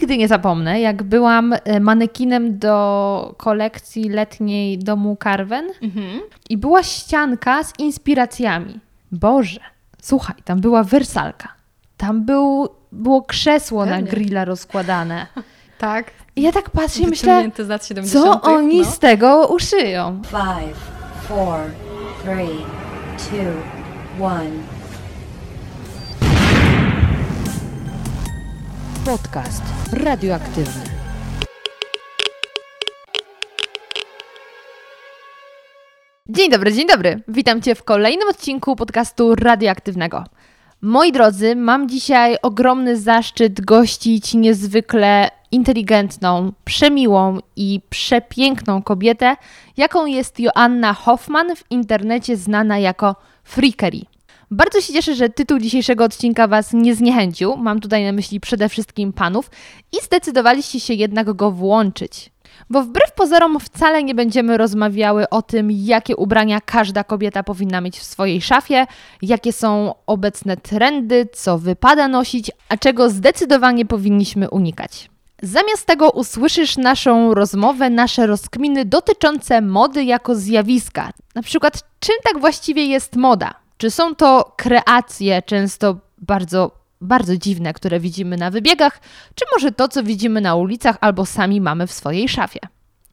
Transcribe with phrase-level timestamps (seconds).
[0.00, 6.20] nigdy nie zapomnę, jak byłam e, manekinem do kolekcji letniej domu Carven Mhm.
[6.50, 8.80] i była ścianka z inspiracjami.
[9.12, 9.60] Boże,
[10.02, 11.48] słuchaj, tam była wersalka.
[11.96, 14.10] Tam był, było krzesło na Pewnie.
[14.10, 15.26] grilla rozkładane.
[15.78, 16.10] Tak.
[16.36, 18.24] I ja tak patrzę i myślę, Wyciągnięte z lat 70.
[18.24, 18.84] co oni no.
[18.84, 20.22] z tego uszyją?
[20.26, 20.76] Five,
[21.28, 21.58] four,
[22.22, 22.58] three,
[23.18, 24.50] two, one.
[29.06, 29.62] Podcast
[29.92, 30.84] radioaktywny.
[36.28, 37.22] Dzień dobry, dzień dobry.
[37.28, 40.24] Witam Cię w kolejnym odcinku podcastu radioaktywnego.
[40.80, 49.36] Moi drodzy, mam dzisiaj ogromny zaszczyt gościć niezwykle inteligentną, przemiłą i przepiękną kobietę,
[49.76, 54.15] jaką jest Joanna Hoffman, w internecie znana jako Freakery.
[54.50, 57.56] Bardzo się cieszę, że tytuł dzisiejszego odcinka Was nie zniechęcił.
[57.56, 59.50] Mam tutaj na myśli przede wszystkim panów
[59.92, 62.30] i zdecydowaliście się jednak go włączyć.
[62.70, 67.98] Bo wbrew pozorom wcale nie będziemy rozmawiały o tym, jakie ubrania każda kobieta powinna mieć
[67.98, 68.86] w swojej szafie,
[69.22, 75.10] jakie są obecne trendy, co wypada nosić, a czego zdecydowanie powinniśmy unikać.
[75.42, 81.10] Zamiast tego usłyszysz naszą rozmowę, nasze rozkminy dotyczące mody jako zjawiska.
[81.34, 83.65] Na przykład, czym tak właściwie jest moda?
[83.78, 89.00] Czy są to kreacje, często bardzo, bardzo dziwne, które widzimy na wybiegach,
[89.34, 92.60] czy może to, co widzimy na ulicach albo sami mamy w swojej szafie?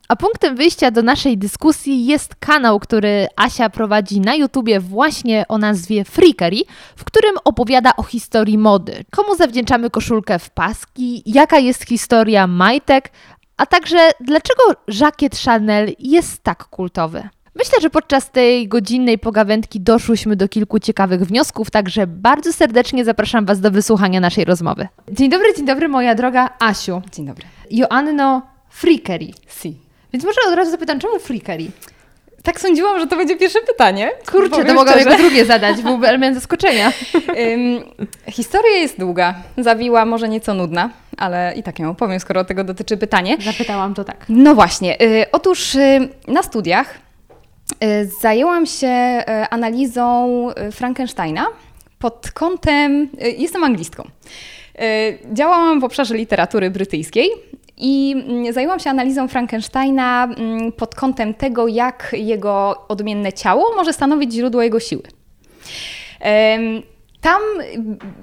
[0.08, 5.58] A punktem wyjścia do naszej dyskusji jest kanał, który Asia prowadzi na YouTubie właśnie o
[5.58, 6.58] nazwie Freakery,
[6.95, 9.06] w którym opowiada o historii mody.
[9.11, 13.11] Komu zawdzięczamy koszulkę w paski, jaka jest historia majtek,
[13.58, 17.30] a także dlaczego żakiet Chanel jest tak kultowy.
[17.55, 23.45] Myślę, że podczas tej godzinnej pogawędki doszłyśmy do kilku ciekawych wniosków, także bardzo serdecznie zapraszam
[23.45, 24.87] Was do wysłuchania naszej rozmowy.
[25.11, 27.01] Dzień dobry, dzień dobry, moja droga Asiu.
[27.11, 27.45] Dzień dobry.
[27.71, 29.27] Joanno Freakery.
[29.61, 29.77] Si.
[30.13, 31.65] Więc może od razu zapytam, czemu Freakery?
[32.43, 34.11] Tak sądziłam, że to będzie pierwsze pytanie.
[34.31, 35.09] Kurczę, to mogłam szczerze.
[35.09, 36.91] jako drugie zadać, byłby element zaskoczenia.
[37.53, 37.83] Ym,
[38.31, 42.97] historia jest długa, zawiła, może nieco nudna, ale i tak ją opowiem, skoro tego dotyczy
[42.97, 43.38] pytanie.
[43.45, 44.25] Zapytałam to tak.
[44.29, 47.03] No właśnie, y, otóż y, na studiach
[48.22, 51.47] zajęłam się y, analizą y, Frankensteina
[52.00, 54.07] pod kątem, jestem anglistką,
[55.34, 57.29] działałam w obszarze literatury brytyjskiej
[57.78, 63.94] i mm, zajęłam się analizą Frankensteina mm, pod kątem tego, jak jego odmienne ciało może
[63.94, 65.03] stanowić źródło jego siły.
[67.23, 67.41] Tam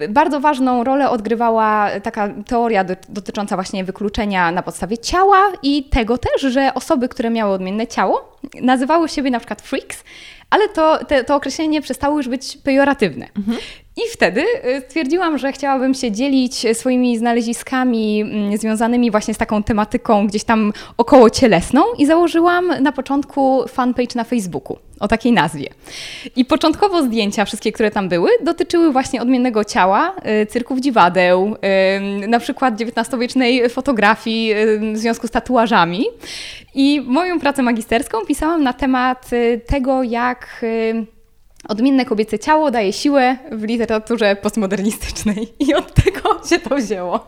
[0.08, 6.18] bardzo ważną rolę odgrywała taka teoria do, dotycząca właśnie wykluczenia na podstawie ciała i tego
[6.18, 10.04] też, że osoby, które miały odmienne ciało, nazywały siebie na przykład freaks,
[10.50, 13.26] ale to, te, to określenie przestało już być pejoratywne.
[14.00, 19.62] I wtedy y, stwierdziłam, że chciałabym się dzielić swoimi znaleziskami mm, związanymi właśnie z taką
[19.62, 25.68] tematyką gdzieś tam około cielesną i założyłam na początku fanpage na Facebooku o takiej nazwie.
[26.36, 31.56] I początkowo zdjęcia, wszystkie, które tam były, dotyczyły właśnie odmiennego ciała, y, cyrków dziwadeł,
[32.24, 36.04] y, na przykład XIX-wiecznej fotografii y, w związku z tatuażami.
[36.74, 41.06] I moją pracę magisterską pisałam na temat y, tego, jak y,
[41.68, 45.48] odmienne kobiece ciało daje siłę w literaturze postmodernistycznej.
[45.58, 47.26] I od tego się to wzięło.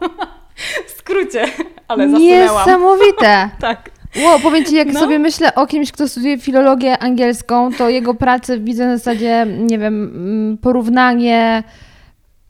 [0.87, 1.45] W skrócie,
[1.89, 2.67] ale zasunęłam.
[2.67, 3.51] Niesamowite.
[3.61, 3.91] Tak.
[4.25, 5.01] Wow, powiem Ci, jak No.
[5.01, 9.79] sobie myślę o kimś, kto studiuje filologię angielską, to jego pracę widzę na zasadzie, nie
[9.79, 11.63] wiem, mm, porównanie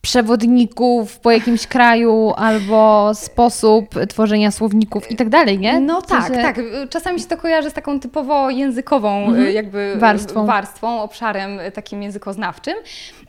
[0.03, 5.81] przewodników po jakimś kraju albo sposób tworzenia słowników i tak dalej, nie?
[5.81, 6.57] No tak, sensie- tak.
[6.91, 9.53] Czasami się to kojarzy z taką typowo językową Mhm.
[9.55, 10.47] jakby Warstwą.
[10.47, 12.75] warstwą, obszarem takim językoznawczym.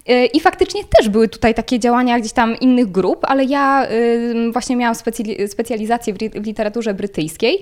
[0.09, 4.51] Y, I faktycznie też były tutaj takie działania gdzieś tam innych grup, ale ja y,
[4.51, 7.55] właśnie miałam specjali- specjalizację w literaturze brytyjskiej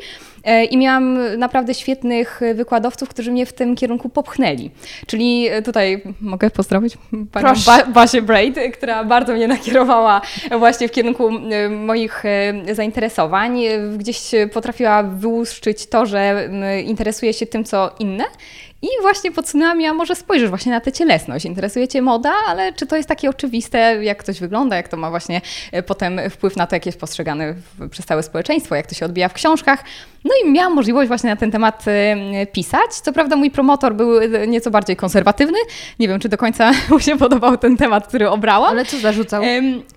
[0.48, 4.72] y, i miałam naprawdę świetnych wykładowców, którzy mnie w tym kierunku popchnęli.
[5.08, 6.98] Czyli tutaj mogę pozdrowić
[7.32, 10.22] panią ba- Basię Braid, która bardzo mnie nakierowała
[10.60, 12.24] właśnie w kierunku y, moich
[12.70, 13.64] y, zainteresowań.
[13.66, 18.24] Y, Gdzieś potrafiła wyłuszczyć to, że y, interesuje się tym, co inne.
[18.82, 21.46] I właśnie podsunęła mi, a może spojrzysz właśnie na tę cielesność.
[21.46, 25.10] Interesuje Cię moda, ale czy to jest takie oczywiste, jak ktoś wygląda, jak to ma
[25.10, 25.42] właśnie
[25.76, 27.56] y, potem wpływ na to, jak jest postrzegane
[27.92, 29.84] przez całe społeczeństwo, jak to się odbija w książkach.
[30.24, 32.94] No i miałam możliwość właśnie na ten temat y, pisać.
[32.94, 35.58] Co prawda mój promotor był y, nieco bardziej konserwatywny.
[36.00, 38.72] Nie wiem, czy do końca mu się podobał ten temat, który obrałam.
[38.72, 39.44] Ale co zarzucał?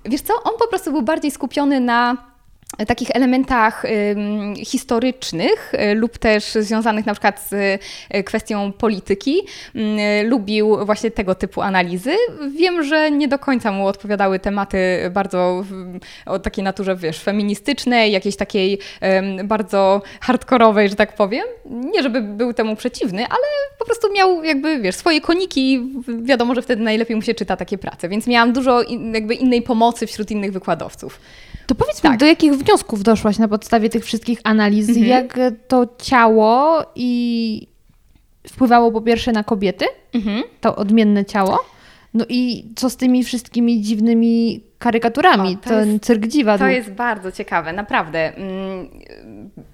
[0.04, 2.33] Wiesz co, on po prostu był bardziej skupiony na
[2.86, 3.82] takich elementach
[4.64, 7.52] historycznych y, lub też związanych na przykład z
[8.14, 9.42] y, kwestią polityki.
[10.24, 12.16] Lubił właśnie tego typu analizy.
[12.56, 14.78] Wiem, że nie do końca mu odpowiadały tematy
[15.10, 15.64] bardzo
[16.26, 18.78] o takiej naturze, wiesz, feministycznej, jakiejś takiej
[19.44, 21.44] bardzo hardkorowej, że tak powiem.
[21.66, 23.44] Nie, żeby był temu przeciwny, ale
[23.78, 25.92] po prostu miał jakby, wiesz, swoje koniki i
[26.22, 28.82] wiadomo, że wtedy najlepiej mu się czyta takie prace, więc miałam dużo
[29.12, 31.20] jakby innej pomocy wśród innych wykładowców.
[31.66, 32.18] To powiedz mi, Tak.
[32.18, 34.88] do jakich wniosków doszłaś na podstawie tych wszystkich analiz?
[34.88, 35.06] Mhm.
[35.06, 35.38] Jak
[35.68, 37.66] to ciało i
[38.48, 39.84] wpływało po pierwsze na kobiety,
[40.14, 40.42] Mhm.
[40.60, 41.58] to odmienne ciało,
[42.14, 46.64] no i co z tymi wszystkimi dziwnymi karykaturami, O, to ten jest- cyrk dziwadł.
[46.64, 48.36] To jest bardzo ciekawe, naprawdę.
[48.36, 48.88] Mm,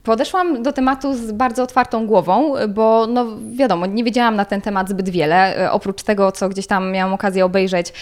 [0.02, 4.88] Podeszłam do tematu z bardzo otwartą głową, bo no wiadomo, nie wiedziałam na ten temat
[4.88, 7.92] zbyt wiele, e, oprócz tego, co gdzieś tam miałam okazję obejrzeć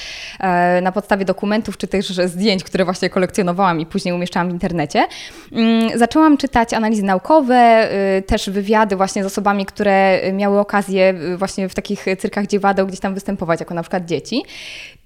[0.40, 5.06] e, na podstawie dokumentów, czy też zdjęć, które właśnie kolekcjonowałam i później umieszczałam w internecie.
[5.52, 11.68] Mm, Zaczęłam czytać analizy naukowe, e, też wywiady właśnie z osobami, które miały okazję właśnie
[11.68, 14.42] w takich cyrkach dziewadeł gdzieś tam występować, jako na przykład dzieci.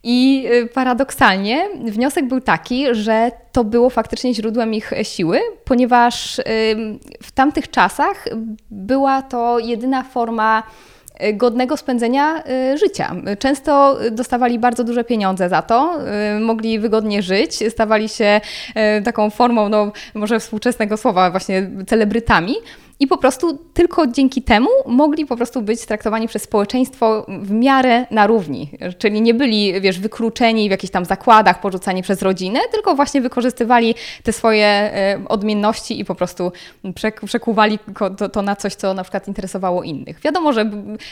[0.04, 6.40] I y, paradoksalnie wniosek był taki, że to było faktycznie źródłem ich siły, ponieważ
[7.22, 8.25] w tamtych czasach
[8.70, 10.62] była to jedyna forma
[11.25, 13.14] y, godnego spędzenia y, życia.
[13.38, 15.99] Często dostawali bardzo duże pieniądze za to,
[16.40, 18.40] mogli wygodnie żyć, stawali się
[19.04, 22.54] taką formą, no może współczesnego słowa, właśnie celebrytami.
[23.02, 28.06] I po prostu tylko dzięki temu mogli po prostu być traktowani przez społeczeństwo w miarę
[28.10, 28.70] na równi.
[28.99, 33.94] Czyli nie byli, wiesz, wykluczeni w jakichś tam zakładach, porzucani przez rodzinę, tylko właśnie wykorzystywali
[34.22, 36.52] te swoje e, odmienności i po prostu
[36.84, 37.78] przek- przekuwali
[38.19, 40.20] to, to na coś, co na przykład interesowało innych.
[40.20, 40.70] Wiadomo, że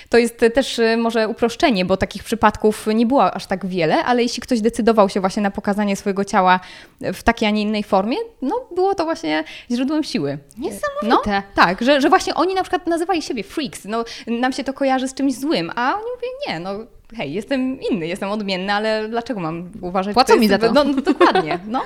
[0.09, 4.23] to jest też e, może uproszczenie, bo takich przypadków nie było aż tak wiele, ale
[4.23, 6.61] jeśli ktoś decydował się właśnie na pokazanie swojego ciała
[7.01, 10.39] w takiej, a nie innej formie, no było to właśnie źródłem siły.
[10.59, 11.09] Niesamowite.
[11.37, 13.85] No, tak, że, że właśnie oni na przykład nazywali siebie freaks.
[13.85, 16.87] No, nam się to kojarzy z czymś złym, a oni mówią, nie, no
[17.17, 20.73] hej, jestem inny, jestem odmienny, ale dlaczego mam uważać, Płacą mi za to.
[20.73, 21.83] No, no, dokładnie, no.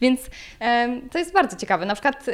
[0.00, 0.20] Więc
[1.10, 1.86] to jest bardzo ciekawe.
[1.86, 2.26] Na przykład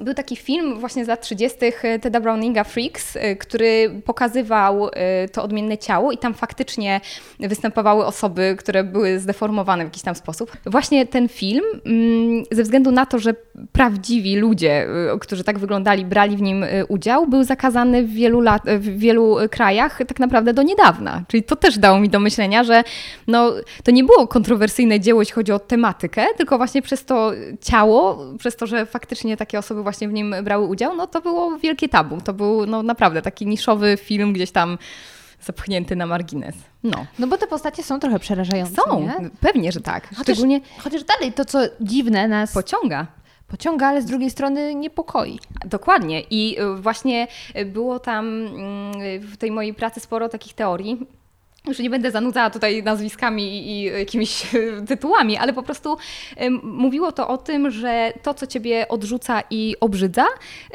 [0.00, 1.58] był taki film właśnie z lat 30.
[2.00, 4.90] Teda Browninga Freaks, y, który pokazywał y,
[5.32, 7.00] to odmienne ciało i tam faktycznie
[7.40, 10.52] występowały osoby, które były zdeformowane w jakiś tam sposób.
[10.66, 13.34] Właśnie ten film, mm, ze względu na to, że
[13.72, 18.40] prawdziwi ludzie, y, którzy tak wyglądali, brali w nim y, udział, był zakazany w wielu,
[18.40, 21.22] lat, w wielu krajach tak naprawdę do niedawna.
[21.28, 22.84] Czyli to też dało mi do myślenia, że
[23.26, 23.52] no,
[23.84, 28.56] to nie było kontrowersyjne dzieło, jeśli chodzi o tematykę, tylko właśnie przez to ciało, przez
[28.56, 32.20] to, że faktycznie takie osoby właśnie w nim brały udział, no to było wielkie tabu.
[32.20, 34.78] To był no, naprawdę taki niszowy film gdzieś tam
[35.42, 36.54] zapchnięty na margines.
[36.82, 37.06] No.
[37.18, 39.30] No bo te postacie są trochę przerażające, Są, nie?
[39.40, 40.08] pewnie, że tak.
[40.08, 43.06] Chociaż, Szczególnie chociaż dalej to, co dziwne nas pociąga.
[43.48, 45.38] pociąga, ale z drugiej strony niepokoi.
[45.64, 46.20] Dokładnie.
[46.30, 47.28] I y, właśnie
[47.66, 51.06] było tam mm, w tej mojej pracy sporo takich teorii.
[51.66, 54.46] Już nie będę zanudzała tutaj nazwiskami i jakimiś
[54.88, 55.96] tytułami, ale po prostu
[56.62, 60.24] mówiło to o tym, że to, co ciebie odrzuca i obrzydza,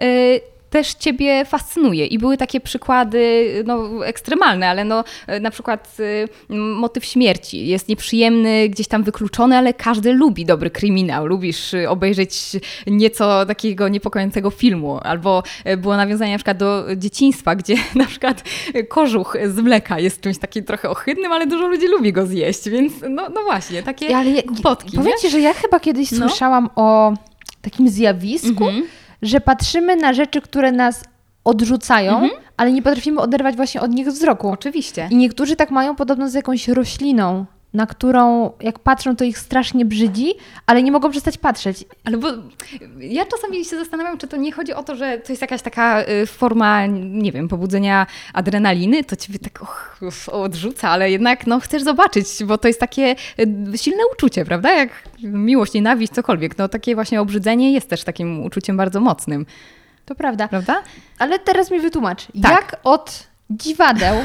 [0.01, 2.05] y, też ciebie fascynuje.
[2.05, 5.03] I były takie przykłady no, ekstremalne, ale no,
[5.41, 11.25] na przykład y, motyw śmierci jest nieprzyjemny, gdzieś tam wykluczony, ale każdy lubi dobry kryminał.
[11.25, 12.39] Lubisz y, obejrzeć
[12.87, 14.99] nieco takiego niepokojącego filmu.
[15.03, 18.43] Albo y, było nawiązanie na przykład do dzieciństwa, gdzie na przykład
[18.89, 22.93] kożuch z mleka jest czymś takim trochę ohydnym, ale dużo ludzi lubi go zjeść, więc
[23.09, 25.17] no, no właśnie, takie Ale ja- głupotki, Powiem nie?
[25.21, 26.29] Ci, że ja chyba kiedyś No.
[26.29, 27.13] słyszałam o
[27.61, 28.83] takim zjawisku, Mhm.
[29.21, 31.03] Że patrzymy na rzeczy, które nas
[31.43, 32.31] odrzucają, Mhm.
[32.57, 34.49] ale nie potrafimy oderwać właśnie od nich wzroku.
[34.49, 35.07] Oczywiście.
[35.11, 39.85] I niektórzy tak mają podobno z jakąś rośliną, na którą jak patrzą, to ich strasznie
[39.85, 40.33] brzydzi,
[40.65, 41.85] ale nie mogą przestać patrzeć.
[42.05, 42.27] Ale bo
[42.99, 46.01] ja czasami się zastanawiam, czy to nie chodzi o to, że to jest jakaś taka
[46.03, 49.99] y, forma, nie wiem, pobudzenia adrenaliny, to ciebie tak och,
[50.31, 54.71] odrzuca, ale jednak no, chcesz zobaczyć, bo to jest takie y, silne uczucie, prawda?
[54.71, 54.89] Jak
[55.23, 56.57] miłość, nienawiść, cokolwiek.
[56.57, 59.45] No takie właśnie obrzydzenie jest też takim uczuciem bardzo mocnym,
[60.05, 60.47] To prawda.
[60.47, 60.83] prawda?
[61.19, 62.51] Ale teraz mi wytłumacz, Tak.
[62.51, 64.15] jak od dziwadeł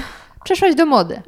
[0.45, 1.23] przeszłaś do mody?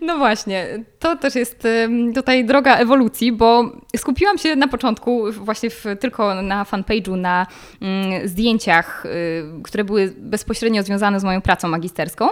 [0.00, 1.66] No właśnie, to też jest
[2.14, 3.64] tutaj droga ewolucji, bo
[3.96, 7.46] skupiłam się na początku właśnie w, tylko na fanpage'u, na
[7.82, 12.28] mm, zdjęciach, y, które były bezpośrednio związane z moją pracą magisterską.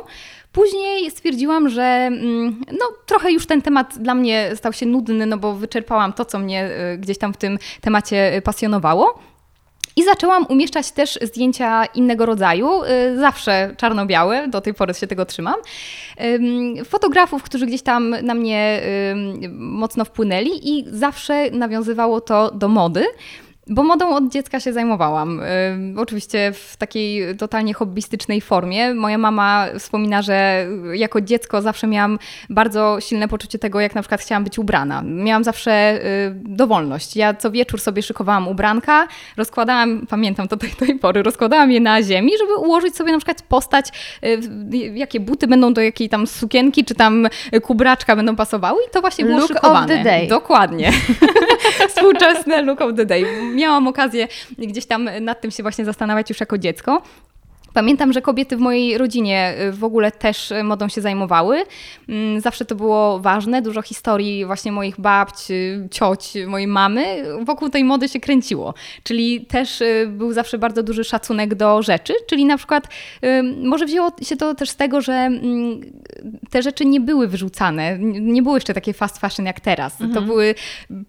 [0.52, 5.38] Później stwierdziłam, że mm, no, trochę już ten temat dla mnie stał się nudny, no
[5.38, 9.18] bo wyczerpałam to, co mnie y, gdzieś tam w tym temacie y, pasjonowało.
[9.98, 15.26] I zaczęłam umieszczać też zdjęcia innego rodzaju, y, zawsze czarno-białe, do tej pory się tego
[15.26, 15.54] trzymam.
[16.20, 18.82] Ym, Fotografów, którzy gdzieś tam na mnie
[19.58, 23.04] mocno wpłynęli i zawsze nawiązywało to do mody.
[23.68, 25.40] Bo modą od dziecka się zajmowałam.
[25.40, 25.44] Y,
[25.96, 28.94] oczywiście w takiej totalnie hobbystycznej formie.
[28.94, 32.18] Moja mama wspomina, że jako dziecko zawsze miałam
[32.50, 35.02] bardzo silne poczucie tego, jak na przykład chciałam być ubrana.
[35.02, 37.16] Miałam zawsze y, dowolność.
[37.16, 42.02] Ja co wieczór sobie szykowałam ubranka, rozkładałam, pamiętam to do tej pory, rozkładałam je na
[42.02, 43.88] ziemi, żeby ułożyć sobie na przykład postać,
[44.24, 44.40] y,
[44.94, 47.28] jakie buty będą do jakiej tam sukienki, czy tam
[47.62, 49.94] kubraczka będą pasowały i to właśnie było Look szykowane.
[49.94, 50.28] of the day.
[50.28, 50.92] Dokładnie.
[51.88, 53.24] Współczesne look of the day.
[53.54, 57.02] Miałam okazję gdzieś tam nad tym się właśnie zastanawiać już jako dziecko.
[57.72, 61.64] Pamiętam, że kobiety w mojej rodzinie y, w ogóle też y, modą się zajmowały.
[62.08, 63.62] Mm, zawsze to było ważne.
[63.62, 65.54] Dużo historii właśnie moich babci,
[65.90, 68.74] cioć, mojej mamy wokół tej mody się kręciło.
[69.02, 72.14] Czyli też y, był zawsze bardzo duży szacunek do rzeczy.
[72.26, 72.88] Czyli na przykład
[73.64, 75.80] może wzięło się to też z tego, że mm,
[76.50, 77.98] te rzeczy nie były wyrzucane.
[78.20, 80.00] Nie były jeszcze takie fast fashion jak teraz.
[80.00, 80.14] Mhm.
[80.14, 80.54] To były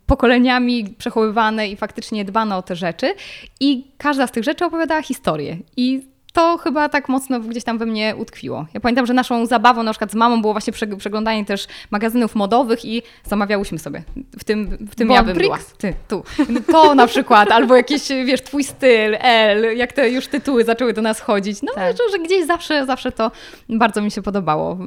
[0.05, 3.13] pokoleniami przechowywane i faktycznie dbano o te rzeczy.
[3.59, 5.57] I każda z tych rzeczy opowiadała historię.
[5.77, 8.65] I to chyba tak mocno gdzieś tam we mnie utkwiło.
[8.73, 12.85] Ja pamiętam, że naszą zabawą na przykład z mamą było właśnie przeglądanie też magazynów modowych
[12.85, 14.03] i zamawiałyśmy sobie.
[14.39, 15.57] W tym, w tym ja bym była.
[15.77, 16.23] Ty, tu.
[16.71, 21.01] To na przykład, albo jakieś, wiesz, twój styl, L, jak te już tytuły zaczęły do
[21.01, 21.61] nas chodzić.
[21.61, 21.97] No, tak.
[21.97, 23.31] że, że gdzieś zawsze, zawsze to
[23.69, 24.77] bardzo mi się podobało.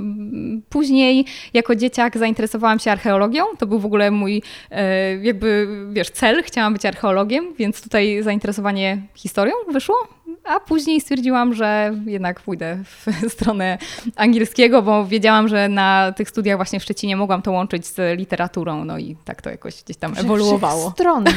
[0.68, 3.44] Później jako dzieciak zainteresowałam się archeologią.
[3.58, 6.42] To był w ogóle mój e, jakby, wiesz, cel.
[6.42, 9.96] Chciałam być archeologiem, więc tutaj zainteresowanie historią wyszło
[10.44, 13.78] a później stwierdziłam, że jednak pójdę w stronę
[14.16, 18.84] angielskiego, bo wiedziałam, że na tych studiach właśnie w Szczecinie mogłam to łączyć z literaturą,
[18.84, 20.90] no i tak to jakoś gdzieś tam ewoluowało.
[20.90, 21.32] Stronnie.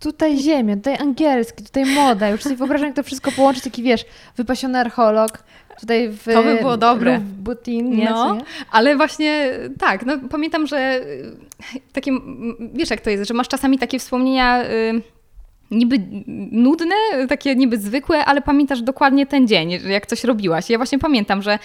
[0.00, 2.28] Tutaj ziemia, tutaj angielski, tutaj moda.
[2.28, 4.04] Już sobie wyobrażam, jak to wszystko połączyć, taki wiesz,
[4.36, 5.44] wypasiony archeolog,
[5.80, 7.20] tutaj w To by było dobre.
[7.20, 8.10] Butin, nie?
[8.10, 8.38] No,
[8.70, 11.00] ale właśnie tak, no pamiętam, że
[11.92, 12.12] takie,
[12.74, 14.62] wiesz jak to jest, że masz czasami takie wspomnienia...
[14.62, 15.02] Yy,
[15.70, 16.00] niby
[16.52, 16.94] nudne,
[17.28, 20.70] takie niby zwykłe, ale pamiętasz dokładnie ten dzień, jak coś robiłaś.
[20.70, 21.58] Ja właśnie pamiętam, że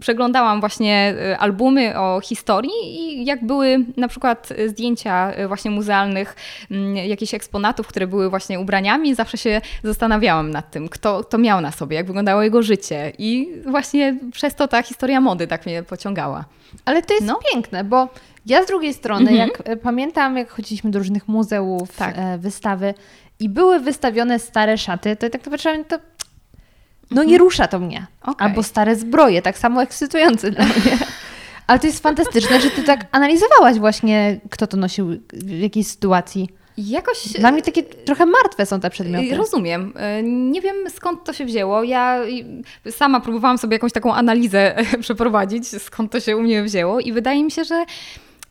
[0.00, 6.36] przeglądałam właśnie e, albumy o historii i jak były na przykład zdjęcia e, właśnie muzealnych
[6.70, 11.60] mm, jakichś eksponatów, które były właśnie ubraniami, zawsze się zastanawiałam nad tym, kto, kto miał
[11.60, 15.82] na sobie, jak wyglądało jego życie i właśnie przez to ta historia mody tak mnie
[15.82, 16.44] pociągała.
[16.84, 17.38] Ale to jest no.
[17.52, 18.08] piękne, bo
[18.46, 19.48] ja z drugiej strony, mhm.
[19.48, 22.16] jak e, pamiętam, jak chodziliśmy do różnych muzeów, tak.
[22.38, 22.94] wystawy,
[23.40, 25.98] i były wystawione stare szaty, to tak naprawdę to
[27.10, 27.40] no nie mhm.
[27.40, 28.06] rusza to mnie.
[28.22, 28.48] Okay.
[28.48, 30.98] Albo stare zbroje, tak samo ekscytujące dla mnie.
[31.66, 36.48] Ale to jest fantastyczne, że ty tak analizowałaś właśnie, kto to nosił w jakiej sytuacji.
[36.86, 37.28] Jakoś...
[37.28, 39.36] Dla mnie takie trochę martwe są te przedmioty.
[39.36, 39.92] Rozumiem.
[40.24, 41.82] Nie wiem skąd to się wzięło.
[41.82, 42.20] Ja
[42.90, 47.44] sama próbowałam sobie jakąś taką analizę przeprowadzić, skąd to się u mnie wzięło i wydaje
[47.44, 47.84] mi się, że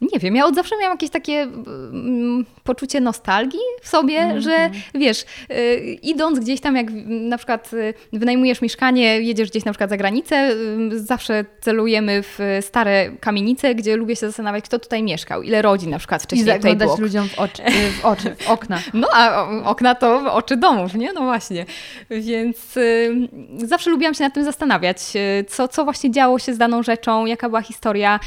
[0.01, 4.41] nie wiem, ja od zawsze miałam jakieś takie mm, poczucie nostalgii w sobie, mm -hmm.
[4.41, 9.71] że wiesz, y, idąc gdzieś tam, jak na przykład y, wynajmujesz mieszkanie, jedziesz gdzieś na
[9.71, 10.51] przykład za granicę,
[10.91, 15.89] y, zawsze celujemy w stare kamienice, gdzie lubię się zastanawiać, kto tutaj mieszkał, ile rodzin
[15.89, 17.63] na przykład wcześniej I zaglądać tutaj ludziom w oczy,
[18.01, 18.79] w oczy, w okna.
[18.93, 21.13] No, a okna to oczy domów, nie?
[21.13, 21.65] No właśnie.
[22.09, 23.27] Więc y,
[23.57, 24.99] zawsze lubiłam się nad tym zastanawiać,
[25.47, 28.19] co, co właśnie działo się z daną rzeczą, jaka była historia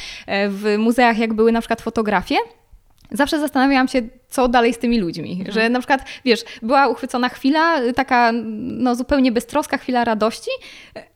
[0.48, 2.36] w muzeach, jak były na na przykład fotografię,
[3.10, 5.32] zawsze zastanawiałam się, co dalej z tymi ludźmi.
[5.32, 5.52] Mhm.
[5.52, 10.50] Że na przykład, wiesz, była uchwycona chwila, taka no, zupełnie beztroska chwila radości,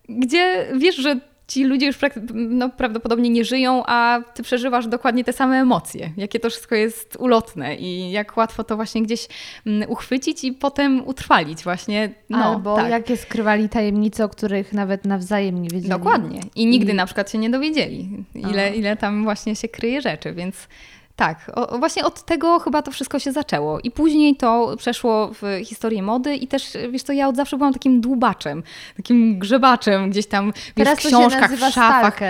[0.09, 1.97] gdzie wiesz, że ci ludzie już
[2.35, 6.11] no, prawdopodobnie nie żyją, a ty przeżywasz dokładnie te same emocje.
[6.17, 9.29] Jakie to wszystko jest ulotne i jak łatwo to właśnie gdzieś
[9.67, 12.11] mm, uchwycić i potem utrwalić właśnie.
[12.31, 12.91] No, Albo tak.
[12.91, 15.91] jakie skrywali tajemnice, o których nawet nawzajem nie wiedzieli.
[15.91, 16.41] Dokładnie.
[16.57, 16.95] I nigdy I...
[16.95, 20.69] na przykład się nie dowiedzieli, ile, ile tam właśnie się kryje rzeczy, więc
[21.17, 23.81] tak, o, właśnie od tego chyba to wszystko się zaczęło.
[23.81, 27.73] I później to przeszło w historię mody i też, wiesz co, ja od zawsze byłam
[27.73, 28.63] takim dłubaczem,
[28.97, 32.21] takim grzebaczem gdzieś tam wiesz, w książkach, w szafach.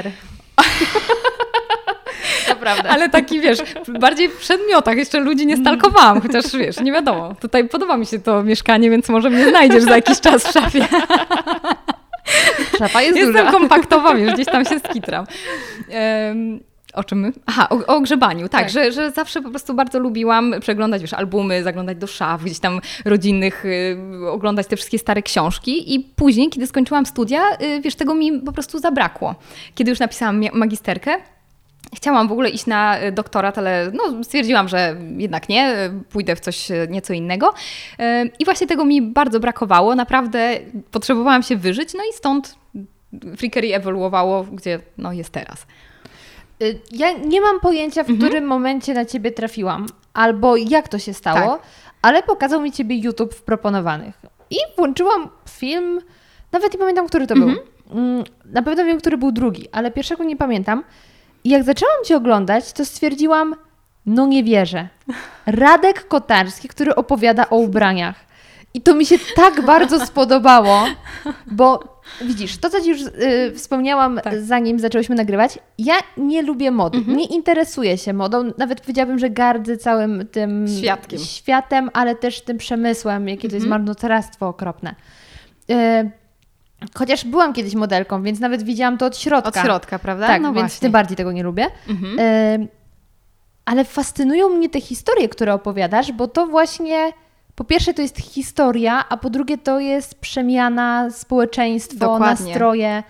[2.48, 2.90] Naprawdę.
[2.94, 3.58] Ale taki, wiesz,
[4.00, 4.96] bardziej w przedmiotach.
[4.96, 7.34] Jeszcze ludzi nie stalkowałam, chociaż, wiesz, nie wiadomo.
[7.40, 10.86] Tutaj podoba mi się to mieszkanie, więc może mnie znajdziesz za jakiś czas w szafie.
[12.78, 13.44] Szafa jest Jestem duża.
[13.44, 15.26] Jestem kompaktowa, wiesz, gdzieś tam się skitram.
[16.28, 17.32] Um, o czym my?
[17.46, 18.70] Aha, o, o grzebaniu, tak, tak.
[18.70, 22.80] Że, że zawsze po prostu bardzo lubiłam przeglądać już albumy, zaglądać do szaf, gdzieś tam
[23.04, 23.96] rodzinnych, y,
[24.30, 28.52] oglądać te wszystkie stare książki i później, kiedy skończyłam studia, y, wiesz, tego mi po
[28.52, 29.34] prostu zabrakło.
[29.74, 31.16] Kiedy już napisałam magisterkę,
[31.94, 36.40] Chciałam w ogóle iść na y, doktorat, ale no, stwierdziłam, że jednak nie, pójdę w
[36.40, 37.54] coś y, nieco innego.
[38.00, 39.94] Y, I właśnie tego mi bardzo brakowało.
[39.94, 40.58] Naprawdę
[40.90, 42.54] potrzebowałam się wyżyć, no i stąd
[43.36, 45.66] Freakery ewoluowało, gdzie no, jest teraz.
[46.64, 48.18] Y, ja nie mam pojęcia, w mhm.
[48.18, 51.66] którym momencie na ciebie trafiłam, albo jak to się stało, tak.
[52.02, 54.14] ale był mi ciebie YouTube w proponowanych.
[54.50, 56.00] I włączyłam film,
[56.52, 57.54] nawet nie pamiętam, który to Mhm.
[57.54, 57.64] był.
[57.98, 60.84] Mm, Na pewno wiem, który był drugi, ale pierwszego nie pamiętam.
[61.44, 63.56] I jak zaczęłam cię oglądać, to stwierdziłam,
[64.06, 64.88] no nie wierzę.
[65.46, 68.16] Radek Kotarski, który opowiada o ubraniach.
[68.74, 70.84] I to mi się tak bardzo spodobało,
[71.46, 71.84] bo
[72.22, 74.40] widzisz, to co ci już y, wspomniałam, Tak.
[74.40, 77.16] zanim zaczęłyśmy nagrywać, ja nie lubię mody, Mhm.
[77.16, 81.18] nie interesuję się modą, nawet powiedziałabym, że gardzę całym tym Świadkiem.
[81.20, 83.70] światem, ale też tym przemysłem, jakie to jest Mhm.
[83.82, 84.94] marnotrawstwo okropne.
[85.70, 86.10] Y,
[86.94, 89.60] chociaż byłam kiedyś modelką, więc nawet widziałam to od środka.
[89.60, 90.26] Od środka, prawda?
[90.26, 90.80] Tak, no więc właśnie.
[90.80, 91.66] tym bardziej tego nie lubię.
[91.88, 92.18] Mhm.
[92.60, 92.68] Ym,
[93.64, 97.12] ale fascynują mnie te historie, które opowiadasz, bo to właśnie
[97.54, 102.46] po pierwsze to jest historia, a po drugie to jest przemiana, społeczeństwo, Dokładnie.
[102.46, 103.02] nastroje.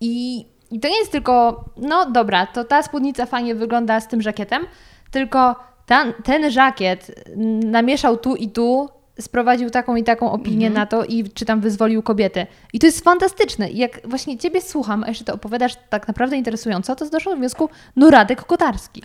[0.00, 4.22] I, I to nie jest tylko, no dobra, to ta spódnica fajnie wygląda z tym
[4.22, 4.66] żakietem,
[5.10, 5.56] tylko
[5.86, 7.24] ten, ten żakiet
[7.64, 8.88] namieszał tu i tu,
[9.20, 10.74] sprowadził taką i taką opinię Mhm.
[10.74, 12.46] na to i czy tam wyzwolił kobiety.
[12.72, 13.70] I to jest fantastyczne.
[13.70, 17.38] I jak właśnie Ciebie słucham, a jeszcze to opowiadasz tak naprawdę interesująco, to zdoszłam do
[17.38, 19.02] wniosku, no Radek Kotarski.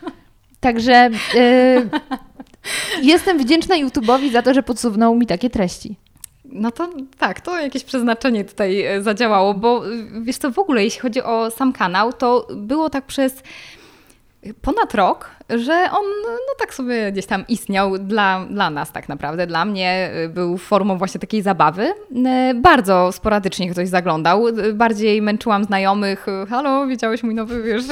[0.60, 1.88] Także y,
[3.02, 5.96] jestem wdzięczna YouTube'owi za to, że podsunął mi takie treści.
[6.44, 10.84] No to tak, to jakieś przeznaczenie tutaj e, zadziałało, bo y, wiesz co, w ogóle
[10.84, 13.42] jeśli chodzi o sam kanał, to było tak przez
[14.62, 19.46] ponad rok, że on no tak sobie gdzieś tam istniał dla, dla nas tak naprawdę,
[19.46, 21.94] dla mnie y, był formą właśnie takiej zabawy.
[22.26, 27.82] E, Bardzo sporadycznie ktoś zaglądał, Y, bardziej męczyłam znajomych, y, halo, widziałeś mój nowy, wiesz,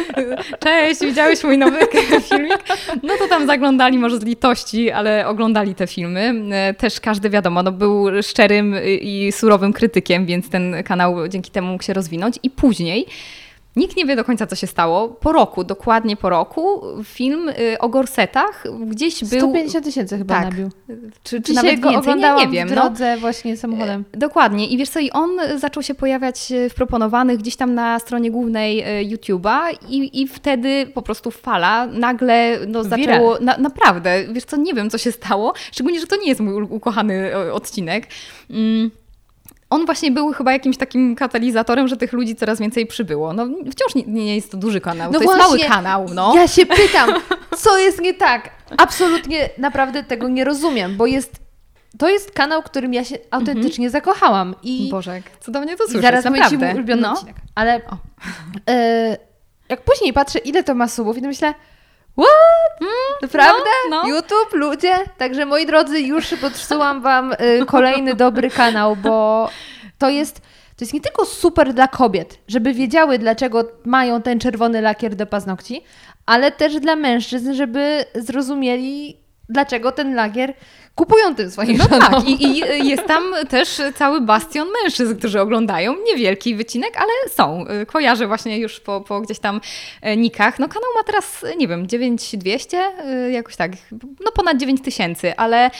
[0.64, 1.78] cześć, widziałeś mój nowy
[2.28, 2.58] filmik?
[3.02, 6.34] No to tam zaglądali może z litości, ale oglądali te filmy.
[6.78, 11.72] Też każdy wiadomo, no był szczerym y, i surowym krytykiem, więc ten kanał dzięki temu
[11.72, 13.06] mógł się rozwinąć i później
[13.76, 15.08] Nikt nie wie do końca, co się stało.
[15.08, 19.40] Po roku, dokładnie po roku, film y, o gorsetach gdzieś był.
[19.40, 20.44] 150 tysięcy chyba tak.
[20.44, 20.68] nabił.
[21.22, 22.68] Czy, czy nawet go oglądałam nie, nie wiem.
[22.68, 22.82] w no.
[22.82, 24.04] drodze właśnie samochodem.
[24.12, 24.66] Dokładnie.
[24.66, 28.80] I wiesz co, i on zaczął się pojawiać w proponowanych gdzieś tam na stronie głównej
[28.80, 34.56] e, YouTube'a i, i wtedy po prostu fala nagle no, zaczęło, na, naprawdę, wiesz co,
[34.56, 38.06] nie wiem co się stało, szczególnie, że to nie jest mój ukochany e, odcinek.
[38.50, 38.90] Mm.
[39.70, 43.32] On właśnie był chyba jakimś takim katalizatorem, że tych ludzi coraz więcej przybyło.
[43.32, 46.34] No wciąż nie, nie jest to duży kanał, to jest mały kanał, no.
[46.34, 47.10] Ja się pytam,
[47.56, 48.50] co jest nie tak?
[48.76, 51.46] Absolutnie naprawdę tego nie rozumiem, bo jest
[51.98, 54.54] to jest kanał, którym ja się autentycznie zakochałam.
[54.62, 56.66] I, Boże, jak cudownie to i słyszeć, zaraz ci naprawdę.
[56.66, 57.12] mój ulubiony no.
[57.12, 57.36] odcinek.
[57.54, 57.80] Ale
[58.68, 59.16] e,
[59.68, 61.54] jak później patrzę, ile to ma subów, i to myślę,
[62.18, 62.90] what?
[63.22, 63.70] Naprawdę?
[63.90, 64.08] no, no.
[64.08, 64.94] YouTube, ludzie?
[65.18, 69.48] Także moi drodzy, już podsułam wam y, kolejny dobry kanał, bo
[69.98, 70.40] to jest,
[70.76, 75.26] to jest nie tylko super dla kobiet, żeby wiedziały, dlaczego mają ten czerwony lakier do
[75.26, 75.84] paznokci,
[76.26, 80.54] ale też dla mężczyzn, żeby zrozumieli, dlaczego ten lakier
[80.96, 82.00] kupują tym swoim No żonom.
[82.00, 85.94] tak, i, i jest tam też cały bastion mężczyzn, którzy oglądają.
[86.06, 87.64] Niewielki wycinek, ale są.
[87.86, 89.60] Kojarzę właśnie już po, po gdzieś tam
[90.02, 90.58] e, nikach.
[90.58, 93.72] No kanał ma teraz, nie wiem, 9200, e, jakoś tak,
[94.24, 95.70] no ponad 9000, ale e,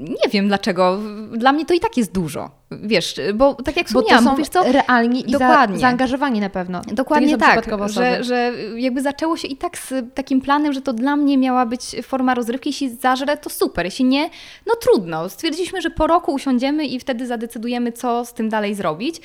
[0.00, 0.98] nie wiem dlaczego.
[1.32, 2.50] Dla mnie to i tak jest dużo.
[2.70, 5.78] Wiesz, bo tak jak Bo to wspomniałam, są wiesz co, realni i za, Dokładnie.
[5.78, 6.82] zaangażowani na pewno.
[6.92, 11.16] Dokładnie tak, że, że jakby zaczęło się i tak z takim planem, że to dla
[11.16, 12.68] mnie miała być forma rozrywki.
[12.68, 13.86] Jeśli zażrę, to super.
[13.96, 14.30] Jeśli nie,
[14.66, 15.28] no trudno.
[15.28, 19.16] Stwierdziliśmy, że po roku usiądziemy i wtedy zadecydujemy, co z tym dalej zrobić.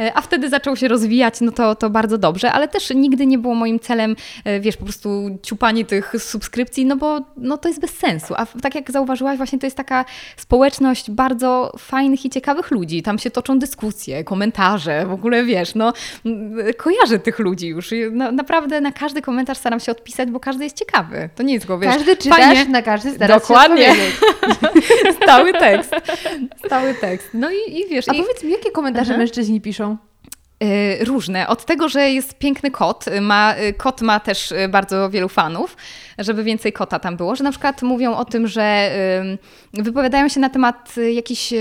[0.00, 3.38] E, A wtedy zaczął się rozwijać, no to, to bardzo dobrze, ale też nigdy nie
[3.38, 7.80] było moim celem, e, wiesz, po prostu ciupanie tych subskrypcji, no bo no to jest
[7.80, 8.34] bez sensu.
[8.36, 10.04] A tak jak zauważyłaś, właśnie to jest taka
[10.36, 13.02] społeczność bardzo fajnych i ciekawych ludzi.
[13.02, 15.92] Tam się toczą dyskusje, komentarze, w ogóle wiesz, no
[16.76, 17.90] kojarzę tych ludzi już.
[18.12, 21.28] Na, naprawdę na każdy komentarz staram się odpisać, bo każdy jest ciekawy.
[21.34, 23.84] To nie jest go, wiesz, Każdy czytasz, fajnie, na każdy starasz Dokładnie.
[23.84, 24.17] się odpowiedzieć.
[25.22, 25.94] Stały tekst.
[26.66, 27.28] Stały tekst.
[27.34, 29.18] No i, i wiesz, A i, powiedz mi, jakie komentarze Aha.
[29.18, 29.96] mężczyźni piszą?
[30.62, 31.48] y, różne.
[31.48, 35.76] Od tego, że jest piękny kot, ma, y, kot ma też y, bardzo wielu fanów,
[36.18, 38.90] żeby więcej kota tam było, że na przykład mówią o tym, że
[39.72, 41.54] wypowiadają się na temat y, jakiejś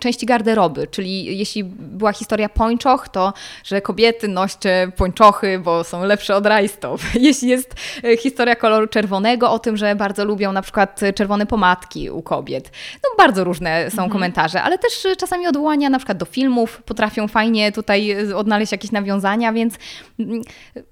[0.00, 3.32] części garderoby, czyli jeśli była historia pończoch, to
[3.64, 7.00] że kobiety noście pończochy, bo są lepsze od rajstop.
[7.14, 11.46] Jeśli jest y, historia koloru czerwonego, o tym, że bardzo lubią na przykład y, czerwone
[11.46, 12.70] pomadki u kobiet.
[12.94, 17.72] No bardzo różne są komentarze, ale też czasami odwołania na przykład do filmów potrafią fajnie
[17.72, 19.74] tutaj odnaleźć jakieś nawiązania, więc
[20.18, 20.42] mm,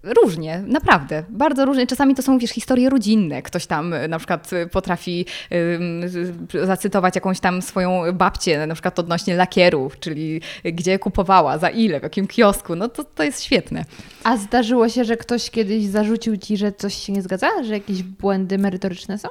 [0.03, 1.87] różnie, naprawdę, bardzo różnie.
[1.87, 3.43] Czasami to są, wiesz, historie rodzinne.
[3.43, 5.27] Ktoś tam na przykład potrafi
[6.65, 12.03] zacytować jakąś tam swoją babcię, na przykład odnośnie lakierów, czyli gdzie kupowała, za ile, w
[12.03, 12.77] jakim kiosku.
[12.77, 13.85] No to, to jest świetne.
[14.25, 17.49] A zdarzyło się, że ktoś kiedyś zarzucił ci, że coś się nie zgadza?
[17.65, 19.29] Że jakieś błędy merytoryczne są?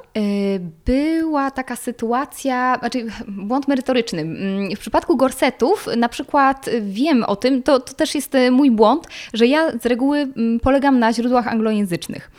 [0.84, 4.20] Była taka sytuacja, znaczy błąd merytoryczny.
[4.20, 9.06] Mm, w przypadku gorsetów na przykład wiem o tym, to, to też jest mój błąd,
[9.34, 12.30] że ja z reguły mm, polegam na źródłach anglojęzycznych.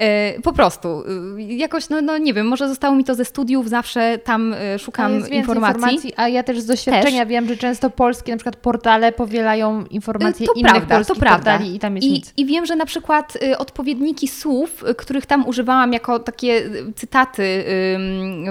[0.00, 1.02] E, po prostu,
[1.38, 4.78] y, jakoś, no, no nie wiem, może zostało mi to ze studiów, zawsze tam e,
[4.78, 5.36] szukam informacji.
[5.36, 6.12] informacji.
[6.16, 7.28] A ja też z doświadczenia też.
[7.28, 11.58] wiem, że często polskie na przykład portale powielają informacje to innych prawda, to prawda.
[11.58, 12.32] i tam jest I, nic.
[12.36, 16.62] I wiem, że na przykład y, odpowiedniki słów, y, których tam używałam jako takie
[16.96, 17.64] cytaty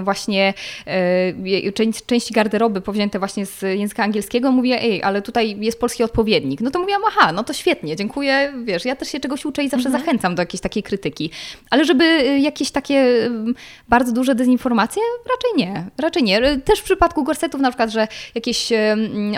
[0.03, 0.53] właśnie
[2.05, 6.62] części garderoby powzięte właśnie z języka angielskiego, mówię, ej, ale tutaj jest polski odpowiednik.
[6.62, 9.69] No to mówiłam, aha, no to świetnie, dziękuję, wiesz, ja też się czegoś uczę i
[9.69, 10.03] zawsze mhm.
[10.03, 11.31] zachęcam do jakiejś takiej krytyki.
[11.69, 13.32] Ale żeby y, jakieś takie y,
[13.89, 15.02] bardzo duże dezinformacje?
[15.32, 15.86] Raczej nie.
[15.98, 16.58] Raczej nie.
[16.58, 18.76] Też w przypadku gorsetów na przykład, że jakieś y,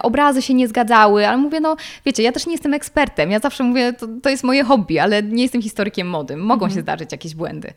[0.04, 3.32] obrazy się nie zgadzały, ale mówię, no wiecie, ja też nie jestem ekspertem.
[3.32, 6.38] Ja zawsze mówię, to, to jest moje hobby, ale nie jestem historykiem mody.
[6.38, 6.72] Mogą mhm.
[6.72, 7.74] się zdarzyć jakieś błędy.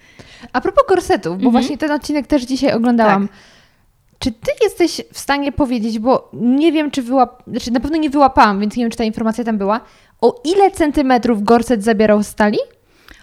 [0.52, 1.52] A propos gorsetów, bo mhm.
[1.52, 3.28] właśnie ten odcinek też dzisiaj oglądałam.
[3.28, 3.36] Tak.
[4.20, 7.42] Czy ty jesteś w stanie powiedzieć, bo nie wiem, czy wyłap...
[7.46, 9.80] Znaczy, na pewno nie wyłapałam, więc nie wiem, czy ta informacja tam była.
[10.20, 12.58] O ile centymetrów gorset zabierał stali?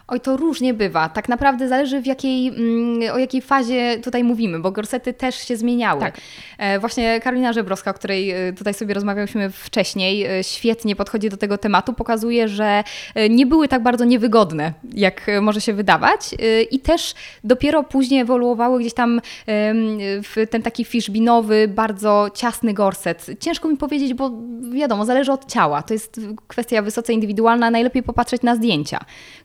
[0.09, 1.09] Oj, to różnie bywa.
[1.09, 5.57] Tak naprawdę zależy w jakiej, mm, o jakiej fazie tutaj mówimy, bo gorsety też się
[5.57, 6.01] zmieniały.
[6.01, 6.17] Tak.
[6.57, 11.37] E, właśnie Karolina Żebrowska, o której e, tutaj sobie rozmawialiśmy wcześniej, e, świetnie podchodzi do
[11.37, 12.83] tego tematu, pokazuje, że
[13.29, 16.35] nie były tak bardzo niewygodne, jak może się wydawać
[16.71, 19.21] i też dopiero później ewoluowały gdzieś tam
[20.23, 23.25] w ten taki fishbinowy, bardzo ciasny gorset.
[23.39, 24.31] Ciężko mi powiedzieć, bo
[24.71, 25.81] wiadomo, zależy od ciała.
[25.81, 27.71] To jest kwestia wysoce indywidualna.
[27.71, 28.99] Najlepiej popatrzeć na zdjęcia,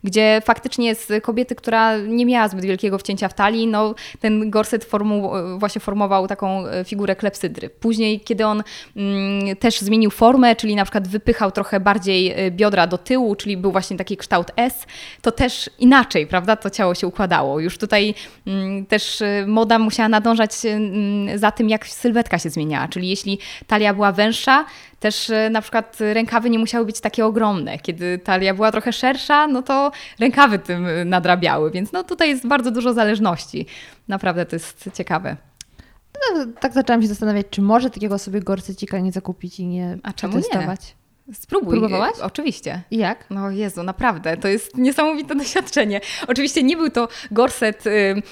[0.04, 4.84] gdzie faktycznie z kobiety, która nie miała zbyt wielkiego wcięcia w talii, no ten gorset
[4.84, 7.70] formu, właśnie formował taką e, figurę klepsydry.
[7.70, 8.62] Później, kiedy on
[8.96, 13.56] mm, też zmienił formę, czyli na przykład wypychał trochę bardziej e, biodra do tyłu, czyli
[13.56, 14.86] był właśnie taki kształt S,
[15.22, 17.60] to też inaczej, prawda, to ciało się układało.
[17.60, 18.14] Już tutaj
[18.46, 23.38] mm, też e, moda musiała nadążać mm, za tym, jak sylwetka się zmieniała, czyli jeśli
[23.66, 24.64] talia była węższa,
[25.02, 27.78] też e, na przykład rękawy nie musiały być takie ogromne.
[27.78, 32.46] Kiedy talia była trochę szersza, no to rękawy tym e, nadrabiały, więc no tutaj jest
[32.46, 33.66] bardzo dużo zależności.
[34.08, 35.36] Naprawdę to jest ciekawe.
[36.14, 40.12] No, tak zaczęłam się zastanawiać, czy może takiego sobie gorsycika nie zakupić i nie A
[40.12, 40.80] czemu testować.
[40.80, 41.01] Nie?
[41.32, 41.70] Spróbuj.
[41.70, 42.12] Próbowałaś?
[42.22, 42.82] Oczywiście.
[42.90, 43.24] I jak?
[43.30, 46.00] No Jezu, naprawdę, to jest niesamowite doświadczenie.
[46.28, 48.22] Oczywiście nie był to gorset y,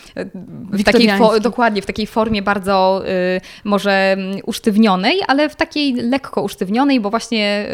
[0.72, 3.03] w takiej dokładnie w takiej formie bardzo
[3.37, 7.66] y, może mm, usztywnionej, ale w takiej lekko usztywnionej, bo właśnie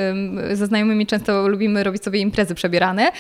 [0.53, 3.13] y, ze znajomymi często lubimy robić sobie imprezy przebierane.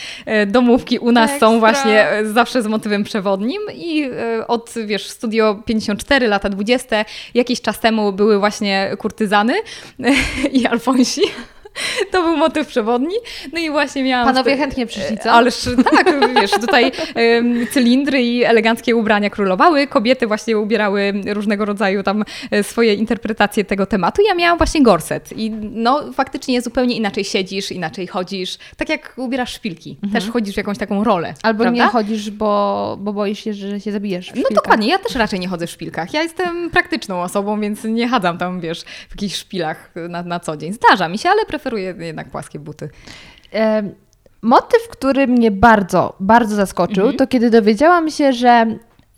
[0.42, 1.48] Y, domówki u nas Ekstra.
[1.48, 7.04] są właśnie y, zawsze z motywem przewodnim i y, od, wiesz, Studio 54, lata 20,
[7.34, 9.54] jakiś czas temu były właśnie kurtyzany
[10.52, 11.22] i Alfonsi.
[12.12, 13.16] To był motyw przewodni.
[13.52, 14.26] No i właśnie miałam...
[14.26, 15.32] Panowie chętnie przyszli, co?
[15.32, 16.92] Ależ tak, wiesz, tutaj
[17.70, 19.86] cylindry i eleganckie ubrania królowały.
[19.86, 24.22] Kobiety właśnie ubierały różnego rodzaju tam e, swoje interpretacje tego tematu.
[24.28, 28.58] Ja miałam właśnie gorset i no faktycznie zupełnie inaczej siedzisz, inaczej chodzisz.
[28.76, 29.90] Tak jak ubierasz szpilki.
[29.90, 30.12] Mhm.
[30.12, 31.34] Też wchodzisz w jakąś taką rolę.
[31.42, 31.84] Albo prawda?
[31.84, 35.48] nie chodzisz, bo, bo boisz się, że się zabijesz No dokładnie, ja też raczej nie
[35.48, 36.14] chodzę w szpilkach.
[36.14, 40.56] Ja jestem praktyczną osobą, więc nie chadzam tam, wiesz, w jakichś szpilach na, na co
[40.56, 40.72] dzień.
[40.72, 42.88] Zdarza mi się, ale preferuję preferuję jednak płaskie buty.
[43.54, 43.82] E,
[44.42, 47.16] motyw, który mnie bardzo, bardzo zaskoczył, mhm.
[47.16, 48.66] to kiedy dowiedziałam się, że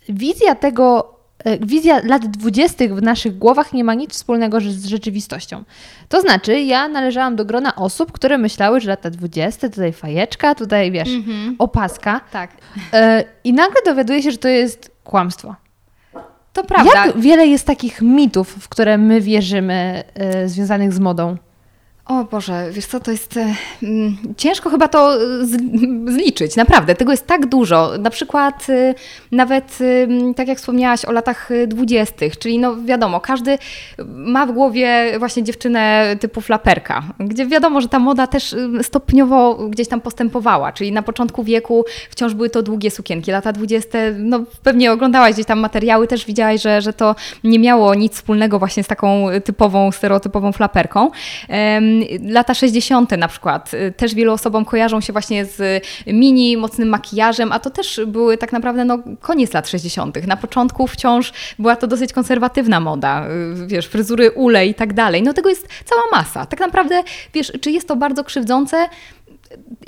[0.09, 5.63] wizja tego e, wizja lat dwudziestych w naszych głowach nie ma nic wspólnego z rzeczywistością.
[6.09, 10.91] To znaczy, ja należałam do grona osób, które myślały, że lata dwudzieste, tutaj fajeczka, tutaj
[10.91, 11.55] wiesz, mhm.
[11.59, 12.21] opaska.
[12.31, 12.51] Tak.
[12.93, 15.55] E, I nagle dowiaduję się, że to jest kłamstwo.
[16.53, 17.05] To prawda.
[17.05, 20.03] Jak wiele jest takich mitów, w które my wierzymy,
[20.45, 21.37] związanych z modą?
[22.09, 25.57] O Boże, wiesz co, to jest e, mm, ciężko chyba to z,
[26.13, 26.95] zliczyć, naprawdę.
[26.95, 27.91] Tego jest tak dużo.
[27.99, 28.95] Na przykład y,
[29.31, 33.57] nawet y, tak jak wspomniałaś o latach dwudziestych, czyli no wiadomo, każdy
[34.07, 39.87] ma w głowie właśnie dziewczynę typu flaperka, gdzie wiadomo, że ta moda też stopniowo gdzieś
[39.87, 43.31] tam postępowała, czyli na początku wieku wciąż były to długie sukienki.
[43.31, 47.95] Lata dwudzieste, no pewnie oglądałaś gdzieś tam materiały, też widziałaś, że, że to nie miało
[47.95, 51.11] nic wspólnego właśnie z taką typową, stereotypową flaperką
[52.23, 53.11] lata 60.
[53.17, 58.01] na przykład też wielu osobom kojarzą się właśnie z mini, mocnym makijażem, a to też
[58.07, 60.27] były tak naprawdę no, koniec lat 60.
[60.27, 63.25] Na początku wciąż była to dosyć konserwatywna moda,
[63.67, 65.23] wiesz, fryzury ule i tak dalej.
[65.23, 66.45] No tego jest cała masa.
[66.45, 68.89] Tak naprawdę, wiesz, czy jest to bardzo krzywdzące?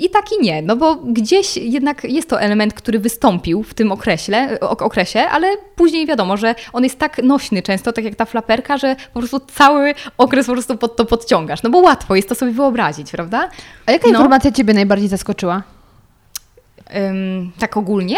[0.00, 3.92] I tak i nie, no bo gdzieś jednak jest to element, który wystąpił w tym
[3.92, 8.78] okresie, okresie, ale później wiadomo, że on jest tak nośny często, tak jak ta flaperka,
[8.78, 11.62] że po prostu cały okres po prostu pod to podciągasz.
[11.62, 13.48] No bo łatwo jest to sobie wyobrazić, prawda?
[13.86, 14.10] A jaka No.
[14.10, 15.62] informacja Ciebie najbardziej zaskoczyła?
[17.58, 18.16] Tak ogólnie?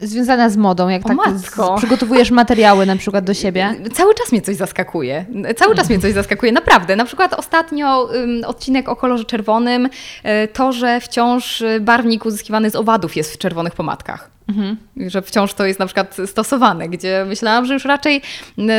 [0.00, 1.74] Związana z modą, jak O tak matko.
[1.76, 3.74] przygotowujesz materiały na przykład do siebie.
[3.92, 5.26] Cały czas mnie coś zaskakuje.
[5.56, 6.96] Cały czas mnie coś zaskakuje, naprawdę.
[6.96, 8.08] Na przykład ostatnio
[8.46, 13.74] odcinek o kolorze czerwonym, y, to, że wciąż barwnik uzyskiwany z owadów jest w czerwonych
[13.74, 14.30] pomadkach.
[14.96, 18.22] Że wciąż to jest na przykład stosowane, gdzie myślałam, że już raczej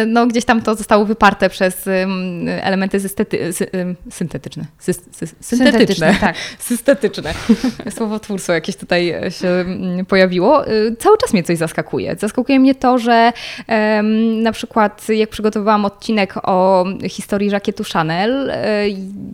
[0.08, 4.65] no, gdzieś tam to zostało wyparte przez ym, elementy zystety, sy, ym, syntetyczne.
[4.79, 5.71] Sy, sy, syntetyczne.
[5.71, 6.36] Syntetyczne, tak.
[6.60, 7.34] Systetyczne.
[7.89, 10.67] Słowotwórstwo jakieś tutaj się mm, pojawiło.
[10.67, 12.15] Y, Cały czas mnie coś zaskakuje.
[12.19, 13.34] Zaskakuje mnie to, że
[13.67, 18.53] em, na przykład jak przygotowywałam odcinek o historii żakietu Chanel, y,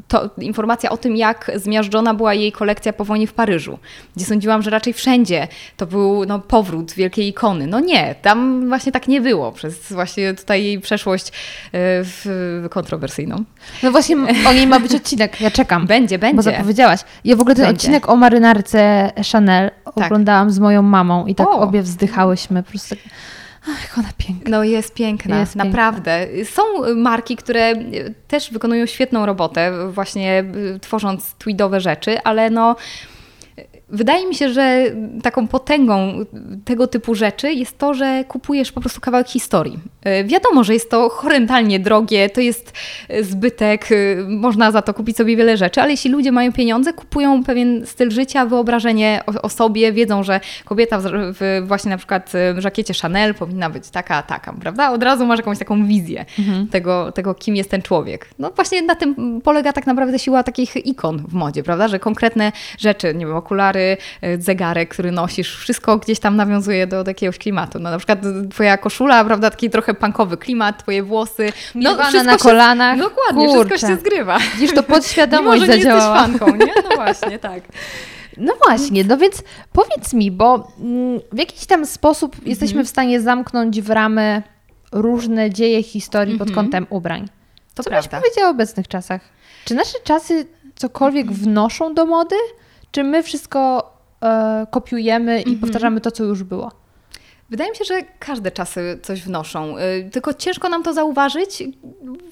[0.08, 3.80] to informacja o tym, jak zmiażdżona była jej kolekcja po wojnie w Paryżu,
[4.16, 7.68] gdzie sądziłam, że raczej wszędzie to był no, powrót wielkiej ikony.
[7.68, 11.32] No nie, tam właśnie tak nie było przez właśnie tutaj jej przeszłość y,
[11.74, 13.44] w, kontrowersyjną.
[13.84, 14.16] No właśnie
[14.50, 15.88] o niej ma być odcinek, ja czekam.
[15.88, 16.36] Będzie, będzie.
[16.36, 17.00] Bo zapowiedziałaś.
[17.26, 17.78] Ja w ogóle ten Będzie.
[17.80, 21.60] odcinek o marynarce Chanel oglądałam z moją mamą i tak O.
[21.60, 22.64] obie wzdychałyśmy.
[22.64, 23.04] Po prostu tak,
[23.70, 24.58] ach, ona piękna.
[24.58, 25.70] No jest piękna, Jest piękna.
[25.70, 26.28] naprawdę.
[26.46, 26.62] Są
[26.96, 27.74] marki, które
[28.28, 30.44] też wykonują świetną robotę, właśnie
[30.76, 32.76] y, tworząc tweedowe rzeczy, ale no.
[33.90, 34.84] Wydaje mi się, że
[35.24, 36.14] taką potęgą
[36.66, 39.80] tego typu rzeczy jest to, że kupujesz po prostu kawałek historii.
[40.22, 42.74] Y, Wiadomo, że jest to horrendalnie drogie, to jest
[43.10, 46.94] y, zbytek, y, można za to kupić sobie wiele rzeczy, ale jeśli ludzie mają pieniądze,
[46.94, 51.98] kupują pewien styl życia, wyobrażenie o, o sobie, wiedzą, że kobieta w, w właśnie na
[51.98, 54.92] przykład y, żakiecie Chanel powinna być taka, taka, prawda?
[54.92, 56.26] Od razu masz jakąś taką wizję
[56.72, 58.30] tego, tego, kim jest ten człowiek.
[58.40, 61.88] No właśnie na tym polega tak naprawdę siła takich ikon w modzie, prawda?
[61.88, 63.76] Że konkretne rzeczy, nie wiem, okulary,
[64.24, 67.80] y, zegarek, który nosisz, wszystko gdzieś tam nawiązuje do, do jakiegoś klimatu.
[67.80, 68.20] No na przykład
[68.52, 69.50] twoja koszula, prawda?
[69.50, 71.50] Taki trochę punkowy klimat, twoje włosy.
[71.76, 73.00] No wszystko na się- kolanach.
[73.00, 73.70] Dokładnie, Kurczę.
[73.76, 74.38] wszystko się zgrywa.
[74.54, 76.74] Widzisz, to podświadomość Mimo, że nie jesteś fanką, nie?
[76.90, 77.64] No właśnie, tak.
[78.38, 79.44] No właśnie, no więc
[79.74, 82.86] powiedz mi, bo mm, w jakiś tam sposób jesteśmy Mhm.
[82.86, 84.44] w stanie zamknąć w ramy
[84.92, 87.20] różne dzieje historii pod kątem ubrań.
[87.22, 87.38] Mhm.
[87.76, 88.10] To Co prawda.
[88.20, 89.22] byś powiedziała o obecnych czasach?
[89.66, 90.46] Czy nasze czasy
[90.76, 92.36] cokolwiek wnoszą do mody?
[92.96, 93.92] Czy my wszystko
[94.24, 95.56] e, kopiujemy Mhm.
[95.56, 96.72] i powtarzamy to, co już było?
[97.50, 99.78] Wydaje mi się, że każde czasy coś wnoszą.
[99.78, 101.64] Y, Tylko ciężko nam to zauważyć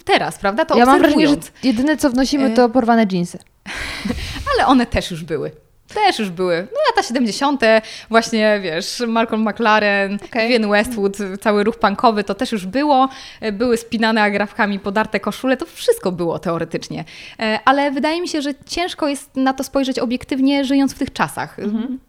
[0.06, 0.66] teraz, prawda?
[0.66, 2.50] To ja mam wrażenie, że jedyne, co wnosimy, E.
[2.50, 3.40] to porwane dżinsy.
[4.56, 5.52] Ale one też już były.
[5.94, 6.68] Też już były.
[6.72, 7.62] No lata 70.
[8.10, 10.44] właśnie, wiesz, Malcolm McLaren, Okej.
[10.44, 13.10] Vivienne Westwood, cały ruch punkowy, to też już było.
[13.42, 17.04] E, Były spinane agrafkami podarte koszule, to wszystko było teoretycznie.
[17.40, 21.14] E, Ale wydaje mi się, że ciężko jest na to spojrzeć obiektywnie, żyjąc w tych
[21.14, 21.58] czasach.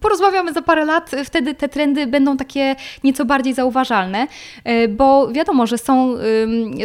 [0.00, 4.26] Porozmawiamy za parę lat, wtedy te trendy będą takie nieco bardziej zauważalne,
[4.64, 6.16] e, bo wiadomo, że są,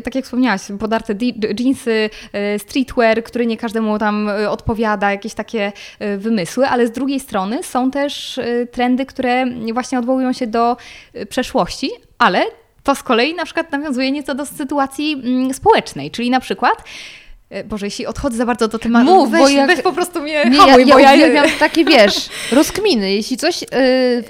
[0.03, 1.13] tak jak wspomniałaś, podarte
[1.59, 6.91] jeansy, e, streetwear, który nie każdemu tam e, odpowiada, jakieś takie e, wymysły, ale z
[6.91, 10.77] drugiej strony są też e, trendy, które właśnie odwołują się do
[11.13, 12.45] e, przeszłości, ale
[12.83, 16.83] to z kolei na przykład nawiązuje nieco do sytuacji mm, społecznej, czyli na przykład
[17.65, 20.45] Boże, jeśli odchodzę za bardzo do tematu, Mów, weź, bo jak- weź po prostu mnie
[20.45, 21.13] Nie, ja, hamuj, ja bo ja...
[21.13, 23.13] uwielbiam takie, wiesz, rozkminy.
[23.13, 23.67] Jeśli coś, y,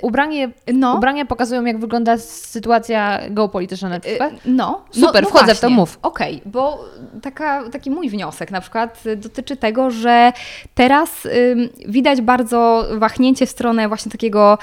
[0.02, 0.96] ubranie, No.
[0.96, 4.34] ubrania pokazują, jak wygląda sytuacja geopolityczna na Y, przykład.
[4.46, 6.00] No, Super, no, wchodzę w to, mów.
[6.02, 6.86] Okej, bo
[7.22, 10.32] taka, taki mój wniosek na przykład dotyczy tego, że
[10.76, 14.58] teraz ym, widać bardzo wahnięcie w stronę właśnie takiego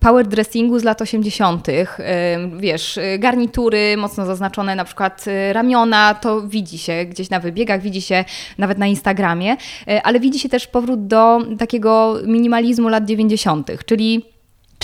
[0.00, 1.66] power dressingu z lat 80.
[1.68, 7.82] Ym, wiesz, garnitury mocno zaznaczone, na przykład y, ramiona, to widzi się gdzieś na wybiegach,
[7.82, 8.24] widzi się
[8.58, 9.52] nawet na Instagramie,
[9.88, 14.33] y, ale widzi się też powrót do takiego minimalizmu lat 90., czyli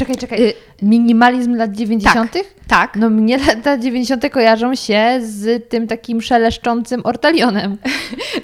[0.00, 0.42] Czekaj, czekaj.
[0.42, 2.32] Y, Minimalizm lat 90.
[2.68, 4.30] tak, No mnie lata 90.
[4.30, 7.76] kojarzą się z tym takim szeleszczącym ortalionem.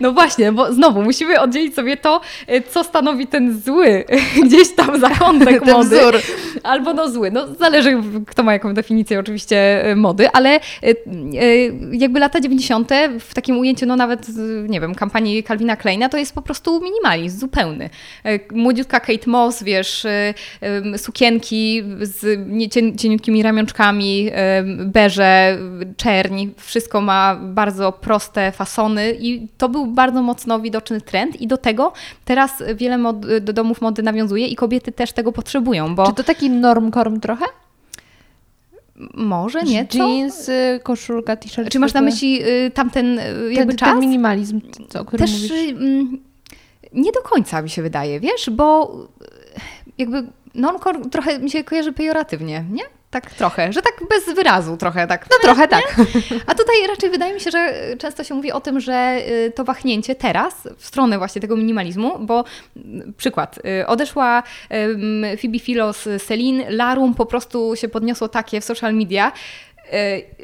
[0.01, 4.05] No właśnie, bo znowu musimy oddzielić sobie to, y, co stanowi ten zły
[4.47, 5.97] gdzieś tam zakątek Ten mody.
[5.99, 6.15] wzór.
[6.63, 7.31] Albo no zły.
[7.31, 10.61] No zależy, kto ma jaką definicję oczywiście y, mody, ale
[11.93, 12.91] jakby lata 90.
[13.21, 14.27] w takim ujęciu, no nawet,
[14.69, 17.91] nie wiem, kampanii Calvina Kleina, to jest po prostu minimalizm zupełny.
[18.53, 20.35] Młodziutka Kate Moss, wiesz, y,
[22.01, 24.31] z nie- cien- cieniutkimi ramionczkami,
[24.87, 31.41] beże, y, czerń, wszystko ma bardzo proste fasony i to był bardzo mocno widoczny trend
[31.41, 31.93] i do tego
[32.25, 36.25] teraz wiele mod, do domów mody nawiązuje i kobiety też tego potrzebują, bo Czy to
[36.25, 37.45] taki normkorm trochę?
[39.15, 39.99] może nieco.
[40.09, 40.51] Jeans,
[40.83, 41.69] koszulka, t-shirt.
[41.71, 43.89] Czy masz na myśli y, tamten y, jakby ten, czas?
[43.89, 44.61] ten minimalizm,
[45.01, 45.51] o którym Też mówisz?
[45.51, 46.19] y, mm,
[46.93, 48.97] Nie do końca mi się wydaje, wiesz, bo
[49.99, 50.27] jakby
[50.57, 52.83] non-core trochę mi się kojarzy pejoratywnie, nie?
[53.11, 55.27] Tak trochę, że tak bez wyrazu trochę tak.
[55.31, 55.97] No trochę tak.
[56.47, 59.65] A tutaj raczej wydaje mi się, że często się mówi o tym, że y, to
[59.65, 62.45] wahnięcie teraz w stronę właśnie tego minimalizmu, bo
[62.77, 64.43] mm, przykład, y, odeszła
[65.43, 69.33] Phoebe Philo z Celine, Larum po prostu się podniosło takie w social media,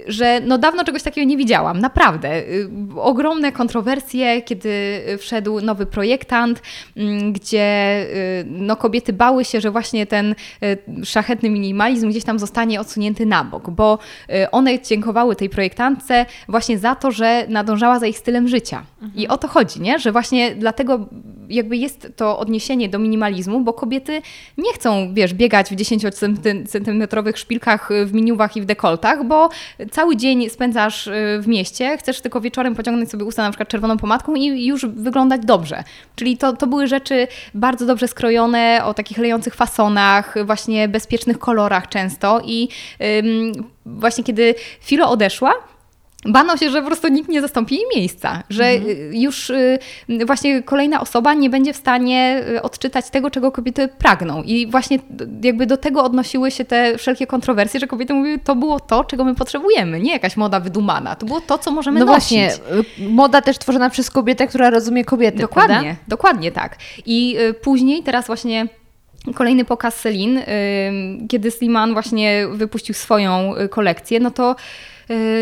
[0.06, 2.38] że no dawno czegoś takiego nie widziałam, naprawdę.
[2.38, 6.62] Y, Ogromne kontrowersje, kiedy wszedł nowy projektant,
[6.96, 7.96] mm, gdzie
[8.40, 13.26] y, no, kobiety bały się, że właśnie ten y, szlachetny minimalizm gdzieś tam zostanie odsunięty
[13.26, 13.98] na bok, bo
[14.30, 18.82] y, one dziękowały tej projektantce właśnie za to, że nadążała za ich stylem życia.
[19.14, 19.98] I o to chodzi, nie?
[19.98, 21.08] że właśnie dlatego
[21.54, 24.22] jakby jest to odniesienie do minimalizmu, bo kobiety
[24.58, 29.48] nie chcą, wiesz, biegać w 10-centymetrowych szpilkach y, w miniuwach i w dekoltach, bo
[29.90, 33.96] cały dzień spędzasz y, w mieście, chcesz tylko wieczorem pociągnąć sobie usta na przykład czerwoną
[33.96, 35.84] pomadką i już wyglądać dobrze.
[36.16, 41.88] Czyli to, to były rzeczy bardzo dobrze skrojone, o takich lejących fasonach, właśnie bezpiecznych kolorach
[41.88, 42.68] często i
[43.18, 43.52] ym,
[43.86, 45.54] właśnie kiedy Filo odeszła,
[46.26, 49.78] Bano się, że po prostu nikt nie zastąpi jej miejsca, że y, już y,
[50.26, 54.42] właśnie kolejna osoba nie będzie w stanie y, odczytać tego, czego kobiety pragną.
[54.42, 54.98] I właśnie
[55.42, 59.24] jakby do tego odnosiły się te wszelkie kontrowersje, że kobiety mówiły, to było to, czego
[59.24, 61.14] my potrzebujemy, nie jakaś moda wydumana.
[61.16, 62.20] To było to, co możemy No nosić.
[62.28, 62.54] właśnie,
[62.98, 65.94] y, moda też tworzona przez kobietę, która rozumie kobiety, Dokładnie, prawda?
[66.08, 66.76] dokładnie tak.
[67.06, 68.66] I później, teraz właśnie
[69.34, 74.56] kolejny pokaz Celine, y, kiedy Sliman właśnie wypuścił swoją kolekcję, no to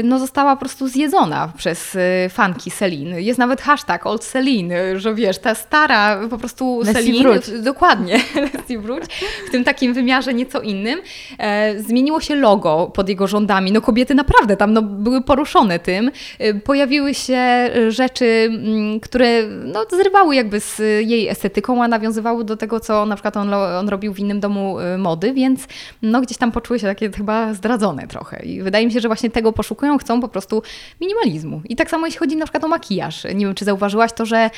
[0.05, 1.99] no została po prostu zjedzona przez y,
[2.31, 3.23] fanki Celine.
[3.23, 7.51] Jest nawet hashtag Old Celine, y, że wiesz, ta stara po prostu Leslie wróć.
[7.63, 8.21] Dokładnie,
[8.55, 9.05] Leslie wróć,
[9.49, 11.01] w tym takim wymiarze nieco innym.
[11.39, 13.73] E, zmieniło się logo pod jego rządami.
[13.73, 16.11] No kobiety naprawdę tam no, były poruszone tym.
[16.39, 20.79] E, pojawiły się e, rzeczy, mm, które no, zrywały jakby z
[21.09, 24.77] jej estetyką, a nawiązywały do tego, co na przykład on, on robił w innym domu
[24.99, 25.67] mody, więc
[26.03, 28.43] no, gdzieś tam poczuły się takie chyba zdradzone trochę.
[28.43, 30.63] I wydaje mi się, że właśnie tego poszukują, chcą po prostu
[31.01, 31.63] minimalizmu.
[31.69, 33.25] I tak samo jeśli chodzi na przykład o makijaż.
[33.35, 34.51] Nie wiem, czy zauważyłaś to, że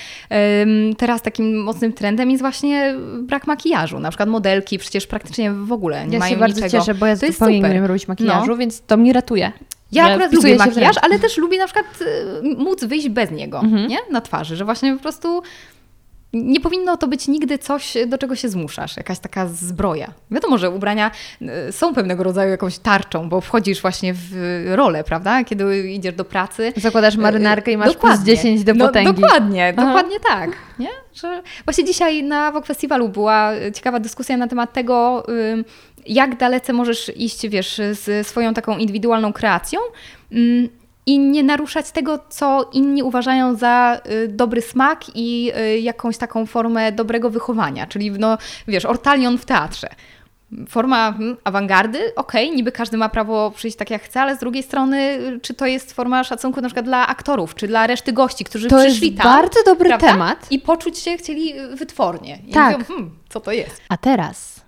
[0.99, 3.99] teraz takim mocnym trendem jest właśnie brak makijażu.
[4.01, 6.81] Na przykład modelki przecież praktycznie w ogóle nie Ja mają się bardzo niczego.
[6.83, 7.71] cieszę, bo ja to jest zupełnie nie super.
[7.71, 8.57] umiem robić makijażu, No.
[8.57, 9.53] więc to mnie ratuje.
[9.93, 13.87] Ja akurat lubię makijaż, ale też lubię na przykład y, móc wyjść bez niego Mhm.
[13.89, 13.99] nie?
[14.11, 15.43] na twarzy, że właśnie po prostu
[16.33, 20.13] nie powinno to być nigdy coś, do czego się zmuszasz, jakaś taka zbroja.
[20.31, 21.11] Wiadomo, że ubrania
[21.69, 24.33] y, są pewnego rodzaju jakąś tarczą, bo wchodzisz właśnie w
[24.75, 25.45] rolę, prawda?
[25.45, 26.73] Kiedy idziesz do pracy.
[26.77, 28.37] Zakładasz marynarkę i masz plus Dokładnie.
[28.37, 29.21] 10 do no, potęgi.
[29.21, 29.87] Dokładnie, Aha.
[29.87, 30.51] dokładnie tak.
[30.79, 30.89] Nie?
[31.15, 35.27] Że właśnie dzisiaj na Vogue Festiwalu była ciekawa dyskusja na temat tego,
[36.07, 39.81] jak dalece możesz iść, wiesz, z swoją taką indywidualną kreacją
[40.33, 40.69] ym,
[41.07, 46.47] i nie naruszać tego, co inni uważają za y, dobry smak i y, jakąś taką
[46.47, 48.39] formę dobrego wychowania, czyli no,
[48.69, 49.89] wiesz, ortalion w teatrze.
[50.69, 54.63] Forma hmm, awangardy, okej, niby każdy ma prawo przyjść tak jak chce, ale z drugiej
[54.63, 58.45] strony, y, czy to jest forma szacunku na przykład dla aktorów, czy dla reszty gości,
[58.45, 59.25] którzy To jest przyszli tam.
[59.25, 60.07] bardzo dobry prawda?
[60.07, 60.47] temat.
[60.51, 62.39] I poczuć się chcieli wytwornie.
[62.47, 62.73] I Tak.
[62.73, 63.81] Mówią, hmm, co to jest?
[63.89, 64.62] A teraz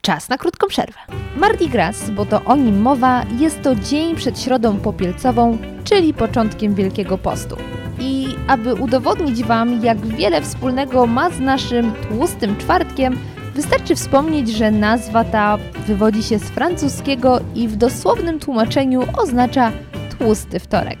[0.00, 0.98] czas na krótką przerwę.
[1.36, 6.74] Mardi Gras, bo to o nim mowa, jest to dzień przed Środą Popielcową, czyli początkiem
[6.74, 7.56] Wielkiego Postu.
[7.98, 13.18] I aby udowodnić Wam, jak wiele wspólnego ma z naszym tłustym czwartkiem,
[13.54, 19.72] wystarczy wspomnieć, że nazwa ta wywodzi się z francuskiego i w dosłownym tłumaczeniu oznacza
[20.18, 20.98] tłusty wtorek.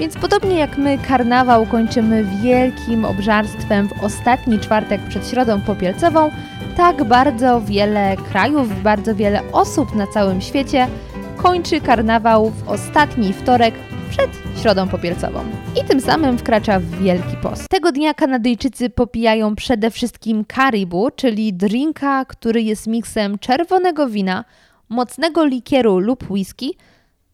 [0.00, 6.30] Więc podobnie jak my karnawał kończymy wielkim obżarstwem w ostatni czwartek przed Środą Popielcową,
[6.78, 10.88] tak bardzo wiele krajów, bardzo wiele osób na całym świecie
[11.36, 13.74] kończy karnawał w ostatni wtorek
[14.10, 14.30] przed
[14.62, 15.44] Środą Popielcową.
[15.82, 17.68] I tym samym wkracza w Wielki Post.
[17.68, 24.44] Tego dnia Kanadyjczycy popijają przede wszystkim karibu, czyli drinka, który jest miksem czerwonego wina,
[24.88, 26.70] mocnego likieru lub whisky,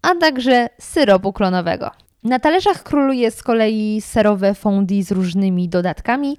[0.02, 1.90] a także syropu klonowego.
[2.24, 6.38] Na talerzach króluje z kolei serowe fondue z różnymi dodatkami,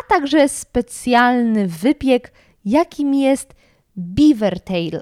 [0.00, 2.32] a także specjalny wypiek,
[2.64, 3.54] jakim jest
[3.96, 5.00] beaver tail.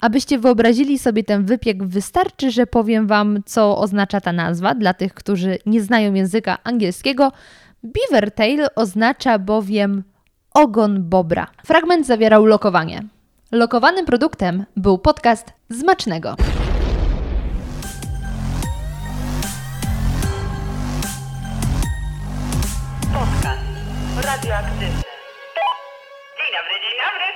[0.00, 5.14] Abyście wyobrazili sobie ten wypiek, wystarczy, że powiem Wam, co oznacza ta nazwa dla tych,
[5.14, 7.32] którzy nie znają języka angielskiego.
[7.82, 10.02] Beaver tail oznacza bowiem
[10.54, 11.46] ogon bobra.
[11.66, 13.02] Fragment zawierał lokowanie.
[13.52, 16.36] Lokowanym produktem był podcast Zmacznego.
[24.26, 24.86] Radioaktywny.
[26.36, 27.26] Dzień dobry, dzień dobry.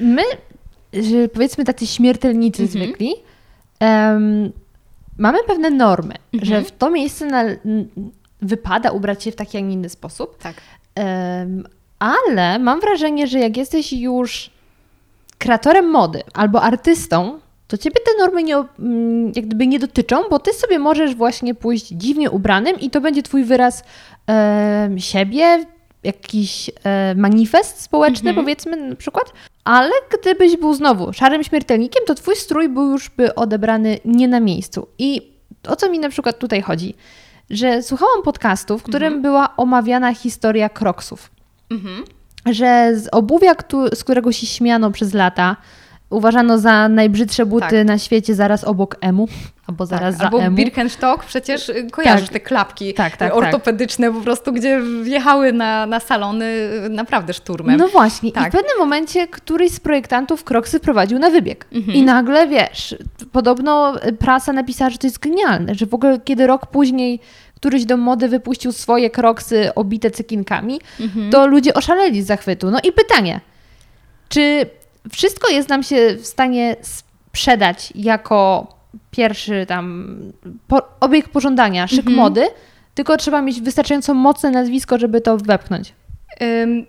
[0.00, 0.22] My,
[0.92, 3.14] że powiedzmy tacy śmiertelnicy zwykli,
[3.80, 4.52] em,
[5.18, 7.44] mamy pewne normy, że w to miejsce na,
[8.42, 10.38] wypada ubrać się w taki, a nie inny sposób.
[10.38, 10.54] Tak.
[10.94, 11.68] Em,
[11.98, 14.50] ale mam wrażenie, że jak jesteś już
[15.38, 18.54] kreatorem mody albo artystą, to ciebie te normy nie,
[19.36, 23.22] jak gdyby nie dotyczą, bo ty sobie możesz właśnie pójść dziwnie ubranym i to będzie
[23.22, 23.84] twój wyraz
[24.98, 25.64] siebie,
[26.02, 29.32] jakiś e, manifest społeczny, powiedzmy na przykład.
[29.64, 34.40] Ale gdybyś był znowu szarym śmiertelnikiem, to twój strój był już by odebrany nie na
[34.40, 34.88] miejscu.
[34.98, 35.32] I
[35.68, 36.94] o co mi na przykład tutaj chodzi?
[37.50, 41.30] Że słuchałam podcastu, w którym była omawiana historia kroksów
[42.46, 43.54] że z obuwia,
[43.94, 45.56] z którego się śmiano przez lata,
[46.10, 47.86] uważano za najbrzydsze buty Tak.
[47.86, 49.28] na świecie zaraz obok emu,
[49.68, 50.18] albo zaraz tak.
[50.18, 50.56] za Albo emu.
[50.56, 52.32] Birkenstock, przecież y, kojarzysz Tak.
[52.32, 56.44] te klapki Tak, tak, y, ortopedyczne po prostu, gdzie wjechały na, na salony
[56.86, 57.76] y, naprawdę szturmem.
[57.76, 58.28] No właśnie.
[58.28, 58.48] I Tak.
[58.48, 61.66] w pewnym momencie któryś z projektantów kroksy prowadził na wybieg.
[61.72, 61.94] Mhm.
[61.98, 62.96] I nagle, wiesz,
[63.32, 67.20] podobno prasa napisała, że to jest genialne, że w ogóle kiedy rok później
[67.56, 71.30] któryś dom mody wypuścił swoje kroksy obite cekinkami, Mhm.
[71.30, 72.70] to ludzie oszaleli z zachwytu.
[72.70, 73.40] No i pytanie,
[74.28, 74.66] czy
[75.12, 78.66] wszystko jest nam się w stanie sprzedać jako
[79.10, 80.16] pierwszy tam
[80.68, 82.16] po, obiekt pożądania, szyk Mhm.
[82.16, 82.46] mody,
[82.94, 85.92] tylko trzeba mieć wystarczająco mocne nazwisko, żeby to wepchnąć.
[86.42, 86.86] Ym,